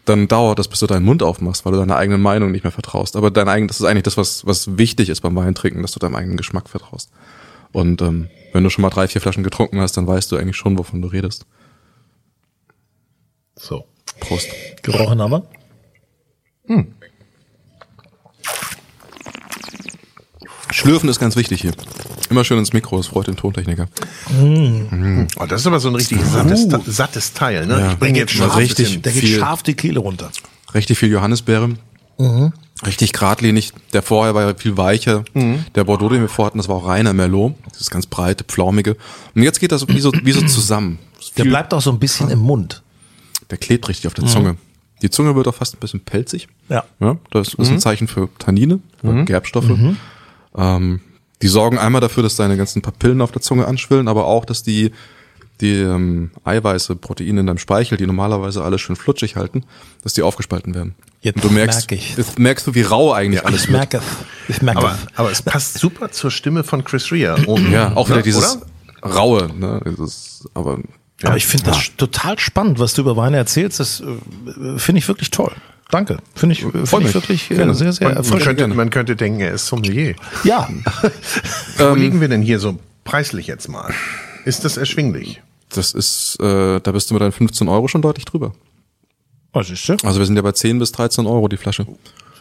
dann 0.05 0.27
dauert 0.27 0.57
das, 0.59 0.67
bis 0.67 0.79
du 0.79 0.87
deinen 0.87 1.05
Mund 1.05 1.21
aufmachst, 1.23 1.65
weil 1.65 1.73
du 1.73 1.77
deiner 1.79 1.95
eigenen 1.97 2.21
Meinung 2.21 2.51
nicht 2.51 2.63
mehr 2.63 2.71
vertraust. 2.71 3.15
Aber 3.15 3.29
dein 3.31 3.47
eigen, 3.47 3.67
das 3.67 3.79
ist 3.79 3.85
eigentlich 3.85 4.03
das, 4.03 4.17
was, 4.17 4.45
was 4.45 4.77
wichtig 4.77 5.09
ist 5.09 5.21
beim 5.21 5.35
Weintrinken, 5.35 5.81
dass 5.81 5.91
du 5.91 5.99
deinem 5.99 6.15
eigenen 6.15 6.37
Geschmack 6.37 6.67
vertraust. 6.69 7.09
Und 7.71 8.01
ähm, 8.01 8.27
wenn 8.53 8.63
du 8.63 8.69
schon 8.69 8.81
mal 8.81 8.89
drei, 8.89 9.07
vier 9.07 9.21
Flaschen 9.21 9.43
getrunken 9.43 9.79
hast, 9.79 9.97
dann 9.97 10.07
weißt 10.07 10.31
du 10.31 10.37
eigentlich 10.37 10.55
schon, 10.57 10.77
wovon 10.77 11.01
du 11.01 11.07
redest. 11.07 11.45
So. 13.55 13.85
Prost. 14.19 14.47
Gerochen 14.83 15.21
haben 15.21 15.31
wir? 15.31 15.43
Schlürfen 20.71 21.09
ist 21.09 21.19
ganz 21.19 21.35
wichtig 21.35 21.61
hier. 21.61 21.71
Immer 22.29 22.43
schön 22.45 22.59
ins 22.59 22.73
Mikro, 22.73 22.97
das 22.97 23.07
freut 23.07 23.27
den 23.27 23.35
Tontechniker. 23.35 23.87
Oh, 25.39 25.45
das 25.47 25.61
ist 25.61 25.67
aber 25.67 25.79
so 25.79 25.89
ein 25.89 25.95
richtig 25.95 26.21
sattes, 26.23 26.67
sattes 26.85 27.33
Teil. 27.33 27.65
Ne? 27.65 27.79
Ja. 27.79 27.91
Ich 27.93 27.97
bringe 27.97 28.19
jetzt 28.19 28.37
Mal 28.37 28.45
scharf 28.45 28.57
richtig. 28.57 28.85
bisschen- 28.85 29.01
Der 29.01 29.13
geht 29.13 29.27
scharf 29.39 29.63
die 29.63 29.73
Kehle 29.73 29.99
runter. 29.99 30.29
Richtig 30.73 30.99
viel 30.99 31.09
Johannisbeere. 31.09 31.69
Richtig 32.85 33.11
geradlinig. 33.11 33.73
Der 33.93 34.01
vorher 34.01 34.35
war 34.35 34.43
ja 34.43 34.53
viel 34.55 34.77
weicher. 34.77 35.25
Der 35.75 35.83
Bordeaux, 35.83 36.09
den 36.09 36.21
wir 36.21 36.29
vorhatten, 36.29 36.57
das 36.59 36.69
war 36.69 36.77
auch 36.77 36.87
reiner 36.87 37.13
Merlot. 37.13 37.55
Das 37.69 37.81
ist 37.81 37.91
ganz 37.91 38.05
breite, 38.05 38.43
pflaumige. 38.45 38.95
Und 39.35 39.43
jetzt 39.43 39.59
geht 39.59 39.71
das 39.73 39.87
wie 39.89 39.99
so, 39.99 40.11
wie 40.23 40.31
so 40.31 40.41
zusammen. 40.47 40.97
Der 41.37 41.43
Viel- 41.43 41.51
bleibt 41.51 41.73
auch 41.73 41.81
so 41.81 41.91
ein 41.91 41.99
bisschen 41.99 42.29
im 42.29 42.39
Mund. 42.39 42.81
der 43.49 43.57
klebt 43.57 43.87
richtig 43.89 44.07
auf 44.07 44.13
der 44.13 44.25
Zunge. 44.25 44.55
Die 45.01 45.09
Zunge 45.09 45.35
wird 45.35 45.47
auch 45.47 45.55
fast 45.55 45.75
ein 45.75 45.79
bisschen 45.79 45.99
pelzig. 46.01 46.47
Ja. 46.69 46.83
Ja, 46.99 47.17
das 47.31 47.53
ist 47.53 47.69
ein 47.69 47.79
Zeichen 47.79 48.07
für 48.07 48.29
Tannine, 48.39 48.79
für 49.01 49.23
Gerbstoffe. 49.25 49.71
Ähm, 50.55 51.01
die 51.41 51.47
sorgen 51.47 51.77
einmal 51.77 52.01
dafür, 52.01 52.23
dass 52.23 52.35
deine 52.35 52.57
ganzen 52.57 52.81
Papillen 52.81 53.21
auf 53.21 53.31
der 53.31 53.41
Zunge 53.41 53.65
anschwillen, 53.65 54.07
aber 54.07 54.25
auch, 54.25 54.43
dass 54.45 54.61
die, 54.63 54.91
die 55.61 55.75
ähm, 55.75 56.31
Eiweiße, 56.43 56.95
Proteine 56.97 57.39
in 57.41 57.45
deinem 57.47 57.57
Speichel, 57.59 57.97
die 57.97 58.05
normalerweise 58.07 58.63
alles 58.63 58.81
schön 58.81 58.95
flutschig 58.97 59.35
halten, 59.37 59.63
dass 60.03 60.13
die 60.13 60.21
aufgespalten 60.21 60.75
werden. 60.75 60.95
Jetzt 61.21 61.35
Und 61.37 61.43
du 61.45 61.49
merkst, 61.49 61.91
merk 61.91 62.01
ich. 62.01 62.15
jetzt 62.17 62.39
merkst 62.39 62.65
du, 62.67 62.75
wie 62.75 62.81
rau 62.81 63.11
eigentlich 63.11 63.45
alles 63.45 63.65
Ich 63.65 63.69
merke 63.69 63.97
es. 63.97 64.03
Ich 64.55 64.61
merke 64.61 64.79
Aber, 64.79 64.91
es. 64.93 65.17
aber 65.17 65.31
es 65.31 65.41
passt 65.41 65.77
super 65.77 66.11
zur 66.11 66.31
Stimme 66.31 66.63
von 66.63 66.83
Chris 66.85 67.11
Rea. 67.11 67.35
oben. 67.45 67.71
Ja, 67.71 67.93
auch 67.95 68.07
wieder 68.07 68.17
Ne, 68.17 68.23
dieses 68.23 68.57
oder? 69.01 69.15
raue, 69.15 69.49
ne, 69.53 69.81
dieses, 69.85 70.47
aber 70.53 70.79
Aber 71.23 71.35
ich 71.37 71.45
finde 71.45 71.65
das 71.71 71.91
total 71.97 72.39
spannend, 72.39 72.79
was 72.79 72.93
du 72.93 73.01
über 73.01 73.17
Weine 73.17 73.35
erzählst. 73.37 73.79
Das 73.81 73.99
äh, 74.01 74.77
finde 74.79 74.99
ich 74.99 75.07
wirklich 75.09 75.29
toll. 75.29 75.51
Danke. 75.91 76.19
Finde 76.35 76.53
ich, 76.53 76.63
äh, 76.63 76.71
finde 76.85 76.97
mich. 76.99 77.07
ich 77.07 77.13
wirklich 77.15 77.51
äh, 77.51 77.73
sehr, 77.73 77.91
sehr 77.91 78.07
Man, 78.07 78.15
man, 78.15 78.17
erfrischend. 78.23 78.57
könnte, 78.57 78.75
man 78.75 78.89
könnte 78.89 79.15
denken, 79.17 79.41
er 79.41 79.51
ist 79.53 79.65
Sommelier. 79.67 80.15
Ja. 80.45 80.69
Wo 81.77 81.95
liegen 81.95 82.21
wir 82.21 82.29
denn 82.29 82.41
hier 82.43 82.59
so 82.59 82.79
preislich 83.03 83.47
jetzt 83.47 83.67
mal? 83.67 83.93
Ist 84.45 84.63
das 84.63 84.77
erschwinglich? 84.77 85.41
das 85.71 85.91
ist, 85.91 86.37
äh, 86.41 86.79
da 86.79 86.91
bist 86.91 87.09
du 87.09 87.13
mit 87.13 87.21
deinen 87.21 87.31
15 87.31 87.67
Euro 87.67 87.87
schon 87.87 88.01
deutlich 88.01 88.25
drüber. 88.25 88.53
Das? 89.53 90.03
Also 90.03 90.19
wir 90.19 90.25
sind 90.25 90.35
ja 90.35 90.41
bei 90.41 90.51
10 90.51 90.79
bis 90.79 90.91
13 90.91 91.25
Euro 91.25 91.47
die 91.47 91.57
Flasche. 91.57 91.85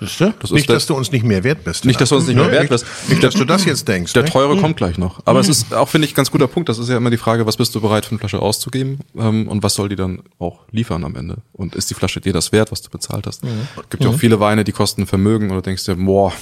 Siehst 0.01 0.21
du? 0.21 0.33
Das 0.39 0.51
Nicht, 0.53 0.61
ist 0.61 0.69
der, 0.69 0.77
dass 0.77 0.87
du 0.87 0.95
uns 0.95 1.11
nicht 1.11 1.25
mehr 1.25 1.43
wert 1.43 1.65
bist. 1.65 1.85
Nicht, 1.85 2.01
dass 2.01 2.11
du 2.11 2.17
uns 2.17 2.27
nicht 2.27 2.37
mehr 2.37 2.51
wert 2.53 2.69
bist. 2.69 2.87
Nicht, 3.09 3.23
dass 3.23 3.35
du 3.35 3.45
das 3.45 3.65
jetzt 3.65 3.89
denkst. 3.89 4.13
der 4.13 4.23
ne? 4.23 4.29
teure 4.31 4.57
kommt 4.61 4.77
gleich 4.77 4.97
noch. 4.97 5.21
Aber 5.25 5.41
es 5.41 5.49
ist 5.49 5.75
auch, 5.75 5.89
finde 5.89 6.07
ich, 6.07 6.15
ganz 6.15 6.31
guter 6.31 6.47
Punkt. 6.47 6.69
Das 6.69 6.79
ist 6.79 6.89
ja 6.89 6.97
immer 6.97 7.11
die 7.11 7.17
Frage, 7.17 7.47
was 7.47 7.57
bist 7.57 7.75
du 7.75 7.81
bereit 7.81 8.05
für 8.07 8.13
eine 8.13 8.21
Flasche 8.21 8.41
auszugeben 8.41 9.01
ähm, 9.17 9.49
und 9.49 9.63
was 9.63 9.75
soll 9.75 9.89
die 9.89 9.97
dann 9.97 10.23
auch 10.39 10.61
liefern 10.71 11.05
am 11.05 11.17
Ende? 11.17 11.39
Und 11.53 11.75
ist 11.75 11.91
die 11.91 11.95
Flasche 11.95 12.21
dir 12.21 12.33
das 12.33 12.53
wert, 12.53 12.71
was 12.71 12.83
du 12.83 12.91
bezahlt 12.91 13.27
hast? 13.27 13.43
gibt 13.91 14.05
ja 14.05 14.11
auch 14.11 14.19
viele 14.19 14.39
Weine, 14.39 14.63
die 14.63 14.73
kosten 14.73 15.07
Vermögen 15.07 15.51
und 15.51 15.57
du 15.57 15.63
denkst 15.63 15.85
dir, 15.85 15.97
boah, 15.97 16.33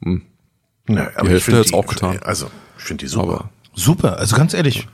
Na, 0.00 0.20
aber 0.88 1.20
Die 1.20 1.26
ich 1.26 1.28
Hälfte 1.28 1.50
find 1.52 1.58
hat's 1.58 1.72
auch 1.72 1.86
getan. 1.86 2.18
Also, 2.24 2.50
ich 2.78 2.84
finde 2.84 3.04
die 3.04 3.08
super. 3.08 3.22
aber 3.22 3.50
Super. 3.74 4.18
Also 4.18 4.36
ganz 4.36 4.52
ehrlich. 4.52 4.88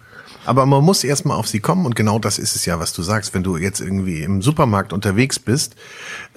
Aber 0.46 0.64
man 0.66 0.84
muss 0.84 1.04
erstmal 1.04 1.36
auf 1.36 1.48
sie 1.48 1.60
kommen 1.60 1.86
und 1.86 1.94
genau 1.96 2.18
das 2.18 2.38
ist 2.38 2.56
es 2.56 2.64
ja, 2.66 2.78
was 2.78 2.92
du 2.92 3.02
sagst. 3.02 3.34
Wenn 3.34 3.42
du 3.42 3.56
jetzt 3.56 3.80
irgendwie 3.80 4.22
im 4.22 4.42
Supermarkt 4.42 4.92
unterwegs 4.92 5.38
bist, 5.38 5.76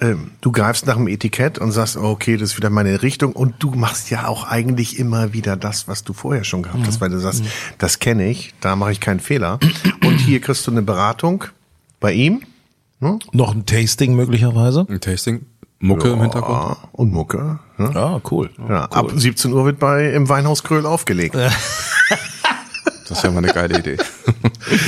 ähm, 0.00 0.32
du 0.40 0.52
greifst 0.52 0.86
nach 0.86 0.96
dem 0.96 1.08
Etikett 1.08 1.58
und 1.58 1.72
sagst, 1.72 1.96
oh, 1.96 2.04
okay, 2.04 2.36
das 2.36 2.50
ist 2.50 2.56
wieder 2.56 2.70
meine 2.70 3.02
Richtung 3.02 3.32
und 3.32 3.54
du 3.60 3.70
machst 3.70 4.10
ja 4.10 4.26
auch 4.26 4.44
eigentlich 4.44 4.98
immer 4.98 5.32
wieder 5.32 5.56
das, 5.56 5.88
was 5.88 6.04
du 6.04 6.12
vorher 6.12 6.44
schon 6.44 6.62
gehabt 6.62 6.86
hast, 6.86 7.00
weil 7.00 7.10
du 7.10 7.18
sagst, 7.18 7.44
das 7.78 7.98
kenne 7.98 8.28
ich, 8.28 8.54
da 8.60 8.76
mache 8.76 8.92
ich 8.92 9.00
keinen 9.00 9.20
Fehler. 9.20 9.58
Und 10.04 10.18
hier 10.18 10.40
kriegst 10.40 10.66
du 10.66 10.70
eine 10.70 10.82
Beratung 10.82 11.44
bei 12.00 12.12
ihm 12.12 12.42
Noch 13.32 13.54
ein 13.54 13.66
Tasting 13.66 14.14
möglicherweise. 14.14 14.86
ein 14.88 15.00
Tasting, 15.00 15.46
Mucke 15.78 16.12
im 16.12 16.20
Hintergrund. 16.20 16.58
Ah, 16.58 16.76
und 16.92 17.12
Mucke. 17.12 17.58
Ne? 17.78 17.90
Ja, 17.94 18.20
cool. 18.30 18.50
Ja, 18.68 18.84
ab 18.84 19.10
17 19.14 19.52
Uhr 19.52 19.64
wird 19.64 19.78
bei 19.78 20.12
im 20.12 20.28
Weinhaus 20.28 20.62
Kröll 20.62 20.84
aufgelegt. 20.84 21.36
Das 23.10 23.18
ist 23.18 23.24
ja 23.24 23.30
mal 23.30 23.38
eine 23.38 23.52
geile 23.52 23.78
Idee. 23.78 23.96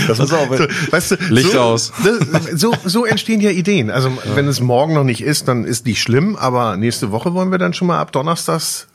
Das 0.06 0.18
ist 0.20 0.32
auch, 0.32 0.48
so, 0.54 0.64
weißt 0.90 1.10
du, 1.12 1.14
Licht 1.30 1.52
so, 1.52 1.60
aus. 1.60 1.92
ne, 2.04 2.18
So, 2.56 2.72
so 2.84 3.04
entstehen 3.04 3.40
ja 3.40 3.50
Ideen. 3.50 3.90
Also 3.90 4.12
wenn 4.34 4.46
es 4.46 4.60
morgen 4.60 4.94
noch 4.94 5.02
nicht 5.02 5.22
ist, 5.22 5.48
dann 5.48 5.64
ist 5.64 5.86
nicht 5.86 6.00
schlimm, 6.00 6.36
aber 6.36 6.76
nächste 6.76 7.10
Woche 7.10 7.34
wollen 7.34 7.50
wir 7.50 7.58
dann 7.58 7.74
schon 7.74 7.88
mal 7.88 7.98
ab 7.98 8.12
Donnerstags 8.12 8.86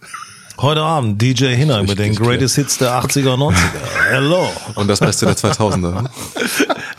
Heute 0.59 0.81
Abend 0.81 1.21
DJ 1.21 1.47
Hinner 1.55 1.83
mit 1.83 1.99
den 1.99 2.15
klar. 2.15 2.29
Greatest 2.29 2.55
Hits 2.55 2.77
der 2.77 2.91
80er 3.03 3.33
und 3.33 3.53
90er. 3.53 3.55
Hello. 4.09 4.49
Und 4.75 4.87
das 4.87 4.99
Beste 4.99 5.25
der 5.25 5.35
2000er. 5.35 6.05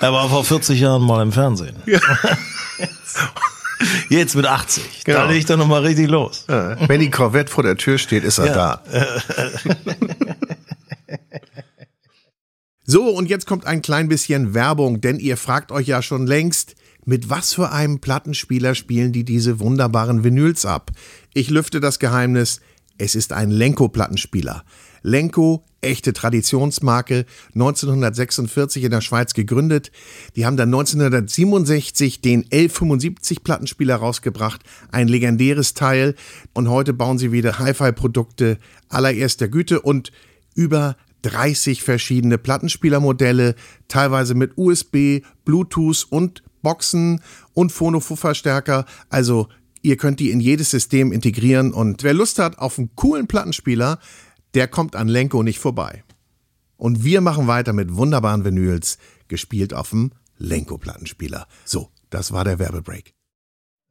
Er 0.01 0.13
war 0.13 0.29
vor 0.29 0.45
40 0.45 0.79
Jahren 0.79 1.03
mal 1.03 1.23
im 1.23 1.33
Fernsehen. 1.33 1.77
Jetzt 4.11 4.35
mit 4.37 4.47
80. 4.47 4.83
Da 5.07 5.13
Genau. 5.23 5.27
legt 5.33 5.51
er 5.51 5.57
nochmal 5.57 5.83
richtig 5.83 6.09
los. 6.09 6.45
Ja, 6.49 6.77
Wenn 6.89 7.01
die 7.01 7.11
Corvette 7.11 7.51
vor 7.51 7.63
der 7.65 7.77
Tür 7.77 7.97
steht, 7.99 8.23
ist 8.25 8.39
er 8.39 8.47
Ja. 8.47 8.55
da. 8.55 8.81
So, 12.91 13.11
und 13.11 13.29
jetzt 13.29 13.47
kommt 13.47 13.67
ein 13.67 13.83
klein 13.83 14.09
bisschen 14.09 14.55
Werbung, 14.55 15.03
denn 15.03 15.19
ihr 15.19 15.37
fragt 15.37 15.73
euch 15.73 15.87
ja 15.89 16.01
schon 16.01 16.27
längst, 16.27 16.75
mit 17.05 17.29
was 17.29 17.53
für 17.53 17.71
einem 17.71 17.99
Plattenspieler 17.99 18.75
spielen 18.75 19.13
die 19.13 19.25
diese 19.25 19.61
wunderbaren 19.61 20.25
Vinyls 20.25 20.65
ab? 20.65 20.91
Ich 21.35 21.51
lüfte 21.51 21.81
das 21.81 21.99
Geheimnis, 21.99 22.63
es 22.97 23.15
ist 23.15 23.35
ein 23.35 23.51
Lenko-Plattenspieler. 23.51 24.65
Lenko, 25.03 25.67
echte 25.83 26.15
Traditionsmarke, 26.15 27.27
1946 27.53 28.85
in 28.85 28.91
der 28.91 29.03
Schweiz 29.03 29.35
gegründet. 29.35 29.93
Die 30.35 30.47
haben 30.47 30.57
dann 30.57 30.71
1967 30.71 32.23
den 32.23 32.47
L75 32.47 33.43
Plattenspieler 33.45 33.97
rausgebracht, 33.97 34.63
ein 34.91 35.09
legendäres 35.09 35.75
Teil. 35.75 36.15
Und 36.55 36.71
heute 36.71 36.95
bauen 36.95 37.19
sie 37.19 37.33
wieder 37.33 37.59
Hi-Fi-Produkte 37.59 38.59
allererster 38.89 39.49
Güte 39.49 39.83
und 39.83 40.11
über 40.55 40.97
30 41.23 41.83
verschiedene 41.83 42.39
Plattenspielermodelle, 42.39 43.55
teilweise 43.89 44.35
mit 44.35 44.57
USB, 44.57 45.23
Bluetooth 45.45 46.07
und 46.11 46.43
Boxen 46.63 47.21
und 47.55 47.73
Phono-Verstärker. 47.73 48.85
Also 49.09 49.49
ihr 49.83 49.97
könnt 49.97 50.21
die 50.21 50.31
in 50.31 50.41
jedes 50.41 50.71
System 50.71 51.13
integrieren 51.13 51.73
und 51.73 52.03
wer 52.03 52.15
Lust 52.15 52.39
hat 52.39 52.59
auf 52.59 52.79
einen 52.79 52.95
coolen 52.95 53.27
Plattenspieler, 53.27 53.99
der 54.55 54.69
kommt 54.69 54.97
an 54.97 55.09
Lenko 55.09 55.43
nicht 55.43 55.59
vorbei. 55.59 56.05
Und 56.77 57.05
wir 57.05 57.21
machen 57.21 57.49
weiter 57.49 57.73
mit 57.73 57.97
wunderbaren 57.97 58.45
Vinyls, 58.45 58.99
gespielt 59.27 59.75
auf 59.75 59.91
dem 59.91 60.13
Lenko-Plattenspieler. 60.39 61.47
So, 61.65 61.91
das 62.11 62.33
war 62.33 62.45
der 62.45 62.59
Werbebreak. 62.59 63.15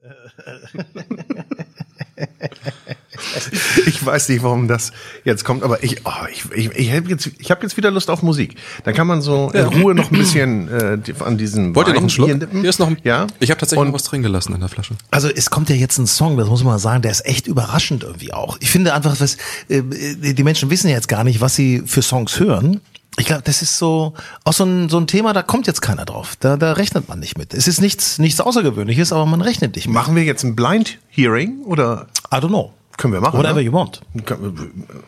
Ich 3.86 4.05
weiß 4.05 4.30
nicht, 4.30 4.43
warum 4.43 4.68
das 4.68 4.91
jetzt 5.24 5.43
kommt, 5.45 5.63
aber 5.63 5.84
ich, 5.84 6.05
oh, 6.05 6.11
ich, 6.32 6.45
ich, 6.55 6.72
ich 6.76 6.91
habe 6.93 7.09
jetzt, 7.09 7.30
ich 7.38 7.51
hab 7.51 7.63
jetzt 7.63 7.78
wieder 7.78 7.91
Lust 7.91 8.09
auf 8.09 8.22
Musik. 8.24 8.55
Dann 8.84 8.93
kann 8.93 9.07
man 9.07 9.22
so 9.22 9.49
in 9.51 9.65
Ruhe 9.65 9.95
noch 9.95 10.11
ein 10.11 10.18
bisschen 10.18 10.68
äh, 10.70 10.97
an 11.24 11.38
diesen 11.38 11.76
Wollt 11.76 11.88
ihr 11.88 11.93
noch 11.93 11.97
Wein 11.97 12.03
einen 12.03 12.09
Schluck? 12.09 12.30
Hier 12.51 12.70
ist 12.70 12.80
noch 12.80 12.88
ein, 12.88 12.97
ja. 13.03 13.28
Ich 13.39 13.49
habe 13.49 13.59
tatsächlich 13.59 13.82
Und- 13.82 13.88
noch 13.88 13.93
was 13.95 14.03
drin 14.03 14.24
gelassen 14.24 14.53
in 14.53 14.59
der 14.59 14.70
Flasche. 14.70 14.95
Also 15.11 15.30
es 15.30 15.49
kommt 15.49 15.70
ja 15.70 15.76
jetzt 15.76 15.97
ein 15.97 16.07
Song, 16.07 16.38
das 16.38 16.47
muss 16.49 16.63
man 16.63 16.78
sagen, 16.80 17.01
der 17.01 17.11
ist 17.11 17.26
echt 17.26 17.47
überraschend 17.47 18.03
irgendwie 18.03 18.34
auch. 18.34 18.57
Ich 18.59 18.70
finde 18.70 18.93
einfach, 18.93 19.20
was 19.20 19.38
äh, 19.70 19.82
die 19.82 20.43
Menschen 20.43 20.70
wissen 20.70 20.89
ja 20.89 20.95
jetzt 20.95 21.07
gar 21.07 21.24
nicht, 21.24 21.41
was 21.41 21.55
sie 21.55 21.84
für 21.86 22.01
Songs 22.01 22.39
hören. 22.39 22.82
Ich 23.20 23.26
glaube, 23.26 23.41
das 23.43 23.63
ist 23.63 23.80
so 23.80 24.13
auch 24.43 24.53
so 24.53 24.63
ein, 24.63 24.89
so 24.89 24.97
ein 24.99 25.07
Thema, 25.07 25.34
da 25.34 25.41
kommt 25.41 25.65
jetzt 25.65 25.82
keiner 25.82 26.05
drauf. 26.05 26.36
Da, 26.39 26.55
da 26.55 26.74
rechnet 26.74 27.09
man 27.09 27.20
nicht 27.20 27.36
mit. 27.36 27.51
Es 27.55 27.68
ist 27.68 27.82
nichts, 27.82 28.20
nichts 28.20 28.39
Außergewöhnliches, 28.39 29.11
aber 29.11 29.26
man 29.26 29.41
rechnet 29.41 29.76
nicht 29.76 29.88
mit. 29.88 29.95
Machen 29.95 30.15
wir 30.15 30.24
jetzt 30.24 30.43
ein 30.43 30.55
Blind 30.55 30.99
Hearing 31.09 31.61
oder 31.65 32.05
I 32.32 32.36
don't 32.36 32.49
know. 32.49 32.74
Können 32.97 33.13
wir 33.13 33.21
machen? 33.21 33.37
Whatever 33.37 33.55
ne? 33.55 33.61
you 33.61 33.71
want. 33.71 34.01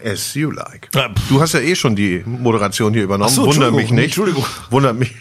As 0.03 0.35
you 0.35 0.51
like. 0.51 0.89
Du 1.29 1.41
hast 1.41 1.53
ja 1.53 1.59
eh 1.59 1.75
schon 1.75 1.95
die 1.95 2.23
Moderation 2.25 2.93
hier 2.93 3.03
übernommen. 3.03 3.29
Ach 3.31 3.35
so, 3.35 3.45
Wundert 3.45 3.73
mich 3.73 3.91
nicht. 3.91 4.05
Entschuldigung. 4.05 4.45
Wundert 4.69 4.97
mich. 4.97 5.13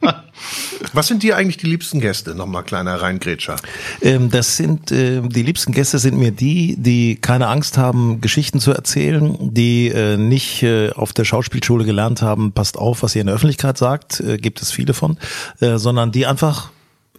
Was 0.92 1.06
sind 1.06 1.22
dir 1.22 1.36
eigentlich 1.36 1.56
die 1.56 1.66
liebsten 1.66 2.00
Gäste? 2.00 2.34
Nochmal 2.34 2.64
kleiner 2.64 3.00
Reingrätscher. 3.00 3.56
Ähm, 4.02 4.30
das 4.30 4.56
sind 4.56 4.92
äh, 4.92 5.22
die 5.22 5.42
liebsten 5.42 5.72
Gäste 5.72 5.98
sind 5.98 6.18
mir 6.18 6.30
die, 6.30 6.76
die 6.78 7.16
keine 7.16 7.48
Angst 7.48 7.78
haben, 7.78 8.20
Geschichten 8.20 8.60
zu 8.60 8.72
erzählen, 8.72 9.36
die 9.40 9.88
äh, 9.88 10.16
nicht 10.16 10.62
äh, 10.62 10.90
auf 10.90 11.12
der 11.12 11.24
Schauspielschule 11.24 11.84
gelernt 11.84 12.22
haben, 12.22 12.52
passt 12.52 12.76
auf, 12.76 13.02
was 13.02 13.14
ihr 13.14 13.22
in 13.22 13.28
der 13.28 13.36
Öffentlichkeit 13.36 13.78
sagt, 13.78 14.20
äh, 14.20 14.36
gibt 14.36 14.60
es 14.60 14.70
viele 14.72 14.94
von, 14.94 15.18
äh, 15.60 15.78
sondern 15.78 16.12
die 16.12 16.26
einfach 16.26 16.70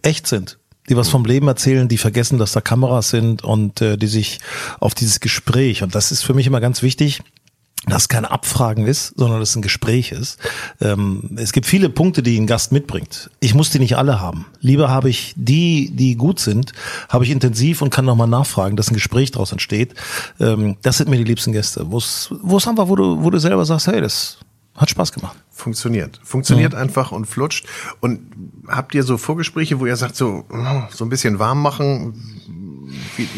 echt 0.02 0.26
sind. 0.26 0.58
Die 0.88 0.96
was 0.96 1.08
vom 1.08 1.24
Leben 1.24 1.48
erzählen, 1.48 1.88
die 1.88 1.98
vergessen, 1.98 2.38
dass 2.38 2.52
da 2.52 2.60
Kameras 2.60 3.10
sind 3.10 3.42
und 3.44 3.80
äh, 3.80 3.96
die 3.96 4.06
sich 4.06 4.38
auf 4.80 4.94
dieses 4.94 5.20
Gespräch, 5.20 5.82
und 5.82 5.94
das 5.94 6.12
ist 6.12 6.22
für 6.22 6.34
mich 6.34 6.46
immer 6.46 6.60
ganz 6.60 6.82
wichtig, 6.82 7.22
dass 7.86 8.08
kein 8.08 8.24
Abfragen 8.24 8.86
ist, 8.86 9.14
sondern 9.16 9.38
dass 9.38 9.50
es 9.50 9.56
ein 9.56 9.62
Gespräch 9.62 10.10
ist. 10.10 10.38
Ähm, 10.80 11.36
es 11.36 11.52
gibt 11.52 11.66
viele 11.66 11.88
Punkte, 11.88 12.22
die 12.22 12.38
ein 12.38 12.46
Gast 12.46 12.72
mitbringt. 12.72 13.30
Ich 13.38 13.54
muss 13.54 13.70
die 13.70 13.78
nicht 13.78 13.96
alle 13.96 14.20
haben. 14.20 14.46
Lieber 14.60 14.88
habe 14.88 15.08
ich 15.08 15.34
die, 15.36 15.90
die 15.94 16.16
gut 16.16 16.40
sind, 16.40 16.72
habe 17.08 17.24
ich 17.24 17.30
intensiv 17.30 17.82
und 17.82 17.90
kann 17.90 18.04
nochmal 18.04 18.26
nachfragen, 18.26 18.76
dass 18.76 18.90
ein 18.90 18.94
Gespräch 18.94 19.30
daraus 19.30 19.52
entsteht. 19.52 19.94
Ähm, 20.40 20.76
das 20.82 20.98
sind 20.98 21.08
mir 21.08 21.18
die 21.18 21.24
liebsten 21.24 21.52
Gäste. 21.52 21.86
Wo 21.90 21.98
es 21.98 22.66
einfach, 22.66 22.88
wo 22.88 22.96
du, 22.96 23.22
wo 23.22 23.30
du 23.30 23.38
selber 23.38 23.64
sagst, 23.64 23.86
hey, 23.86 24.00
das 24.00 24.38
hat 24.76 24.90
Spaß 24.90 25.12
gemacht. 25.12 25.36
Funktioniert. 25.50 26.20
Funktioniert 26.22 26.74
einfach 26.74 27.12
und 27.12 27.26
flutscht. 27.26 27.66
Und 28.00 28.20
habt 28.68 28.94
ihr 28.94 29.02
so 29.02 29.16
Vorgespräche, 29.16 29.80
wo 29.80 29.86
ihr 29.86 29.96
sagt, 29.96 30.16
so, 30.16 30.44
oh, 30.50 30.82
so 30.90 31.04
ein 31.04 31.08
bisschen 31.08 31.38
warm 31.38 31.62
machen, 31.62 32.14
wie, 33.16 33.28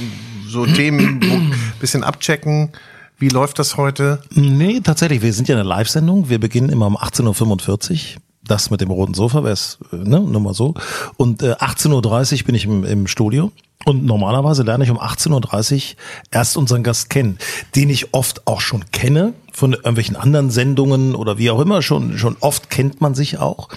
so 0.46 0.66
Themen, 0.74 1.22
wo, 1.22 1.40
bisschen 1.80 2.04
abchecken? 2.04 2.72
Wie 3.18 3.28
läuft 3.28 3.58
das 3.58 3.76
heute? 3.76 4.22
Nee, 4.30 4.80
tatsächlich, 4.80 5.22
wir 5.22 5.32
sind 5.32 5.48
ja 5.48 5.56
eine 5.56 5.64
Live-Sendung. 5.64 6.28
Wir 6.28 6.38
beginnen 6.38 6.68
immer 6.68 6.86
um 6.86 6.96
18.45 6.96 8.14
Uhr. 8.16 8.22
Das 8.44 8.70
mit 8.70 8.80
dem 8.80 8.90
roten 8.90 9.12
Sofa 9.12 9.42
wäre 9.42 9.52
es, 9.52 9.78
ne, 9.90 10.20
nur 10.20 10.40
mal 10.40 10.54
so. 10.54 10.74
Und 11.16 11.42
äh, 11.42 11.52
18.30 11.54 12.40
Uhr 12.40 12.46
bin 12.46 12.54
ich 12.54 12.64
im, 12.64 12.84
im 12.84 13.06
Studio. 13.06 13.52
Und 13.84 14.04
normalerweise 14.04 14.64
lerne 14.64 14.84
ich 14.84 14.90
um 14.90 14.98
18.30 14.98 15.74
Uhr 15.74 15.96
erst 16.30 16.56
unseren 16.56 16.82
Gast 16.82 17.10
kennen, 17.10 17.38
den 17.76 17.88
ich 17.90 18.12
oft 18.12 18.46
auch 18.46 18.60
schon 18.60 18.90
kenne, 18.90 19.34
von 19.52 19.72
irgendwelchen 19.72 20.16
anderen 20.16 20.50
Sendungen 20.50 21.14
oder 21.14 21.38
wie 21.38 21.50
auch 21.50 21.60
immer. 21.60 21.80
Schon, 21.80 22.18
schon 22.18 22.36
oft 22.40 22.70
kennt 22.70 23.00
man 23.00 23.14
sich 23.14 23.38
auch 23.38 23.68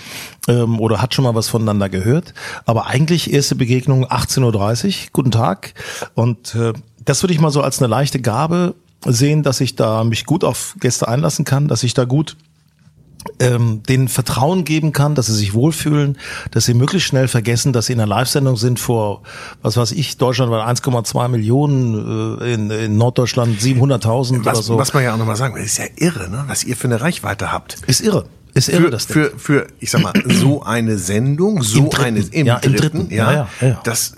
ähm, 0.48 0.80
oder 0.80 1.02
hat 1.02 1.14
schon 1.14 1.24
mal 1.24 1.36
was 1.36 1.50
voneinander 1.50 1.88
gehört. 1.88 2.34
Aber 2.66 2.88
eigentlich 2.88 3.32
erste 3.32 3.56
Begegnung 3.56 4.06
18.30 4.06 4.88
Uhr. 4.88 4.94
Guten 5.14 5.32
Tag. 5.32 5.76
Und 6.16 6.56
äh, 6.56 6.74
das 7.06 7.24
würde 7.24 7.34
ich 7.34 7.40
mal 7.40 7.52
so 7.52 7.62
als 7.62 7.80
eine 7.80 7.88
leichte 7.88 8.20
Gabe 8.20 8.76
sehen, 9.06 9.44
dass 9.44 9.62
ich 9.62 9.76
da 9.76 10.04
mich 10.04 10.26
gut 10.26 10.44
auf 10.44 10.76
Gäste 10.80 11.08
einlassen 11.08 11.46
kann, 11.46 11.68
dass 11.68 11.84
ich 11.84 11.94
da 11.94 12.06
gut 12.06 12.38
ähm, 13.40 13.84
denen 13.84 14.08
Vertrauen 14.08 14.64
geben 14.64 14.94
kann, 14.94 15.16
dass 15.16 15.28
sie 15.28 15.36
sich 15.36 15.54
wohlfühlen, 15.54 16.18
dass 16.52 16.66
sie 16.66 16.74
möglichst 16.74 17.08
schnell 17.08 17.28
vergessen, 17.28 17.74
dass 17.74 17.88
sie 17.88 17.94
in 17.94 18.00
einer 18.00 18.08
Live-Sendung 18.08 18.58
sind 18.58 18.80
vor, 18.80 19.22
was 19.62 19.78
weiß 19.78 19.92
ich, 19.94 20.18
Deutschland 20.18 20.52
war 20.52 20.68
1,2 20.68 21.28
Millionen, 21.28 22.40
äh, 22.42 22.54
in, 22.54 22.70
in 22.70 22.98
Norddeutschland 22.98 23.60
700.000 23.60 24.40
oder 24.42 24.56
so. 24.56 24.78
was 24.78 24.94
man 24.94 25.04
ja 25.04 25.14
auch 25.14 25.18
nochmal 25.18 25.36
sagen 25.36 25.56
will, 25.56 25.64
ist 25.64 25.78
ja 25.78 25.86
irre, 25.96 26.30
ne? 26.30 26.44
was 26.48 26.64
ihr 26.64 26.76
für 26.76 26.88
eine 26.88 27.02
Reichweite 27.02 27.52
habt. 27.52 27.78
ist 27.88 28.02
irre. 28.02 28.26
Ist 28.54 28.68
irre, 28.68 28.84
Für, 28.84 28.90
das 28.90 29.08
Ding. 29.08 29.14
für, 29.14 29.40
für, 29.40 29.68
ich 29.80 29.92
sag 29.92 30.02
mal, 30.02 30.14
so 30.26 30.62
eine 30.62 30.98
Sendung, 30.98 31.64
so 31.64 31.86
Im 31.86 32.00
eine, 32.04 32.20
im, 32.20 32.48
Ja, 32.48 32.58
im 32.58 32.76
dritten, 32.76 33.08
ja, 33.10 33.32
Ja, 33.32 33.50
ja, 33.62 33.68
ja. 33.68 33.82
das, 33.86 34.16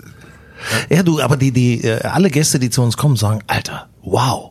Ja, 0.90 1.04
du, 1.04 1.20
aber 1.20 1.36
die, 1.36 1.52
die, 1.52 1.84
äh, 1.84 2.00
alle 2.02 2.30
Gäste, 2.30 2.58
die 2.58 2.70
zu 2.70 2.82
uns 2.82 2.96
kommen, 2.96 3.14
sagen, 3.14 3.42
Alter, 3.46 3.88
wow, 4.02 4.50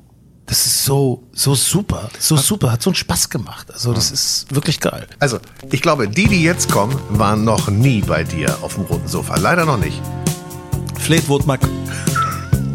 das 0.53 0.67
ist 0.67 0.85
so, 0.85 1.23
so 1.33 1.55
super, 1.55 2.11
so 2.19 2.37
super, 2.37 2.71
hat 2.71 2.83
so 2.83 2.91
einen 2.91 2.95
Spaß 2.95 3.31
gemacht. 3.31 3.73
Also 3.73 3.91
das 3.91 4.11
ist 4.11 4.53
wirklich 4.53 4.79
geil. 4.79 5.07
also, 5.17 5.39
ich 5.71 5.81
glaube, 5.81 6.07
die, 6.07 6.27
die 6.27 6.43
jetzt 6.43 6.71
kommen, 6.71 6.95
waren 7.09 7.43
noch 7.43 7.71
nie 7.71 8.01
bei 8.01 8.23
dir 8.23 8.55
auf 8.61 8.75
dem 8.75 8.83
roten 8.83 9.07
Sofa. 9.07 9.35
Leider 9.37 9.65
noch 9.65 9.77
nicht. 9.79 9.99
Fleetwood 10.99 11.47
Mac. 11.47 11.59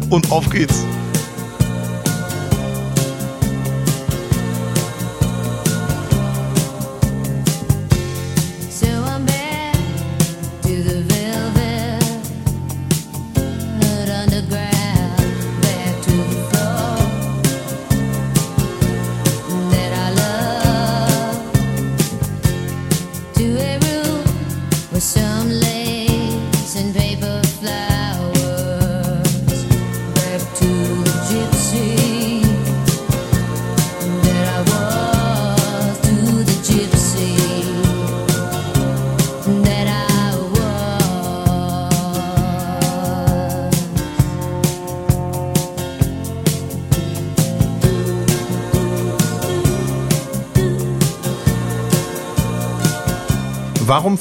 Und 0.09 0.29
auf 0.29 0.49
geht's. 0.49 0.83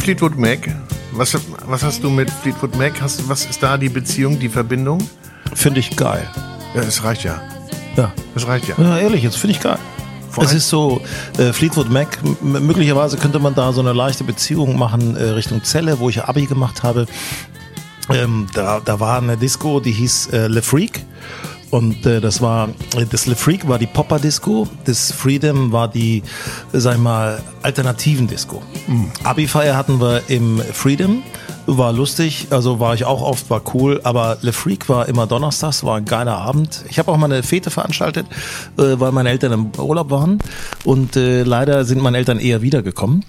Fleetwood 0.09 0.38
Mac? 0.38 0.74
Was, 1.12 1.36
was 1.66 1.82
hast 1.82 2.02
du 2.02 2.09
mit 2.09 2.30
Fleetwood 2.30 2.74
Mac? 2.78 2.98
Hast, 2.98 3.28
was 3.28 3.44
ist 3.44 3.62
da 3.62 3.76
die 3.76 3.90
Beziehung, 3.90 4.38
die 4.38 4.48
Verbindung? 4.48 5.06
Finde 5.52 5.80
ich 5.80 5.94
geil. 5.94 6.26
Ja, 6.74 6.80
es 6.80 7.04
reicht 7.04 7.24
ja. 7.24 7.42
Ja. 7.94 8.11
Das 8.32 8.46
reicht 8.46 8.68
ja. 8.68 8.74
Ja, 8.78 8.96
ehrlich, 8.96 9.22
jetzt 9.22 9.36
finde 9.36 9.56
ich 9.56 9.61
geil. 9.61 9.76
Vor 10.30 10.44
es 10.44 10.54
ist 10.54 10.70
so, 10.70 11.02
äh, 11.36 11.52
Fleetwood 11.52 11.90
Mac, 11.90 12.18
möglicherweise 12.40 13.18
könnte 13.18 13.38
man 13.38 13.54
da 13.54 13.70
so 13.74 13.82
eine 13.82 13.92
leichte 13.92 14.24
Beziehung 14.24 14.78
machen 14.78 15.14
äh, 15.14 15.24
Richtung 15.24 15.62
Celle, 15.62 15.98
wo 15.98 16.09
ich 16.09 16.24
Abi 16.24 16.46
gemacht 16.46 16.82
habe. 16.82 17.04
Ähm, 18.09 18.46
da, 18.54 18.80
da 18.82 18.98
war 19.00 19.18
eine 19.18 19.36
Disco, 19.36 19.78
die 19.78 19.92
hieß 19.92 20.28
äh, 20.28 20.46
Le 20.46 20.62
Freak. 20.62 21.04
Und 21.71 22.07
äh, 22.07 22.21
das 22.21 22.41
war, 22.41 22.69
äh, 22.97 23.05
das 23.09 23.27
Le 23.27 23.37
Freak 23.37 23.69
war 23.69 23.79
die 23.79 23.87
Popper-Disco, 23.87 24.66
das 24.85 25.12
Freedom 25.12 25.73
war 25.73 25.89
die, 25.89 26.23
sag 26.73 26.95
ich 26.95 27.01
mal, 27.01 27.43
alternativen 27.62 28.27
Disco. 28.27 28.62
Abi-Feier 29.23 29.77
hatten 29.77 30.01
wir 30.01 30.23
im 30.29 30.61
Freedom, 30.73 31.23
war 31.66 31.93
lustig, 31.93 32.47
also 32.51 32.81
war 32.81 32.95
ich 32.95 33.05
auch 33.05 33.21
oft, 33.21 33.51
war 33.51 33.61
cool, 33.75 34.01
aber 34.05 34.39
Le 34.41 34.53
Freak 34.53 34.89
war 34.89 35.09
immer 35.09 35.27
donnerstags, 35.27 35.85
war 35.85 35.99
ein 35.99 36.07
geiler 36.07 36.39
Abend. 36.39 36.85
Ich 36.89 36.99
habe 36.99 37.12
auch 37.12 37.19
mal 37.19 37.31
eine 37.31 37.43
Fete 37.43 37.71
veranstaltet, 37.71 38.27
äh, 38.79 38.99
weil 38.99 39.12
meine 39.12 39.29
Eltern 39.29 39.53
im 39.53 39.71
Urlaub 39.79 40.11
waren 40.11 40.39
und 40.85 41.16
äh, 41.16 41.43
leider 41.43 41.85
sind 41.85 42.01
meine 42.01 42.16
Eltern 42.16 42.39
eher 42.39 42.62
wiedergekommen 42.62 43.25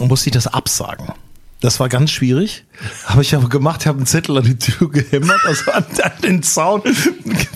und 0.00 0.08
musste 0.08 0.28
ich 0.30 0.34
das 0.34 0.46
absagen. 0.46 1.08
Das 1.66 1.80
war 1.80 1.88
ganz 1.88 2.12
schwierig. 2.12 2.64
Habe 3.06 3.22
ich 3.22 3.34
aber 3.34 3.48
gemacht, 3.48 3.86
habe 3.86 3.96
einen 3.96 4.06
Zettel 4.06 4.38
an 4.38 4.44
die 4.44 4.56
Tür 4.56 4.88
gehämmert, 4.88 5.40
also 5.44 5.72
an, 5.72 5.84
an 6.00 6.12
den 6.22 6.42
Zaun. 6.44 6.82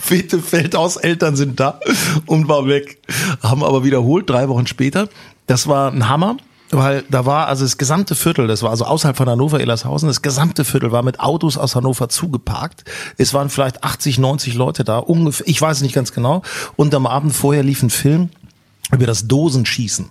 Fete 0.01 0.39
fällt 0.39 0.75
aus, 0.75 0.97
Eltern 0.97 1.37
sind 1.37 1.61
da 1.61 1.79
und 2.25 2.49
war 2.49 2.67
weg. 2.67 3.01
Haben 3.41 3.63
aber 3.63 3.85
wiederholt, 3.85 4.29
drei 4.29 4.49
Wochen 4.49 4.67
später. 4.67 5.07
Das 5.47 5.69
war 5.69 5.93
ein 5.93 6.09
Hammer, 6.09 6.35
weil 6.71 7.05
da 7.09 7.25
war 7.25 7.47
also 7.47 7.63
das 7.63 7.77
gesamte 7.77 8.15
Viertel, 8.15 8.47
das 8.47 8.63
war 8.63 8.71
also 8.71 8.83
außerhalb 8.83 9.15
von 9.15 9.29
Hannover, 9.29 9.61
Ellershausen, 9.61 10.09
das 10.09 10.21
gesamte 10.21 10.65
Viertel 10.65 10.91
war 10.91 11.03
mit 11.03 11.21
Autos 11.21 11.57
aus 11.57 11.77
Hannover 11.77 12.09
zugeparkt. 12.09 12.83
Es 13.17 13.33
waren 13.33 13.49
vielleicht 13.49 13.81
80, 13.81 14.19
90 14.19 14.55
Leute 14.55 14.83
da, 14.83 14.97
ungefähr, 14.97 15.47
ich 15.47 15.61
weiß 15.61 15.79
nicht 15.83 15.95
ganz 15.95 16.11
genau. 16.11 16.41
Und 16.75 16.93
am 16.93 17.07
Abend 17.07 17.33
vorher 17.33 17.63
lief 17.63 17.81
ein 17.81 17.89
Film 17.89 18.29
über 18.91 19.05
das 19.05 19.27
Dosenschießen. 19.27 20.09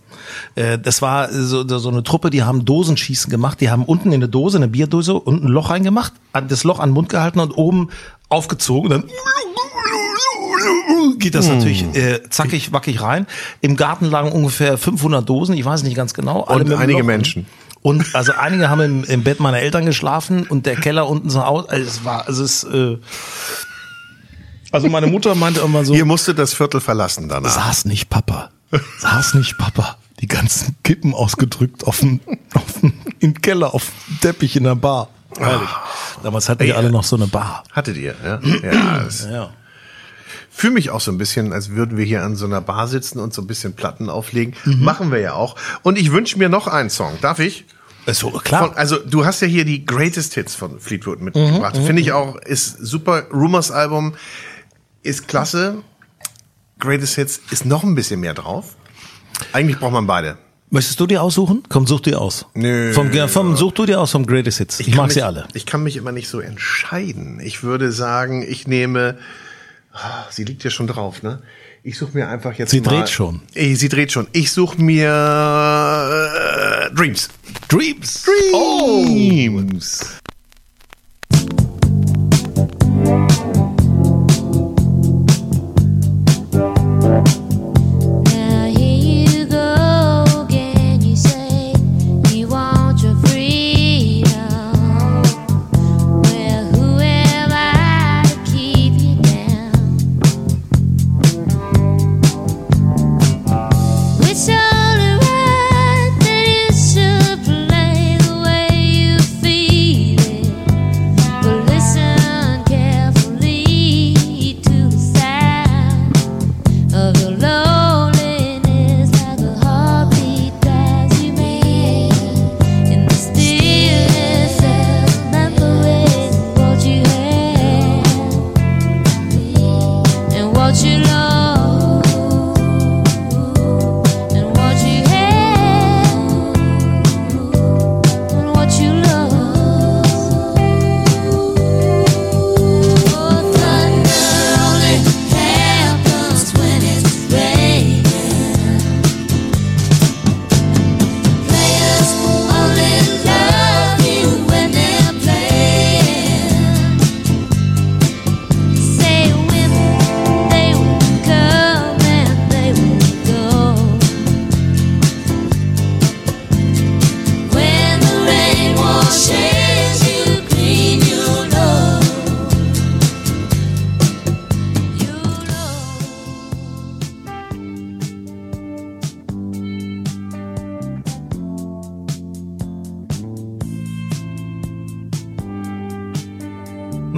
Äh, 0.55 0.79
Das 0.79 1.03
war 1.03 1.33
so, 1.33 1.67
so 1.79 1.89
eine 1.89 2.03
Truppe, 2.03 2.31
die 2.31 2.43
haben 2.43 2.65
Dosenschießen 2.65 3.31
gemacht. 3.31 3.61
Die 3.61 3.71
haben 3.71 3.85
unten 3.85 4.09
in 4.09 4.15
eine 4.15 4.29
Dose, 4.29 4.57
eine 4.57 4.69
Bierdose, 4.69 5.15
und 5.15 5.45
ein 5.45 5.49
Loch 5.49 5.71
reingemacht, 5.71 6.13
das 6.49 6.65
Loch 6.65 6.79
an 6.81 6.91
den 6.91 6.95
Mund 6.95 7.09
gehalten 7.09 7.41
und 7.41 7.53
oben 7.53 7.91
aufgezogen. 8.29 8.91
Dann 8.91 9.05
geht 11.19 11.35
das 11.35 11.49
natürlich 11.49 11.83
äh, 11.95 12.23
zackig, 12.31 12.73
wackig 12.73 13.01
rein. 13.03 13.27
Im 13.61 13.77
Garten 13.77 14.07
lagen 14.07 14.33
ungefähr 14.33 14.79
500 14.79 15.29
Dosen, 15.29 15.55
ich 15.57 15.65
weiß 15.65 15.83
nicht 15.83 15.97
ganz 15.97 16.15
genau. 16.15 16.45
Und 16.47 16.73
einige. 16.73 17.03
Menschen. 17.03 17.47
Und 17.83 18.15
also 18.15 18.33
einige 18.33 18.69
haben 18.69 18.81
im, 18.81 19.05
im 19.05 19.25
Bett 19.25 19.41
meiner 19.41 19.61
Eltern 19.61 19.87
geschlafen 19.87 20.47
und 20.47 20.67
der 20.67 20.77
Keller 20.77 21.09
unten 21.09 21.31
so 21.31 21.41
aus. 21.41 21.69
Also 21.69 21.85
es 21.87 22.05
war, 22.05 22.27
also 22.27 22.45
es, 22.45 22.65
äh, 22.65 22.99
also 24.71 24.89
meine 24.89 25.07
Mutter 25.07 25.35
meinte 25.35 25.61
immer 25.61 25.85
so. 25.85 25.95
Ihr 25.95 26.05
musstet 26.05 26.39
das 26.39 26.53
Viertel 26.53 26.81
verlassen 26.81 27.29
danach. 27.29 27.51
Saß 27.51 27.87
nicht 27.87 28.11
Papa. 28.11 28.51
Saß 28.99 29.35
nicht 29.35 29.59
Papa. 29.59 29.97
Die 30.21 30.27
ganzen 30.29 30.77
Kippen 30.85 31.15
ausgedrückt 31.15 31.87
auf 31.87 32.01
dem, 32.01 32.21
auf 32.55 32.81
dem, 32.81 32.93
im 33.21 33.41
Keller, 33.41 33.75
auf 33.75 33.91
dem 34.09 34.21
Teppich 34.21 34.57
in 34.57 34.65
der 34.65 34.75
Bar. 34.75 35.09
Ehrlich. 35.39 35.69
Damals 36.23 36.49
hatten 36.49 36.61
wir 36.61 36.75
Ey, 36.75 36.77
alle 36.79 36.91
noch 36.91 37.05
so 37.05 37.17
eine 37.17 37.27
Bar. 37.27 37.65
Hattet 37.73 37.97
ihr, 37.97 38.15
ja? 38.23 38.41
Ja, 38.63 39.07
Ja. 39.31 39.51
fühle 40.51 40.75
mich 40.75 40.91
auch 40.91 41.01
so 41.01 41.11
ein 41.11 41.17
bisschen, 41.19 41.53
als 41.55 41.71
würden 41.71 41.97
wir 41.97 42.05
hier 42.05 42.23
an 42.23 42.37
so 42.37 42.45
einer 42.45 42.61
Bar 42.61 42.87
sitzen 42.89 43.19
und 43.19 43.33
so 43.33 43.41
ein 43.41 43.47
bisschen 43.47 43.75
Platten 43.75 44.11
auflegen. 44.11 44.55
Mhm. 44.65 44.85
Machen 44.85 45.11
wir 45.11 45.21
ja 45.21 45.33
auch. 45.33 45.57
Und 45.83 45.97
ich 45.97 46.13
wünsche 46.13 46.39
mir 46.39 46.49
noch 46.51 46.67
einen 46.67 46.91
Song. 46.91 47.17
Darf 47.23 47.39
ich? 47.39 47.65
So, 48.07 48.31
klar. 48.31 48.69
Von, 48.69 48.77
also 48.77 48.99
du 48.99 49.25
hast 49.25 49.41
ja 49.41 49.47
hier 49.47 49.65
die 49.65 49.87
Greatest 49.87 50.35
Hits 50.35 50.55
von 50.55 50.81
Fleetwood 50.81 51.21
mitgebracht. 51.21 51.77
Mhm, 51.77 51.87
Finde 51.87 52.03
ich 52.03 52.13
auch, 52.13 52.37
ist 52.37 52.77
super. 52.79 53.25
Rumors 53.33 53.71
Album 53.71 54.15
ist 55.03 55.29
klasse. 55.29 55.79
Greatest 56.81 57.15
Hits 57.17 57.41
ist 57.51 57.65
noch 57.65 57.85
ein 57.85 57.95
bisschen 57.95 58.21
mehr 58.21 58.35
drauf. 58.35 58.77
Eigentlich 59.53 59.79
braucht 59.79 59.93
man 59.93 60.07
beide. 60.07 60.39
Möchtest 60.73 61.01
du 61.01 61.07
dir 61.07 61.21
aussuchen? 61.23 61.63
Komm, 61.69 61.87
such 61.87 62.01
dir 62.01 62.21
aus. 62.21 62.47
Nö. 62.55 62.93
Vom, 62.93 63.11
vom, 63.29 63.57
such 63.57 63.73
du 63.73 63.87
dir 63.87 64.01
aus 64.01 64.13
vom 64.13 64.25
Greatest 64.25 64.59
Hits. 64.59 64.81
Ich, 64.81 64.87
kann 64.87 64.97
mag 64.97 65.07
mich, 65.07 65.15
sie 65.15 65.23
alle. 65.23 65.49
Ich 65.53 65.67
kann 65.67 65.83
mich 65.83 65.97
immer 65.97 66.13
nicht 66.13 66.29
so 66.29 66.41
entscheiden. 66.41 67.41
Ich 67.41 67.63
würde 67.63 67.91
sagen, 67.93 68.43
ich 68.49 68.67
nehme. 68.69 69.19
Ah, 69.93 70.25
Sie 70.31 70.45
liegt 70.45 70.63
ja 70.63 70.71
schon 70.71 70.87
drauf, 70.87 71.25
ne? 71.25 71.43
Ich 71.83 71.99
suche 71.99 72.17
mir 72.17 72.29
einfach 72.29 72.53
jetzt 72.55 72.71
Sie 72.71 72.81
mal. 72.81 72.91
dreht 72.91 73.11
schon. 73.11 73.43
Ey, 73.55 73.75
sie 73.75 73.89
dreht 73.89 74.13
schon. 74.13 74.29
Ich 74.33 74.53
suche 74.53 74.81
mir 74.81 75.09
äh, 75.09 76.95
Dreams. 76.95 77.29
Dreams. 77.69 78.25
Dreams. 78.53 80.01
Now 80.13 80.30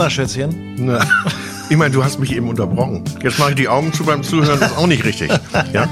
Na, 0.03 0.11
Schätzchen. 0.11 0.74
Na, 0.78 0.98
ich 1.70 1.76
meine, 1.76 1.94
du 1.94 2.03
hast 2.03 2.18
mich 2.18 2.34
eben 2.34 2.48
unterbrochen. 2.48 3.05
Jetzt 3.22 3.38
mache 3.38 3.50
ich 3.50 3.55
die 3.57 3.68
Augen 3.68 3.92
zu 3.92 4.03
beim 4.03 4.24
Zuhören, 4.24 4.59
das 4.59 4.72
ist 4.72 4.76
auch 4.78 4.88
nicht 4.88 5.05
richtig. 5.05 5.30
Ja? 5.72 5.86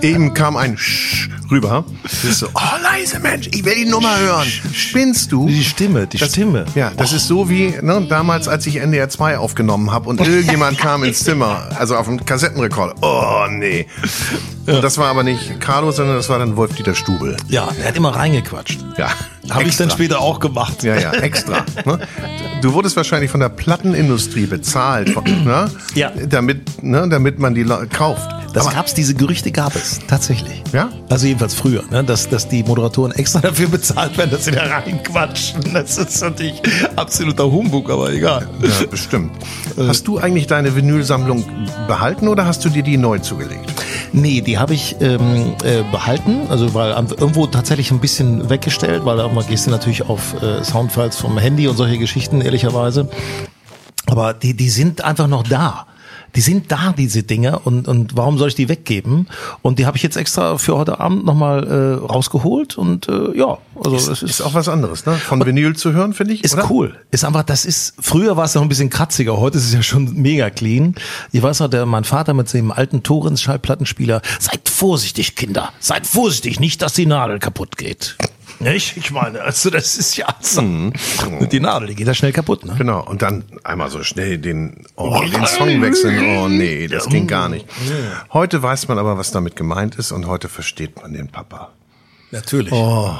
Eben 0.00 0.32
kam 0.32 0.56
ein 0.56 0.78
Sch 0.78 1.28
rüber. 1.50 1.84
Das 2.02 2.24
ist 2.24 2.38
so, 2.38 2.46
oh 2.54 2.82
leise 2.82 3.18
Mensch, 3.18 3.48
ich 3.52 3.62
will 3.64 3.74
die 3.74 3.84
Nummer 3.84 4.18
hören. 4.18 4.46
Spinnst 4.72 5.30
du? 5.30 5.46
Die 5.46 5.62
Stimme, 5.62 6.06
die 6.06 6.16
Das- 6.16 6.30
Stimme. 6.30 6.64
Ja, 6.74 6.90
das 6.96 7.12
ist 7.12 7.28
so 7.28 7.50
wie 7.50 7.74
ne, 7.82 8.06
damals, 8.08 8.48
als 8.48 8.66
ich 8.66 8.76
NDR 8.76 9.10
2 9.10 9.36
aufgenommen 9.36 9.92
habe 9.92 10.08
und 10.08 10.20
irgendjemand 10.26 10.78
kam 10.78 11.04
ins 11.04 11.22
Zimmer, 11.22 11.68
also 11.78 11.96
auf 11.96 12.06
dem 12.06 12.24
Kassettenrekorder. 12.24 12.94
Oh 13.02 13.44
nee. 13.50 13.86
Und 14.66 14.82
das 14.82 14.96
war 14.96 15.08
aber 15.08 15.22
nicht 15.22 15.60
Carlo, 15.60 15.90
sondern 15.90 16.16
das 16.16 16.28
war 16.30 16.38
dann 16.38 16.56
Wolf-Dieter 16.56 16.94
Stubel. 16.94 17.36
Ja, 17.48 17.68
er 17.80 17.88
hat 17.88 17.96
immer 17.96 18.16
reingequatscht. 18.16 18.78
Ja. 18.96 19.08
Habe 19.48 19.64
ich 19.64 19.76
dann 19.76 19.90
später 19.90 20.20
auch 20.20 20.38
gemacht. 20.38 20.82
Ja, 20.82 20.96
ja, 20.96 21.12
extra. 21.12 21.64
ne? 21.86 22.00
Du 22.60 22.74
wurdest 22.74 22.96
wahrscheinlich 22.96 23.30
von 23.30 23.40
der 23.40 23.48
Plattenindustrie 23.48 24.46
bezahlt, 24.46 25.14
ne? 25.44 25.70
Ja. 25.94 26.12
damit, 26.28 26.82
ne, 26.82 27.08
damit 27.08 27.38
man 27.38 27.54
die 27.54 27.64
kauft. 27.64 28.30
Das 28.52 28.68
gab's, 28.68 28.94
diese 28.94 29.14
Gerüchte 29.14 29.52
gab 29.52 29.76
es, 29.76 30.00
tatsächlich. 30.08 30.62
Ja? 30.72 30.90
Also 31.08 31.26
jedenfalls 31.26 31.54
früher, 31.54 31.84
ne? 31.90 32.02
dass, 32.02 32.28
dass 32.28 32.48
die 32.48 32.64
Moderatoren 32.64 33.12
extra 33.12 33.40
dafür 33.40 33.68
bezahlt 33.68 34.18
werden, 34.18 34.30
dass 34.32 34.44
sie 34.44 34.50
da 34.50 34.64
reinquatschen. 34.64 35.72
Das 35.72 35.98
ist 35.98 36.20
natürlich 36.20 36.60
absoluter 36.96 37.50
Humbug, 37.50 37.90
aber 37.90 38.12
egal. 38.12 38.48
Ja, 38.60 38.86
bestimmt. 38.90 39.30
Hast 39.76 40.06
du 40.08 40.18
eigentlich 40.18 40.48
deine 40.48 40.74
Vinylsammlung 40.74 41.44
behalten 41.86 42.26
oder 42.26 42.44
hast 42.44 42.64
du 42.64 42.68
dir 42.70 42.82
die 42.82 42.96
neu 42.96 43.18
zugelegt? 43.18 43.72
Nee, 44.12 44.40
die 44.40 44.58
habe 44.58 44.74
ich 44.74 44.96
ähm, 45.00 45.54
äh, 45.62 45.82
behalten, 45.92 46.40
also 46.48 46.74
weil 46.74 46.90
irgendwo 46.90 47.46
tatsächlich 47.46 47.92
ein 47.92 48.00
bisschen 48.00 48.50
weggestellt, 48.50 49.04
weil 49.04 49.20
mal 49.32 49.44
gehst 49.44 49.66
du 49.66 49.70
natürlich 49.70 50.02
auf 50.02 50.40
äh, 50.42 50.62
Soundfiles 50.64 51.16
vom 51.16 51.38
Handy 51.38 51.68
und 51.68 51.76
solche 51.76 51.98
Geschichten, 51.98 52.40
ehrlicherweise. 52.40 53.08
Aber 54.06 54.34
die, 54.34 54.54
die 54.54 54.70
sind 54.70 55.04
einfach 55.04 55.28
noch 55.28 55.42
da. 55.42 55.86
Die 56.36 56.40
sind 56.40 56.70
da, 56.70 56.94
diese 56.96 57.24
Dinger, 57.24 57.66
und, 57.66 57.88
und 57.88 58.16
warum 58.16 58.38
soll 58.38 58.48
ich 58.48 58.54
die 58.54 58.68
weggeben? 58.68 59.26
Und 59.62 59.78
die 59.78 59.86
habe 59.86 59.96
ich 59.96 60.02
jetzt 60.02 60.16
extra 60.16 60.58
für 60.58 60.76
heute 60.76 61.00
Abend 61.00 61.24
nochmal 61.24 61.66
äh, 61.66 62.04
rausgeholt 62.06 62.78
und 62.78 63.08
äh, 63.08 63.36
ja, 63.36 63.58
also 63.76 63.90
das 63.90 64.06
ist, 64.06 64.22
Ist 64.22 64.40
auch 64.42 64.54
was 64.54 64.68
anderes, 64.68 65.06
ne? 65.06 65.14
Von 65.14 65.44
Vinyl 65.44 65.74
zu 65.74 65.92
hören, 65.92 66.12
finde 66.12 66.34
ich. 66.34 66.44
ist 66.44 66.54
oder? 66.54 66.70
cool. 66.70 66.96
Ist 67.10 67.24
einfach, 67.24 67.42
das 67.42 67.64
ist, 67.64 67.94
früher 67.98 68.36
war 68.36 68.44
es 68.44 68.54
noch 68.54 68.62
ein 68.62 68.68
bisschen 68.68 68.90
kratziger, 68.90 69.38
heute 69.38 69.58
ist 69.58 69.64
es 69.64 69.74
ja 69.74 69.82
schon 69.82 70.12
mega 70.14 70.50
clean. 70.50 70.94
Ich 71.32 71.42
weiß 71.42 71.60
noch, 71.60 71.68
der, 71.68 71.84
mein 71.84 72.04
Vater 72.04 72.32
mit 72.32 72.48
seinem 72.48 72.70
alten 72.70 73.02
Torrens 73.02 73.42
Schallplattenspieler, 73.42 74.22
seid 74.38 74.68
vorsichtig, 74.68 75.34
Kinder, 75.34 75.70
seid 75.80 76.06
vorsichtig, 76.06 76.60
nicht, 76.60 76.80
dass 76.80 76.92
die 76.92 77.06
Nadel 77.06 77.40
kaputt 77.40 77.76
geht. 77.76 78.16
Nicht? 78.60 78.96
Ich 78.96 79.10
meine, 79.10 79.40
also 79.42 79.70
das 79.70 79.96
ist 79.96 80.16
ja 80.16 80.26
so. 80.40 80.60
Die 81.50 81.60
Nadel, 81.60 81.88
die 81.88 81.94
geht 81.94 82.06
ja 82.06 82.14
schnell 82.14 82.32
kaputt, 82.32 82.64
ne? 82.64 82.74
Genau, 82.76 83.02
und 83.02 83.22
dann 83.22 83.44
einmal 83.64 83.90
so 83.90 84.02
schnell 84.02 84.38
den, 84.38 84.84
oh, 84.96 85.20
den 85.22 85.46
Song 85.46 85.80
wechseln. 85.80 86.36
Oh 86.36 86.48
nee, 86.48 86.86
das 86.86 87.08
ging 87.08 87.26
gar 87.26 87.48
nicht. 87.48 87.66
Heute 88.32 88.62
weiß 88.62 88.88
man 88.88 88.98
aber, 88.98 89.16
was 89.16 89.30
damit 89.30 89.56
gemeint 89.56 89.96
ist 89.96 90.12
und 90.12 90.26
heute 90.26 90.48
versteht 90.48 91.00
man 91.00 91.12
den 91.14 91.28
Papa. 91.28 91.72
Natürlich. 92.30 92.72
Oh. 92.72 93.16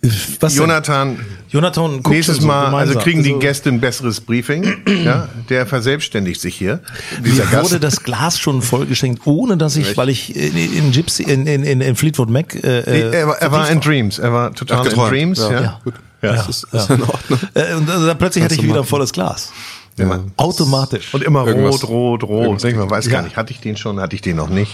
Was 0.00 0.52
denn? 0.54 0.62
Jonathan, 0.62 1.18
Jonathan 1.48 2.00
nächstes 2.08 2.40
Mal, 2.40 2.72
also 2.72 2.96
kriegen 3.00 3.24
die 3.24 3.30
Also- 3.30 3.40
Gäste 3.40 3.68
ein 3.70 3.80
besseres 3.80 4.20
Briefing. 4.20 4.76
ja, 5.04 5.28
der 5.48 5.66
verselbstständigt 5.66 6.40
sich 6.40 6.54
hier. 6.54 6.80
Dieser 7.24 7.44
Mir 7.46 7.50
Gast. 7.50 7.64
wurde 7.72 7.80
das 7.80 8.04
Glas 8.04 8.38
schon 8.38 8.62
vollgeschenkt, 8.62 9.26
ohne 9.26 9.56
dass 9.56 9.74
ich, 9.76 9.96
weil 9.96 10.08
ich 10.08 10.36
in, 10.36 10.56
in 10.72 10.92
Gypsy, 10.92 11.24
in, 11.24 11.46
in, 11.48 11.64
in, 11.64 11.96
Fleetwood 11.96 12.30
Mac, 12.30 12.54
äh, 12.54 12.78
äh, 12.80 13.10
er, 13.12 13.26
war- 13.26 13.38
er 13.38 13.50
war 13.50 13.68
in 13.70 13.80
Dreams, 13.80 14.20
er 14.20 14.32
war 14.32 14.54
total 14.54 14.78
Ach, 14.78 14.84
in 14.84 14.90
geträumt. 14.90 15.10
Dreams. 15.12 15.38
Ja. 15.40 15.50
Ja. 15.50 15.60
Ja. 15.62 15.80
Gut. 15.82 15.94
Ja, 16.22 16.32
das 16.32 16.48
ist, 16.48 16.64
ist 16.72 16.90
in 16.90 17.02
Ordnung. 17.02 17.38
Äh, 17.54 17.74
und 17.74 17.88
dann 17.88 18.06
dann 18.06 18.18
plötzlich 18.18 18.42
hatte 18.44 18.54
ich 18.54 18.62
wieder 18.62 18.78
ein 18.78 18.84
volles 18.84 19.12
Glas. 19.12 19.52
Ja. 19.96 20.20
Automatisch. 20.36 21.12
Und 21.12 21.24
immer 21.24 21.44
Irgendwas- 21.44 21.82
rot, 21.82 21.88
rot, 21.88 22.22
rot. 22.24 22.42
irgendwas- 22.44 22.62
Denk, 22.62 22.76
man 22.78 22.90
weiß 22.90 23.06
Ja. 23.06 23.12
gar 23.12 23.22
nicht, 23.22 23.36
hatte 23.36 23.52
ich 23.52 23.58
den 23.60 23.76
schon, 23.76 23.98
hatte 24.00 24.14
ich 24.14 24.22
den 24.22 24.36
noch 24.36 24.48
nicht. 24.48 24.72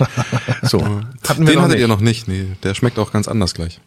So, 0.63 0.81
hatten 1.27 1.41
wir 1.41 1.47
Den 1.47 1.55
noch 1.55 1.63
hattet 1.63 1.71
nicht. 1.77 1.81
ihr 1.81 1.89
noch 1.89 2.01
nicht, 2.01 2.29
nee. 2.29 2.47
Der 2.63 2.75
schmeckt 2.75 2.99
auch 2.99 3.11
ganz 3.11 3.27
anders 3.27 3.55
gleich. 3.55 3.81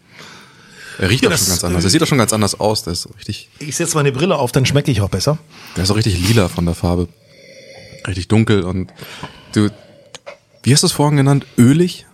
Er 1.00 1.10
riecht 1.10 1.24
Ja, 1.24 1.30
auch 1.30 1.34
das- 1.34 1.42
schon 1.42 1.50
ganz 1.50 1.64
anders. 1.64 1.84
Er 1.84 1.90
sieht 1.90 2.04
auch 2.04 2.08
schon 2.08 2.18
ganz 2.18 2.34
anders 2.34 2.60
aus. 2.60 2.84
Der 2.84 2.94
ist 2.94 3.02
so 3.04 3.10
richtig, 3.18 3.50
Ich 3.60 3.76
setze 3.76 3.96
meine 3.96 4.12
Brille 4.12 4.36
auf, 4.38 4.52
dann 4.52 4.66
schmecke 4.66 4.92
ich 4.92 5.02
auch 5.02 5.10
besser. 5.10 5.38
der 5.76 5.84
ist 5.84 5.88
so 5.90 5.94
richtig 5.94 6.20
lila 6.28 6.48
von 6.50 6.66
der 6.66 6.74
Farbe. 6.76 7.08
Richtig 8.08 8.28
dunkel 8.30 8.64
und 8.64 8.92
du, 9.54 9.70
wie 10.64 10.74
hast 10.74 10.84
du 10.84 10.88
es 10.88 10.94
vorhin 10.94 11.18
genannt? 11.18 11.46
Ölig? 11.58 12.06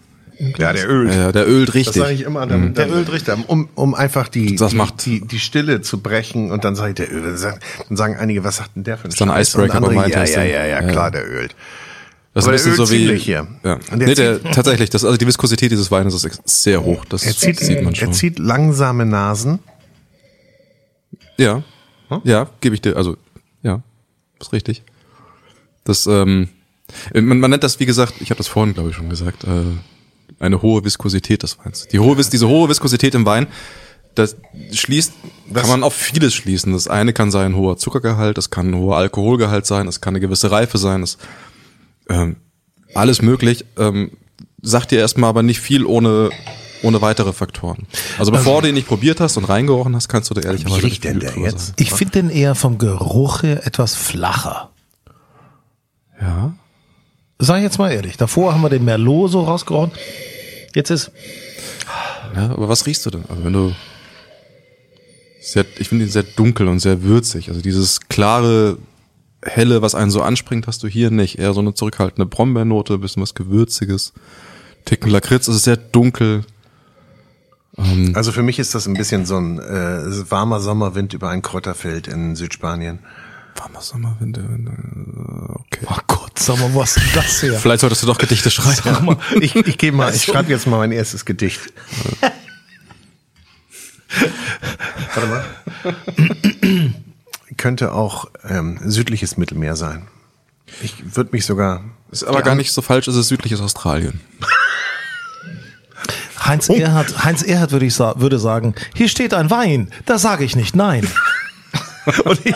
Ja, 0.57 0.73
der 0.73 0.89
ölt. 0.89 1.13
Ja, 1.13 1.31
der 1.31 1.47
ölt 1.47 1.69
Das 1.69 1.75
richtig. 1.75 2.01
sage 2.01 2.13
ich 2.13 2.21
immer, 2.21 2.45
dann, 2.47 2.73
der 2.73 2.89
ölt 2.91 3.11
richtig, 3.11 3.35
um, 3.47 3.69
um 3.75 3.93
einfach 3.93 4.27
die, 4.27 4.55
Das 4.55 4.71
die, 4.71 4.75
macht- 4.77 5.05
die, 5.05 5.21
die 5.25 5.39
Stille 5.39 5.81
zu 5.81 5.99
brechen 6.01 6.51
und 6.51 6.63
dann 6.65 6.75
sage 6.75 6.89
ich, 6.89 6.95
der 6.95 7.11
ölt. 7.11 7.41
Dann 7.87 7.95
sagen- 7.95 8.17
einige, 8.17 8.43
was 8.43 8.57
sagt 8.57 8.75
denn 8.75 8.83
der 8.83 8.97
für 8.97 9.05
ein 9.05 9.09
ist 9.11 9.21
dann 9.21 9.29
ein 9.29 9.41
Icebreaker 9.41 9.75
andere, 9.75 9.93
bei 9.93 10.07
ja, 10.09 10.23
ja, 10.25 10.43
ja, 10.43 10.65
Ja. 10.65 10.81
klar, 10.81 11.11
der 11.11 11.25
ölt. 11.29 11.55
Das 12.33 12.45
Aber 12.45 12.55
ist 12.55 12.65
ein 12.65 12.71
bisschen 12.71 12.85
so 12.85 12.91
wie, 12.91 13.15
hier. 13.17 13.47
Ja. 13.63 13.79
Nee, 13.95 14.15
der, 14.15 14.41
tatsächlich, 14.41 14.89
das, 14.89 15.05
also 15.05 15.17
die 15.17 15.27
Viskosität 15.27 15.71
dieses 15.71 15.91
Weines 15.91 16.15
ist 16.15 16.41
sehr 16.45 16.83
hoch. 16.83 17.05
Das 17.05 17.23
Er 17.23 17.35
zieht, 17.35 17.59
sieht 17.59 17.83
man 17.83 17.93
schon. 17.93 18.07
er 18.09 18.13
zieht 18.13 18.39
langsame 18.39 19.05
Nasen. 19.05 19.59
Ja. 21.37 21.63
Ja, 22.23 22.49
gebe 22.61 22.75
ich 22.75 22.81
dir, 22.81 22.95
also, 22.95 23.17
ja, 23.63 23.81
ist 24.39 24.53
richtig. 24.53 24.83
Das, 25.83 26.05
ähm, 26.05 26.49
man, 27.13 27.39
man 27.39 27.49
nennt 27.51 27.63
das, 27.63 27.79
wie 27.79 27.85
gesagt, 27.85 28.15
ich 28.19 28.29
habe 28.29 28.37
das 28.37 28.47
vorhin, 28.47 28.73
glaube 28.73 28.89
ich, 28.91 28.95
schon 28.95 29.09
gesagt, 29.09 29.43
äh, 29.43 29.47
eine 30.39 30.61
hohe 30.61 30.83
Viskosität 30.83 31.43
des 31.43 31.57
Weins. 31.59 31.87
Die 31.87 31.99
hohe, 31.99 32.15
diese 32.15 32.47
hohe 32.47 32.69
Viskosität 32.69 33.15
im 33.15 33.25
Wein, 33.25 33.47
das 34.15 34.35
schließt, 34.71 35.13
kann 35.53 35.67
man 35.67 35.83
auf 35.83 35.95
vieles 35.95 36.35
schließen. 36.35 36.73
Das 36.73 36.87
eine 36.87 37.13
kann 37.13 37.31
sein 37.31 37.55
hoher 37.55 37.77
Zuckergehalt, 37.77 38.37
das 38.37 38.49
kann 38.51 38.69
ein 38.69 38.75
hoher 38.75 38.97
Alkoholgehalt 38.97 39.65
sein, 39.65 39.87
das 39.87 40.01
kann 40.01 40.13
eine 40.13 40.19
gewisse 40.19 40.51
Reife 40.51 40.77
sein, 40.77 41.01
das, 41.01 41.17
ähm, 42.09 42.37
alles 42.93 43.21
möglich. 43.21 43.65
Ähm, 43.77 44.11
sagt 44.61 44.91
dir 44.91 44.99
erstmal 44.99 45.29
aber 45.29 45.43
nicht 45.43 45.59
viel 45.59 45.85
ohne, 45.85 46.29
ohne 46.83 47.01
weitere 47.01 47.33
Faktoren. 47.33 47.87
Also 48.17 48.31
bevor 48.31 48.61
du 48.61 48.69
ihn 48.69 48.75
nicht 48.75 48.87
probiert 48.87 49.19
hast 49.19 49.37
und 49.37 49.45
reingerochen 49.45 49.95
hast, 49.95 50.07
kannst 50.09 50.29
du 50.29 50.33
dir 50.33 50.45
ehrlicherweise 50.45 50.81
Wie 50.81 50.85
riecht 50.85 51.03
denn 51.03 51.19
der 51.19 51.37
jetzt? 51.37 51.67
sagen. 51.67 51.73
Ich 51.79 51.91
finde 51.93 52.13
den 52.21 52.29
eher 52.29 52.55
vom 52.55 52.77
Geruch 52.77 53.43
her 53.43 53.65
etwas 53.65 53.95
flacher. 53.95 54.69
Ja. 56.21 56.53
Sag 57.39 57.57
ich 57.57 57.63
jetzt 57.63 57.77
mal 57.79 57.91
ehrlich. 57.91 58.15
Davor 58.17 58.53
haben 58.53 58.61
wir 58.61 58.69
den 58.69 58.85
Merlot 58.85 59.31
so 59.31 59.41
rausgehauen. 59.43 59.91
Jetzt 60.75 60.89
ist, 60.91 61.11
Ja, 62.35 62.51
aber 62.51 62.69
was 62.69 62.85
riechst 62.85 63.05
du 63.05 63.09
denn? 63.09 63.25
Also 63.29 63.43
wenn 63.43 63.53
du 63.53 63.75
sehr, 65.41 65.65
ich 65.77 65.89
finde 65.89 66.05
ihn 66.05 66.11
sehr 66.11 66.23
dunkel 66.23 66.67
und 66.69 66.79
sehr 66.79 67.03
würzig. 67.03 67.49
Also 67.49 67.61
dieses 67.61 67.99
klare, 68.07 68.77
helle, 69.45 69.81
was 69.81 69.95
einen 69.95 70.11
so 70.11 70.21
anspringt, 70.21 70.67
hast 70.67 70.83
du 70.83 70.87
hier 70.87 71.11
nicht. 71.11 71.39
Eher 71.39 71.53
so 71.53 71.59
eine 71.61 71.73
zurückhaltende 71.73 72.25
Brombeernote, 72.25 72.97
bisschen 72.97 73.21
was 73.21 73.33
gewürziges, 73.35 74.13
Ticken 74.85 75.09
Lakritz. 75.11 75.47
Es 75.47 75.55
ist 75.57 75.63
sehr 75.63 75.77
dunkel. 75.77 76.43
Also 78.13 78.31
für 78.31 78.43
mich 78.43 78.59
ist 78.59 78.75
das 78.75 78.85
ein 78.87 78.93
bisschen 78.93 79.25
so 79.25 79.37
ein 79.37 79.57
äh, 79.59 80.29
warmer 80.29 80.59
Sommerwind 80.59 81.13
über 81.13 81.29
ein 81.29 81.41
Kräuterfeld 81.41 82.07
in 82.07 82.35
Südspanien. 82.35 82.99
Warmer 83.55 83.81
Sommerwind. 83.81 84.37
äh, 84.37 84.41
Okay. 84.41 85.85
oh 85.89 85.97
Gott, 86.07 86.37
sag 86.37 86.59
mal, 86.59 86.73
was 86.75 86.97
ist 86.97 87.15
das 87.15 87.41
hier? 87.41 87.53
Vielleicht 87.53 87.81
solltest 87.81 88.03
du 88.03 88.07
doch 88.07 88.17
Gedichte 88.19 88.51
schreiben. 88.51 89.17
Ich, 89.41 89.55
ich 89.55 89.77
gehe 89.79 89.91
mal, 89.91 90.13
ich 90.13 90.23
schreibe 90.23 90.51
jetzt 90.51 90.67
mal 90.67 90.77
mein 90.77 90.91
erstes 90.91 91.25
Gedicht. 91.25 91.61
Warte 95.15 95.27
mal. 95.27 96.93
Könnte 97.57 97.93
auch 97.93 98.25
ähm, 98.47 98.79
südliches 98.83 99.37
Mittelmeer 99.37 99.75
sein. 99.75 100.07
Ich 100.81 101.15
würde 101.15 101.31
mich 101.33 101.45
sogar. 101.45 101.83
Ist 102.11 102.23
aber 102.23 102.41
gar 102.41 102.55
nicht 102.55 102.71
so 102.71 102.81
falsch, 102.81 103.07
es 103.07 103.15
ist 103.15 103.27
südliches 103.27 103.59
Australien. 103.59 104.21
Heinz 106.45 106.69
Erhard, 106.69 107.23
Heinz 107.23 107.41
Erhard 107.41 107.71
würde 107.71 107.85
ich 107.85 107.95
sa 107.95 108.15
würde 108.17 108.37
sagen, 108.37 108.75
hier 108.93 109.07
steht 109.07 109.33
ein 109.33 109.49
Wein, 109.49 109.91
da 110.05 110.17
sage 110.17 110.43
ich 110.43 110.55
nicht 110.55 110.75
nein. 110.75 111.07
Und 112.25 112.45
ich, 112.45 112.55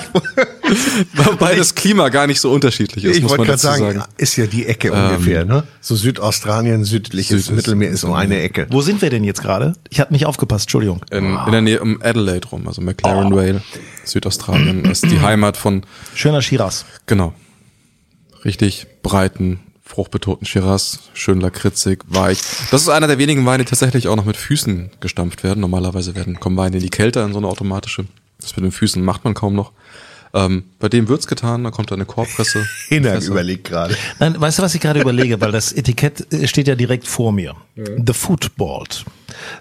Wobei 1.14 1.56
das 1.58 1.76
Klima 1.76 2.10
gar 2.10 2.28
nicht 2.28 2.40
so 2.40 2.52
unterschiedlich 2.52 3.06
ist, 3.06 3.18
ich 3.18 3.24
muss 3.24 3.32
wollte 3.32 3.42
man 3.42 3.48
gerade 3.48 3.62
dazu 3.62 3.80
sagen, 3.80 4.00
sagen. 4.00 4.14
ist 4.18 4.36
ja 4.36 4.46
die 4.46 4.66
Ecke 4.66 4.92
ungefähr, 4.92 5.46
ne? 5.46 5.64
So 5.82 5.96
Südaustralien, 5.96 6.84
südliches 6.84 7.46
Südliches 7.46 7.52
Mittelmeer 7.52 7.90
ist 7.90 8.04
um 8.04 8.14
eine 8.14 8.42
Ecke. 8.42 8.68
Wo 8.70 8.82
sind 8.82 9.02
wir 9.02 9.10
denn 9.10 9.24
jetzt 9.24 9.42
gerade? 9.42 9.74
Ich 9.90 10.00
habe 10.00 10.14
nicht 10.14 10.26
aufgepasst, 10.26 10.66
Entschuldigung. 10.66 11.02
In, 11.12 11.38
in 11.46 11.52
der 11.52 11.62
Nähe 11.62 11.80
um 11.80 12.02
Adelaide 12.02 12.48
rum, 12.48 12.68
also 12.68 12.82
McLaren 12.82 13.34
Vale, 13.36 13.62
Südaustralien, 14.04 14.86
ist 14.86 15.10
die 15.10 15.22
Heimat 15.22 15.58
von 15.58 15.84
Schöner 16.14 16.42
Shiraz. 16.42 16.86
Genau. 17.06 17.34
Richtig 18.44 18.88
breiten, 19.04 19.60
fruchtbetonten 19.84 20.46
Shiraz, 20.46 21.00
schön 21.14 21.42
lakritzig, 21.42 22.04
weich. 22.08 22.40
Das 22.72 22.82
ist 22.82 22.90
einer 22.90 23.08
der 23.08 23.18
wenigen 23.18 23.46
Weine, 23.46 23.64
die 23.64 23.70
tatsächlich 23.70 24.08
auch 24.08 24.16
noch 24.16 24.26
mit 24.26 24.38
Füßen 24.38 24.92
gestampft 25.00 25.44
werden. 25.44 25.62
Normalerweise 25.62 26.16
werden, 26.16 26.40
kommen 26.40 26.58
Weine 26.58 26.78
in 26.78 26.84
die 26.84 26.90
Kälte 26.90 27.22
in 27.22 27.32
so 27.32 27.40
eine 27.40 27.48
automatische. 27.48 28.06
Das 28.40 28.56
mit 28.56 28.64
den 28.66 28.72
Füßen 28.72 29.04
macht 29.04 29.24
man 29.24 29.34
kaum 29.34 29.56
noch. 29.56 29.72
Ähm, 30.34 30.66
bei 30.80 30.90
dem 30.90 31.08
wird's 31.08 31.28
getan, 31.28 31.64
da 31.64 31.72
kommt 31.72 31.92
eine 31.92 32.06
Korbpresse. 32.06 32.66
Hinak 32.90 33.24
überlegt 33.24 33.64
gerade. 33.66 33.96
Nein, 34.20 34.40
weißt 34.40 34.60
du, 34.60 34.64
was 34.64 34.76
ich 34.76 34.82
gerade 34.82 35.02
überlege? 35.02 35.40
Weil 35.42 35.52
das 35.52 35.72
Etikett 35.72 36.32
äh, 36.34 36.48
steht 36.48 36.68
ja 36.68 36.76
direkt 36.76 37.08
vor 37.08 37.32
mir. 37.32 37.56
The 37.76 38.14
Football. 38.14 38.86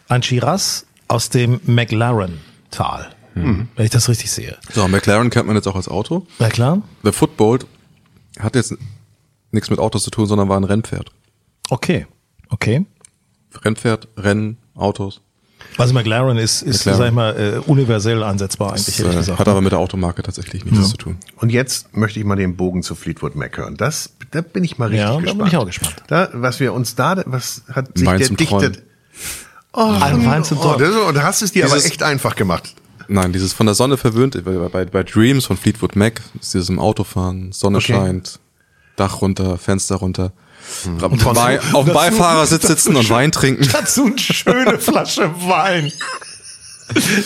Ein 0.08 0.22
Shiraz 0.22 0.86
aus 1.08 1.30
dem 1.30 1.60
McLaren-Tal. 1.64 3.10
Wenn 3.36 3.68
ich 3.76 3.90
das 3.90 4.08
richtig 4.08 4.30
sehe. 4.30 4.56
So, 4.72 4.88
McLaren 4.88 5.28
kennt 5.28 5.46
man 5.46 5.56
jetzt 5.56 5.68
auch 5.68 5.76
als 5.76 5.88
Auto. 5.88 6.26
Na 6.38 6.48
klar? 6.48 6.80
The 7.02 7.12
Footbolt 7.12 7.66
hat 8.38 8.54
jetzt 8.54 8.74
nichts 9.50 9.68
mit 9.68 9.78
Autos 9.78 10.04
zu 10.04 10.10
tun, 10.10 10.24
sondern 10.24 10.48
war 10.48 10.56
ein 10.58 10.64
Rennpferd. 10.64 11.10
Okay. 11.68 12.06
Okay. 12.48 12.86
Rennpferd, 13.62 14.08
Rennen, 14.16 14.56
Autos. 14.74 15.20
Also 15.78 15.92
McLaren 15.92 16.38
ist, 16.38 16.62
ist 16.62 16.86
McLaren. 16.86 16.98
sag 16.98 17.06
ich 17.08 17.12
mal, 17.14 17.36
äh, 17.64 17.70
universell 17.70 18.22
einsetzbar 18.22 18.70
eigentlich, 18.72 18.96
Das, 18.96 19.00
äh, 19.14 19.16
gesagt. 19.18 19.38
hat 19.38 19.48
aber 19.48 19.60
mit 19.60 19.72
der 19.72 19.78
Automarke 19.78 20.22
tatsächlich 20.22 20.64
nichts 20.64 20.90
zu 20.90 20.96
tun. 20.96 21.18
Und 21.36 21.50
jetzt 21.50 21.94
möchte 21.94 22.18
ich 22.18 22.24
mal 22.24 22.36
den 22.36 22.56
Bogen 22.56 22.82
zu 22.82 22.94
Fleetwood 22.94 23.34
Mac 23.36 23.56
hören. 23.58 23.76
Das, 23.76 24.10
da 24.30 24.40
bin 24.40 24.64
ich 24.64 24.78
mal 24.78 24.86
richtig 24.86 25.00
Ja, 25.00 25.10
da 25.12 25.16
gespannt. 25.20 25.38
bin 25.38 25.46
ich 25.48 25.56
auch 25.56 25.66
gespannt. 25.66 25.96
Da, 26.08 26.28
was 26.32 26.60
wir 26.60 26.72
uns 26.72 26.94
da, 26.94 27.22
was 27.26 27.62
hat 27.70 27.88
sich 27.96 28.06
Wein 28.06 28.18
der 28.20 28.36
Träumen. 28.36 28.78
oh, 29.74 29.80
Ein 30.00 30.24
Wein 30.24 30.44
zum 30.44 30.58
oh, 30.58 30.62
Träumen. 30.62 30.80
das, 30.80 30.94
und 31.08 31.14
da 31.14 31.22
hast 31.24 31.42
du 31.42 31.44
es 31.44 31.52
dir 31.52 31.66
aber 31.66 31.74
Dieses- 31.74 31.90
echt 31.90 32.02
einfach 32.02 32.36
gemacht. 32.36 32.74
Nein, 33.08 33.32
dieses 33.32 33.52
von 33.52 33.66
der 33.66 33.76
Sonne 33.76 33.96
verwöhnt, 33.98 34.42
bei, 34.44 34.50
bei, 34.68 34.84
bei 34.84 35.02
Dreams 35.04 35.44
von 35.46 35.56
Fleetwood 35.56 35.94
Mac, 35.94 36.22
ist 36.40 36.54
dieses 36.54 36.68
im 36.70 36.80
Auto 36.80 37.04
fahren, 37.04 37.52
Sonne 37.52 37.78
Okay. 37.78 37.92
scheint, 37.92 38.40
Dach 38.96 39.20
runter, 39.20 39.58
Fenster 39.58 39.96
runter. 39.96 40.32
Wein, 40.84 41.58
auf 41.72 41.84
dem 41.84 41.94
Beifahrersitz 41.94 42.66
sitzen 42.66 42.96
und 42.96 43.08
Wein 43.10 43.32
trinken. 43.32 43.68
Dazu 43.72 44.06
eine 44.06 44.18
schöne 44.18 44.78
Flasche 44.78 45.30
Wein. 45.46 45.92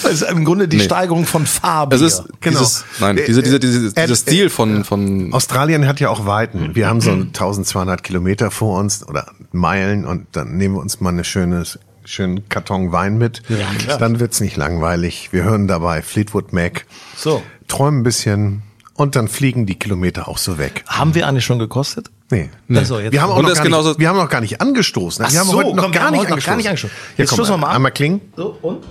Das 0.02 0.12
ist 0.12 0.22
im 0.22 0.44
Grunde 0.46 0.68
die 0.68 0.78
Nee. 0.78 0.84
Steigerung 0.84 1.26
von 1.26 1.44
Farbe. 1.46 1.94
Es 1.94 2.00
ist 2.00 2.24
Genau. 2.40 2.58
dieses, 2.60 2.84
nein, 2.98 3.18
diese, 3.26 3.42
diese, 3.42 3.60
diese, 3.60 3.88
äh, 3.88 4.02
dieser 4.04 4.16
Stil 4.16 4.48
von, 4.48 4.84
von, 4.84 5.34
Australien 5.34 5.86
hat 5.86 6.00
ja 6.00 6.08
auch 6.08 6.24
Weiten. 6.24 6.74
Wir 6.74 6.88
haben 6.88 7.00
so 7.02 7.10
1200 7.10 8.02
Kilometer 8.02 8.50
vor 8.50 8.78
uns 8.78 9.06
oder 9.06 9.26
Meilen 9.52 10.06
und 10.06 10.28
dann 10.32 10.56
nehmen 10.56 10.76
wir 10.76 10.80
uns 10.80 11.00
mal 11.00 11.10
eine 11.10 11.24
schöne, 11.24 11.64
schönen 12.06 12.48
Karton 12.48 12.90
Wein 12.92 13.18
mit. 13.18 13.42
klar. 13.78 13.98
Dann 13.98 14.18
wird's 14.18 14.40
nicht 14.40 14.56
langweilig. 14.56 15.28
Wir 15.32 15.44
hören 15.44 15.68
dabei 15.68 16.00
Fleetwood 16.00 16.54
Mac. 16.54 16.86
So. 17.16 17.42
Träumen 17.68 18.00
ein 18.00 18.02
bisschen 18.04 18.62
und 18.94 19.14
dann 19.14 19.28
fliegen 19.28 19.66
die 19.66 19.78
Kilometer 19.78 20.26
auch 20.26 20.38
so 20.38 20.56
weg. 20.56 20.84
Haben 20.86 21.14
wir 21.14 21.28
eigentlich 21.28 21.44
schon 21.44 21.58
gekostet? 21.58 22.10
Nee. 22.30 22.48
Also, 22.74 23.00
jetzt- 23.00 23.12
Wir 23.12 23.22
haben 23.22 23.30
auch 23.32 23.42
noch 23.42 23.48
das 23.48 23.58
gar 23.58 23.64
genauso- 23.64 23.88
nicht, 23.90 23.98
wir 24.00 24.08
haben 24.08 24.16
noch 24.16 24.28
gar 24.28 24.40
nicht 24.40 24.60
angestoßen. 24.60 25.24
Ach 25.24 25.32
wir 25.32 25.40
haben 25.40 25.48
so, 25.48 25.56
heute 25.58 25.74
noch 25.74 25.82
komm, 25.82 25.92
wir 25.92 25.98
gar 25.98 26.06
haben 26.08 26.12
nicht 26.12 26.22
noch 26.22 26.28
gar 26.28 26.32
angestoßen. 26.54 26.56
nicht 26.58 26.68
angestoßen. 26.68 26.96
Ja, 26.96 27.22
Jetzt 27.22 27.30
komm, 27.30 27.36
stoßen 27.38 27.52
wir 27.54 27.58
mal 27.58 27.66
an. 27.68 27.76
Einmal 27.76 27.92
klingen. 27.92 28.20
So, 28.36 28.56
und? 28.62 28.84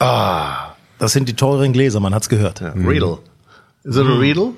Ah, 0.00 0.74
das 0.98 1.12
sind 1.12 1.28
die 1.28 1.34
teuren 1.36 1.72
Gläser, 1.72 2.00
man 2.00 2.14
hat's 2.14 2.28
gehört. 2.28 2.62
Riedel. 2.62 3.18
Is 3.84 3.96
it 3.96 4.06
a 4.06 4.18
Riedel? 4.18 4.50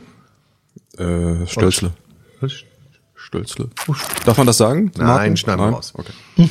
äh, 0.99 1.47
Stölzle. 1.47 1.93
Stölzle. 3.17 3.69
Darf 4.25 4.39
man 4.39 4.47
das 4.47 4.59
sagen? 4.59 4.93
Nein, 4.97 5.07
Marken? 5.07 5.37
schneiden 5.37 5.61
wir 5.65 5.71
raus. 5.71 5.93
Okay. 5.97 6.13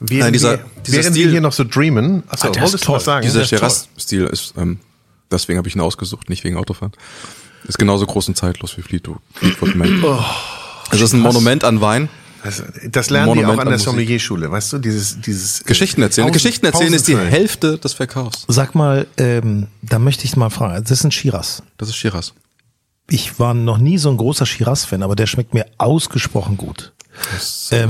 Wir, 0.00 0.24
Nein, 0.24 0.32
dieser- 0.32 0.58
wir, 0.58 0.64
dieser 0.86 0.98
während 0.98 1.16
wir 1.16 1.22
Stil- 1.24 1.30
hier 1.30 1.40
noch 1.40 1.52
so 1.52 1.64
dreamen. 1.64 2.22
Achso, 2.28 2.48
Ah, 2.48 2.60
wolltest 2.60 2.86
du 2.86 2.92
was 2.92 3.04
sagen? 3.04 3.22
Dieser 3.26 3.40
das 3.40 3.44
ist 3.52 3.58
toll. 3.58 3.58
Shiraz-Stil 3.70 4.24
ist, 4.26 4.54
ähm, 4.56 4.78
deswegen 5.30 5.58
habe 5.58 5.68
ich 5.68 5.74
ihn 5.76 5.80
ausgesucht, 5.80 6.28
nicht 6.28 6.44
wegen 6.44 6.56
Autofahren. 6.56 6.92
Ist 7.68 7.78
genauso 7.78 8.06
groß 8.06 8.28
und 8.28 8.36
zeitlos 8.36 8.76
wie 8.76 8.82
Fleetwood, 8.82 9.20
Mac. 9.74 9.88
Oh, 10.02 10.18
es 10.90 11.00
ist 11.00 11.12
ein 11.12 11.20
Monument 11.20 11.62
an 11.64 11.80
Wein. 11.80 12.08
Das, 12.44 12.60
das 12.90 13.08
lernen 13.10 13.34
die 13.34 13.36
Monument 13.36 13.58
auch 13.58 13.60
an 13.62 13.68
an 13.68 13.72
der. 13.72 13.78
Sommelierschule, 13.78 14.50
weißt 14.50 14.72
du? 14.72 14.78
Dieses, 14.78 15.20
dieses 15.20 15.60
äh, 15.60 15.64
Geschichten 15.64 16.02
erzählen. 16.02 16.26
Pausen- 16.26 16.32
Geschichten 16.32 16.66
erzählen 16.66 16.92
ist 16.92 17.06
die. 17.06 17.16
Hälfte 17.16 17.78
des 17.78 17.92
Verkaufs. 17.92 18.44
Sag 18.48 18.74
mal, 18.74 19.06
ähm, 19.16 19.68
da 19.80 20.00
möchte 20.00 20.24
ich 20.24 20.34
mal 20.36 20.50
fragen. 20.50 20.82
Das 20.82 20.90
ist 20.90 21.04
ein 21.04 21.12
Shiraz. 21.12 21.62
Das 21.78 21.88
ist 21.88 21.94
Shiraz. 21.94 22.32
Ich 23.08 23.38
war 23.38 23.54
noch 23.54 23.78
nie 23.78 23.96
so 23.96 24.10
ein 24.10 24.16
großer 24.16 24.44
Shiraz-Fan, 24.44 25.04
aber 25.04 25.14
der 25.14 25.26
schmeckt 25.26 25.54
mir 25.54 25.66
ausgesprochen 25.78 26.56
gut. 26.56 26.92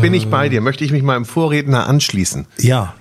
Bin 0.00 0.14
ich 0.14 0.28
bei 0.28 0.48
dir? 0.48 0.60
Möchte 0.60 0.84
ich 0.84 0.92
mich 0.92 1.02
mal 1.02 1.16
im 1.16 1.24
Vorredner 1.24 1.88
anschließen? 1.88 2.46
Ja. 2.58 2.94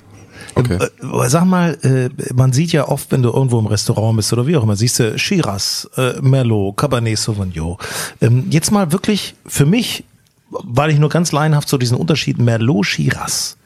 Okay. 0.56 0.78
Äh, 0.82 0.90
aber 1.06 1.30
sag 1.30 1.46
mal, 1.46 1.78
äh, 1.84 2.10
man 2.34 2.54
sieht 2.54 2.72
ja 2.72 2.88
oft, 2.88 3.12
wenn 3.12 3.24
du 3.24 3.30
irgendwo 3.30 3.60
im 3.60 3.68
Restaurant 3.68 4.18
bist 4.18 4.32
oder 4.34 4.48
wie 4.48 4.58
auch 4.58 4.64
immer, 4.64 4.76
siehst 4.76 5.00
du 5.00 5.18
Shiraz, 5.18 5.90
äh, 5.98 6.20
Merlot, 6.22 6.78
Cabernet 6.78 7.18
Sauvignon. 7.18 7.78
Ähm, 8.22 8.48
jetzt 8.50 8.72
mal 8.72 8.92
wirklich 8.92 9.36
für 9.46 9.66
mich, 9.66 10.04
weil 10.50 10.92
ich 10.92 11.00
nur 11.00 11.10
ganz 11.10 11.32
laienhaft 11.32 11.70
so 11.70 11.78
diesen 11.78 11.98
Unterschied 11.98 12.38
Merlot, 12.38 12.86
Shiraz. 12.86 13.58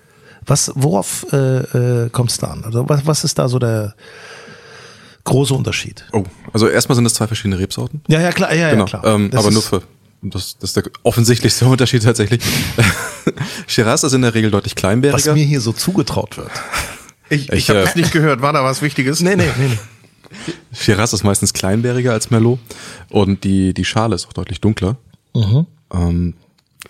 Was, 0.46 0.72
worauf 0.76 1.26
äh, 1.34 2.08
äh, 2.08 2.10
es 2.28 2.38
da 2.38 2.48
an? 2.48 2.64
Also 2.64 2.88
was, 2.88 3.06
was 3.08 3.24
ist 3.24 3.40
da 3.40 3.48
so 3.48 3.58
der 3.58 3.96
große 5.24 5.54
Unterschied? 5.54 6.06
Oh, 6.14 6.24
also 6.54 6.68
erstmal 6.68 6.96
sind 6.96 7.06
es 7.06 7.16
zwei 7.16 7.26
verschiedene 7.26 7.58
Rebsorten. 7.58 8.02
Ja, 8.08 8.22
ja, 8.22 8.32
klar, 8.32 8.54
ja, 8.54 8.70
genau. 8.70 8.84
ja, 8.84 8.90
klar. 8.90 9.06
Ähm, 9.06 9.32
Das 9.32 9.44
aber 9.44 9.52
nur 9.52 9.64
für, 9.64 9.82
das, 10.30 10.58
das 10.58 10.72
ist 10.72 10.76
der 10.78 10.84
offensichtlichste 11.04 11.66
Unterschied 11.70 12.04
tatsächlich. 12.04 12.42
Shiraz 13.68 14.04
ist 14.04 14.14
in 14.14 14.22
der 14.22 14.34
Regel 14.34 14.52
deutlich 14.52 14.74
was 14.74 14.80
kleinbäriger. 14.80 15.34
mir 15.34 15.46
hier 15.46 15.62
so 15.62 15.72
zugetraut 15.74 16.38
wird. 16.38 16.52
Ich, 17.30 17.50
ich, 17.50 17.54
Ich, 17.54 17.70
habe 17.70 17.80
äh, 17.80 17.84
das 17.86 17.96
nicht 17.96 18.12
gehört. 18.12 18.42
War 18.42 18.54
da 18.54 18.64
was 18.64 18.82
Wichtiges? 18.82 19.22
Nee, 19.22 19.36
nee, 19.36 19.50
nee, 19.58 19.68
nee. 19.70 19.78
Shiraz 20.74 21.14
ist 21.14 21.24
meistens 21.24 21.54
kleinbäriger 21.54 22.12
als 22.12 22.30
Merlot 22.30 22.60
und 23.10 23.44
die, 23.44 23.74
die 23.74 23.86
Schale 23.86 24.16
ist 24.16 24.28
auch 24.28 24.34
deutlich 24.34 24.60
dunkler. 24.62 24.98
Mhm. 25.34 25.66
Ähm, 25.94 26.34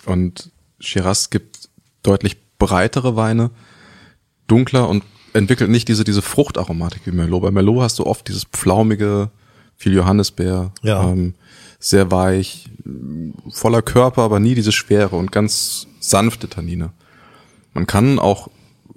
und 0.05 0.49
Shiraz 0.79 1.29
gibt 1.29 1.69
deutlich 2.03 2.37
breitere 2.57 3.15
Weine, 3.15 3.51
dunkler 4.47 4.87
und 4.89 5.03
entwickelt 5.33 5.69
nicht 5.69 5.87
diese, 5.87 6.03
diese 6.03 6.21
Fruchtaromatik 6.21 7.01
wie 7.05 7.11
Merlot. 7.11 7.41
Bei 7.43 7.51
Merlot 7.51 7.81
hast 7.83 7.99
du 7.99 8.05
oft 8.05 8.27
dieses 8.27 8.45
pflaumige, 8.45 9.29
viel 9.77 9.93
Johannisbeer, 9.93 10.71
Ja. 10.81 11.03
ähm, 11.03 11.35
sehr 11.79 12.11
weich, 12.11 12.69
voller 13.49 13.81
Körper, 13.81 14.23
aber 14.23 14.39
nie 14.39 14.55
diese 14.55 14.71
Schwere 14.71 15.15
und 15.15 15.31
ganz 15.31 15.87
sanfte 15.99 16.49
Tannine. 16.49 16.91
Man 17.73 17.87
kann 17.87 18.19
auch 18.19 18.49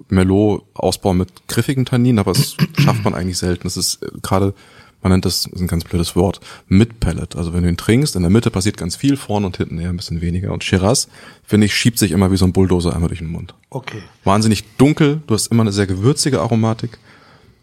Merlot 0.09 0.63
ausbauen 0.73 1.17
mit 1.17 1.47
griffigen 1.47 1.85
Tanninen, 1.85 2.19
aber 2.19 2.33
das 2.33 2.55
schafft 2.77 3.03
man 3.03 3.13
eigentlich 3.13 3.37
selten. 3.37 3.63
Das 3.63 3.77
ist 3.77 4.01
äh, 4.03 4.09
gerade, 4.21 4.53
man 5.01 5.11
nennt 5.11 5.25
das, 5.25 5.43
das 5.43 5.53
ist 5.53 5.61
ein 5.61 5.67
ganz 5.67 5.83
blödes 5.83 6.15
Wort, 6.15 6.39
mit 6.67 6.99
Pellet. 6.99 7.35
Also 7.35 7.53
wenn 7.53 7.63
du 7.63 7.69
ihn 7.69 7.77
trinkst, 7.77 8.15
in 8.15 8.21
der 8.21 8.31
Mitte 8.31 8.51
passiert 8.51 8.77
ganz 8.77 8.95
viel, 8.95 9.17
vorne 9.17 9.45
und 9.45 9.57
hinten 9.57 9.79
eher 9.79 9.89
ein 9.89 9.97
bisschen 9.97 10.21
weniger. 10.21 10.51
Und 10.51 10.63
Shiraz, 10.63 11.07
finde 11.43 11.65
ich, 11.65 11.75
schiebt 11.75 11.99
sich 11.99 12.11
immer 12.11 12.31
wie 12.31 12.37
so 12.37 12.45
ein 12.45 12.53
Bulldozer 12.53 12.93
einmal 12.93 13.09
durch 13.09 13.19
den 13.19 13.31
Mund. 13.31 13.53
Okay. 13.69 14.01
Wahnsinnig 14.23 14.63
dunkel, 14.77 15.21
du 15.27 15.33
hast 15.33 15.47
immer 15.47 15.61
eine 15.61 15.71
sehr 15.71 15.87
gewürzige 15.87 16.41
Aromatik 16.41 16.97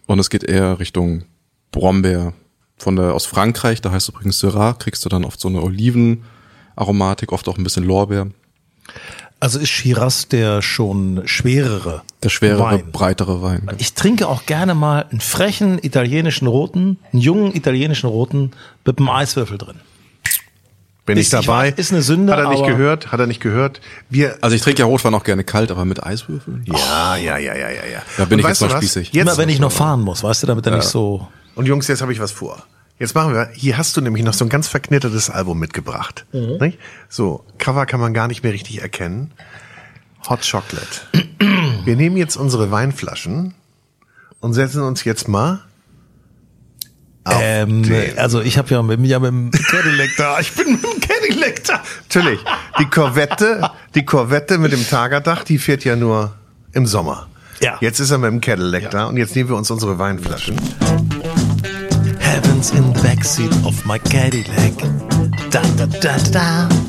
und 0.06 0.18
es 0.18 0.30
geht 0.30 0.44
eher 0.44 0.78
Richtung 0.78 1.24
Brombeer. 1.72 2.32
Von 2.78 2.96
der, 2.96 3.14
aus 3.14 3.24
Frankreich, 3.26 3.80
da 3.80 3.90
heißt 3.90 4.08
übrigens 4.10 4.38
Syrah, 4.38 4.74
kriegst 4.74 5.04
du 5.04 5.08
dann 5.08 5.24
oft 5.24 5.40
so 5.40 5.48
eine 5.48 5.62
Olivenaromatik, 5.62 7.32
oft 7.32 7.48
auch 7.48 7.56
ein 7.58 7.64
bisschen 7.64 7.84
Lorbeer. 7.84 8.28
Also 9.40 9.58
ist 9.58 9.68
Shiraz 9.68 10.28
der 10.28 10.62
schon 10.62 11.22
schwerere 11.26 12.02
Der 12.22 12.30
schwerere, 12.30 12.62
Wein. 12.76 12.92
breitere 12.92 13.42
Wein. 13.42 13.68
Ich 13.78 13.92
trinke 13.94 14.28
auch 14.28 14.46
gerne 14.46 14.74
mal 14.74 15.06
einen 15.10 15.20
frechen 15.20 15.78
italienischen 15.82 16.46
Roten, 16.46 16.98
einen 17.12 17.20
jungen 17.20 17.54
italienischen 17.54 18.08
Roten 18.08 18.52
mit 18.84 18.98
einem 18.98 19.08
Eiswürfel 19.10 19.58
drin. 19.58 19.76
Bin 21.04 21.18
ich 21.18 21.26
Ist- 21.28 21.34
ich 21.34 21.46
dabei? 21.46 21.70
weiß, 21.70 21.74
ist 21.78 21.92
eine 21.92 22.02
Sünde, 22.02 22.32
Hat 22.32 22.40
er 22.40 22.48
nicht 22.48 22.60
aber- 22.62 22.68
gehört? 22.72 23.12
Hat 23.12 23.20
er 23.20 23.26
nicht 23.26 23.40
gehört? 23.40 23.80
Wir. 24.10 24.38
Also 24.40 24.56
ich 24.56 24.62
trinke 24.62 24.80
ja 24.80 24.86
Rotwein 24.86 25.14
auch 25.14 25.22
gerne 25.22 25.44
kalt, 25.44 25.70
aber 25.70 25.84
mit 25.84 26.02
Eiswürfeln? 26.02 26.64
Ja, 26.66 27.16
ja, 27.16 27.36
ja, 27.38 27.54
ja, 27.54 27.70
ja, 27.70 27.86
ja. 27.92 28.02
Da 28.16 28.24
bin 28.24 28.38
Und 28.38 28.40
ich 28.40 28.48
jetzt 28.48 28.62
was? 28.62 28.72
spießig. 28.72 29.12
Jetzt, 29.12 29.22
Immer 29.22 29.36
wenn 29.36 29.48
ich 29.48 29.60
noch 29.60 29.70
fahren 29.72 30.00
muss, 30.00 30.22
weißt 30.24 30.42
du, 30.42 30.46
damit 30.48 30.66
er 30.66 30.76
nicht 30.76 30.88
so. 30.88 31.28
Und 31.56 31.66
Jungs, 31.66 31.88
jetzt 31.88 32.02
habe 32.02 32.12
ich 32.12 32.20
was 32.20 32.30
vor. 32.32 32.62
Jetzt 32.98 33.14
machen 33.14 33.34
wir, 33.34 33.50
hier 33.52 33.76
hast 33.76 33.96
du 33.96 34.00
nämlich 34.00 34.22
noch 34.24 34.32
so 34.34 34.44
ein 34.44 34.48
ganz 34.48 34.68
verknittertes 34.68 35.28
Album 35.28 35.58
mitgebracht. 35.58 36.24
Nicht? 36.32 36.78
So, 37.08 37.44
Cover 37.58 37.84
kann 37.84 38.00
man 38.00 38.14
gar 38.14 38.28
nicht 38.28 38.42
mehr 38.42 38.52
richtig 38.52 38.80
erkennen. 38.80 39.32
Hot 40.28 40.40
Chocolate. 40.48 41.00
Wir 41.84 41.96
nehmen 41.96 42.16
jetzt 42.16 42.36
unsere 42.36 42.70
Weinflaschen 42.70 43.54
und 44.40 44.54
setzen 44.54 44.82
uns 44.82 45.04
jetzt 45.04 45.28
mal 45.28 45.60
Ähm, 47.28 47.82
den. 47.82 48.18
also 48.18 48.40
ich 48.40 48.56
habe 48.56 48.70
ja 48.72 48.82
mit, 48.82 49.00
ja 49.00 49.18
mit 49.18 49.28
dem 49.30 49.50
Cadillac 49.50 50.10
da. 50.16 50.40
Ich 50.40 50.52
bin 50.54 50.72
mit 50.72 50.82
dem 50.82 51.00
Cadillac 51.00 51.64
da. 51.64 51.82
Natürlich. 52.08 52.40
Die 52.78 52.86
Corvette, 52.86 53.70
die 53.94 54.04
Corvette 54.04 54.58
mit 54.58 54.72
dem 54.72 54.86
Tagerdach, 54.88 55.44
die 55.44 55.58
fährt 55.58 55.84
ja 55.84 55.96
nur 55.96 56.34
im 56.72 56.86
Sommer. 56.86 57.28
Ja. 57.60 57.76
Jetzt 57.80 58.00
ist 58.00 58.10
er 58.10 58.18
mit 58.18 58.30
dem 58.30 58.40
Cadillac 58.40 58.90
da 58.90 59.06
und 59.06 59.16
jetzt 59.18 59.34
nehmen 59.36 59.48
wir 59.50 59.56
uns 59.56 59.70
unsere 59.70 59.98
Weinflaschen. 59.98 60.56
Heavens 62.36 62.70
in 62.72 62.92
the 62.92 62.98
backseat 62.98 63.66
of 63.66 63.86
my 63.86 63.96
Cadillac. 63.96 64.76
Da 65.50 65.62
da 65.76 65.86
da 65.86 66.18
da. 66.30 66.68
da. 66.68 66.85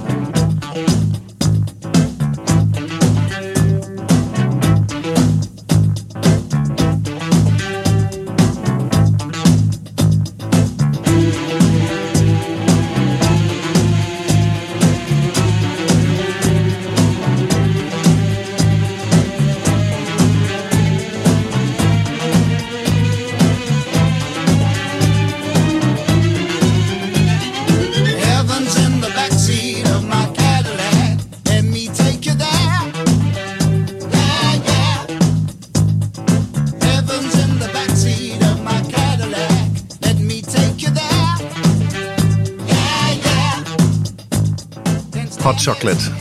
Hot 45.47 45.63
Chocolate. 45.63 46.11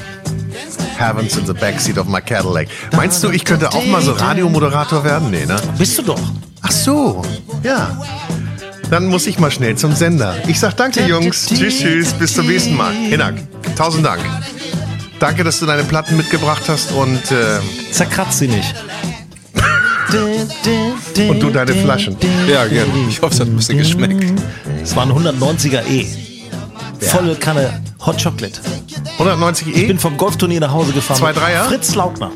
Heavens 0.96 1.36
in 1.36 1.44
the 1.46 1.52
backseat 1.52 1.98
of 1.98 2.06
my 2.06 2.20
Cadillac. 2.20 2.68
Meinst 2.94 3.24
du, 3.24 3.30
ich 3.30 3.44
könnte 3.44 3.72
auch 3.72 3.84
mal 3.86 4.00
so 4.00 4.12
Radiomoderator 4.12 5.02
werden? 5.02 5.32
Nee, 5.32 5.44
ne? 5.44 5.56
Bist 5.76 5.98
du 5.98 6.02
doch. 6.02 6.20
Ach 6.62 6.70
so, 6.70 7.22
ja. 7.64 8.00
Dann 8.88 9.06
muss 9.06 9.26
ich 9.26 9.40
mal 9.40 9.50
schnell 9.50 9.74
zum 9.74 9.96
Sender. 9.96 10.36
Ich 10.46 10.60
sag 10.60 10.76
danke, 10.76 11.04
Jungs. 11.04 11.46
Tschüss, 11.46 11.80
tschüss. 11.80 12.12
Bis 12.12 12.34
zum 12.34 12.46
nächsten 12.46 12.76
Mal. 12.76 12.92
Hinak, 12.92 13.34
tausend 13.76 14.06
Dank. 14.06 14.20
Danke, 15.18 15.42
dass 15.42 15.58
du 15.58 15.66
deine 15.66 15.82
Platten 15.82 16.16
mitgebracht 16.16 16.62
hast 16.68 16.92
und 16.92 17.32
äh, 17.32 17.58
Zerkratzt 17.90 18.38
sie 18.38 18.46
nicht. 18.46 18.76
Und 21.28 21.40
du 21.40 21.50
deine 21.50 21.74
Flaschen. 21.74 22.16
Ja, 22.46 22.64
gerne. 22.66 22.92
Ich 23.08 23.20
hoffe, 23.20 23.34
es 23.34 23.40
hat 23.40 23.48
ein 23.48 23.56
bisschen 23.56 23.78
geschmeckt. 23.78 24.40
Es 24.84 24.94
war 24.94 25.04
ein 25.04 25.10
190er 25.10 25.84
E. 25.84 26.06
Volle 27.00 27.34
Kanne 27.34 27.85
Hot 28.06 28.22
Chocolate. 28.22 28.60
190 29.18 29.68
Ich 29.68 29.76
E? 29.76 29.86
bin 29.86 29.98
vom 29.98 30.16
Golfturnier 30.16 30.60
nach 30.60 30.72
Hause 30.72 30.92
gefahren. 30.92 31.18
Zwei 31.18 31.32
mit 31.32 31.42
Dreier? 31.42 31.64
Fritz 31.64 31.94
Lautner. 31.94 32.30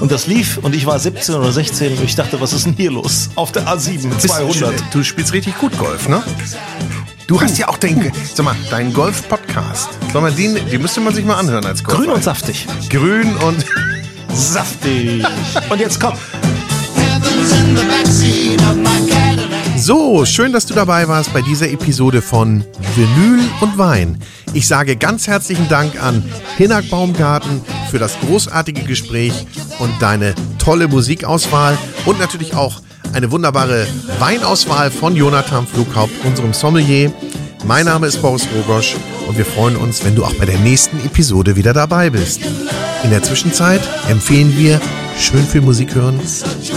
Und 0.00 0.12
das 0.12 0.28
lief 0.28 0.58
und 0.62 0.76
ich 0.76 0.86
war 0.86 0.98
17 0.98 1.34
oder 1.34 1.50
16 1.50 1.98
und 1.98 2.04
ich 2.04 2.14
dachte, 2.14 2.40
was 2.40 2.52
ist 2.52 2.66
denn 2.66 2.74
hier 2.74 2.92
los? 2.92 3.30
Auf 3.34 3.50
der 3.50 3.66
A7 3.66 4.06
mit 4.06 4.20
200. 4.20 4.74
Du 4.92 5.02
spielst 5.02 5.32
richtig 5.32 5.58
gut 5.58 5.76
Golf, 5.76 6.08
ne? 6.08 6.22
Du 7.26 7.40
hast 7.40 7.58
ja 7.58 7.68
auch 7.68 7.76
den, 7.78 8.12
sag 8.32 8.44
mal, 8.44 8.54
deinen 8.70 8.92
Golf-Podcast. 8.92 9.88
Sag 10.12 10.22
mal, 10.22 10.30
den, 10.32 10.54
den 10.54 10.80
müsste 10.82 11.00
man 11.00 11.12
sich 11.12 11.24
mal 11.24 11.34
anhören 11.34 11.66
als 11.66 11.82
Golf. 11.82 11.98
Grün 11.98 12.10
und 12.10 12.22
saftig. 12.22 12.66
Grün 12.88 13.34
und 13.38 13.64
Saftig. 14.34 15.24
Und 15.68 15.80
jetzt 15.80 15.98
komm. 15.98 16.14
So, 19.80 20.24
schön, 20.24 20.52
dass 20.52 20.66
du 20.66 20.74
dabei 20.74 21.06
warst 21.06 21.32
bei 21.32 21.40
dieser 21.40 21.70
Episode 21.70 22.20
von 22.20 22.64
Vinyl 22.96 23.38
und 23.60 23.78
Wein. 23.78 24.18
Ich 24.52 24.66
sage 24.66 24.96
ganz 24.96 25.28
herzlichen 25.28 25.68
Dank 25.68 26.02
an 26.02 26.24
Hinak 26.56 26.90
Baumgarten 26.90 27.60
für 27.88 28.00
das 28.00 28.18
großartige 28.18 28.82
Gespräch 28.82 29.46
und 29.78 29.92
deine 30.00 30.34
tolle 30.58 30.88
Musikauswahl 30.88 31.78
und 32.06 32.18
natürlich 32.18 32.54
auch 32.54 32.82
eine 33.12 33.30
wunderbare 33.30 33.86
Weinauswahl 34.18 34.90
von 34.90 35.14
Jonathan 35.14 35.64
Flughaupt, 35.64 36.24
unserem 36.24 36.52
Sommelier. 36.52 37.12
Mein 37.64 37.86
Name 37.86 38.08
ist 38.08 38.20
Boris 38.20 38.48
Rogosch 38.52 38.96
und 39.28 39.38
wir 39.38 39.46
freuen 39.46 39.76
uns, 39.76 40.04
wenn 40.04 40.16
du 40.16 40.24
auch 40.24 40.34
bei 40.34 40.44
der 40.44 40.58
nächsten 40.58 40.98
Episode 41.06 41.54
wieder 41.54 41.72
dabei 41.72 42.10
bist. 42.10 42.40
In 43.04 43.10
der 43.10 43.22
Zwischenzeit 43.22 43.80
empfehlen 44.08 44.52
wir 44.58 44.80
schön 45.16 45.46
viel 45.46 45.60
Musik 45.60 45.94
hören, 45.94 46.18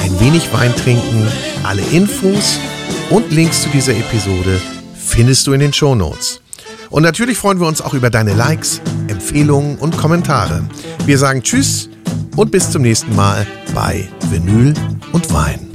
ein 0.04 0.20
wenig 0.20 0.54
Wein 0.54 0.76
trinken. 0.76 1.28
Alle 1.64 1.82
Infos 1.82 2.60
und 3.10 3.32
Links 3.32 3.64
zu 3.64 3.70
dieser 3.70 3.94
Episode 3.94 4.62
findest 4.96 5.48
du 5.48 5.54
in 5.54 5.60
den 5.60 5.74
Shownotes. 5.74 6.42
Und 6.90 7.04
natürlich 7.04 7.38
freuen 7.38 7.60
wir 7.60 7.68
uns 7.68 7.82
auch 7.82 7.94
über 7.94 8.10
deine 8.10 8.34
Likes, 8.34 8.82
Empfehlungen 9.08 9.78
und 9.78 9.98
Kommentare. 9.98 10.64
Wir 11.06 11.18
sagen 11.18 11.42
Tschüss 11.42 11.90
und 12.36 12.52
bis 12.52 12.70
zum 12.70 12.82
nächsten 12.82 13.16
Mal 13.16 13.48
bei 13.74 14.08
Vinyl 14.30 14.74
und 15.14 15.34
Wein. 15.34 15.71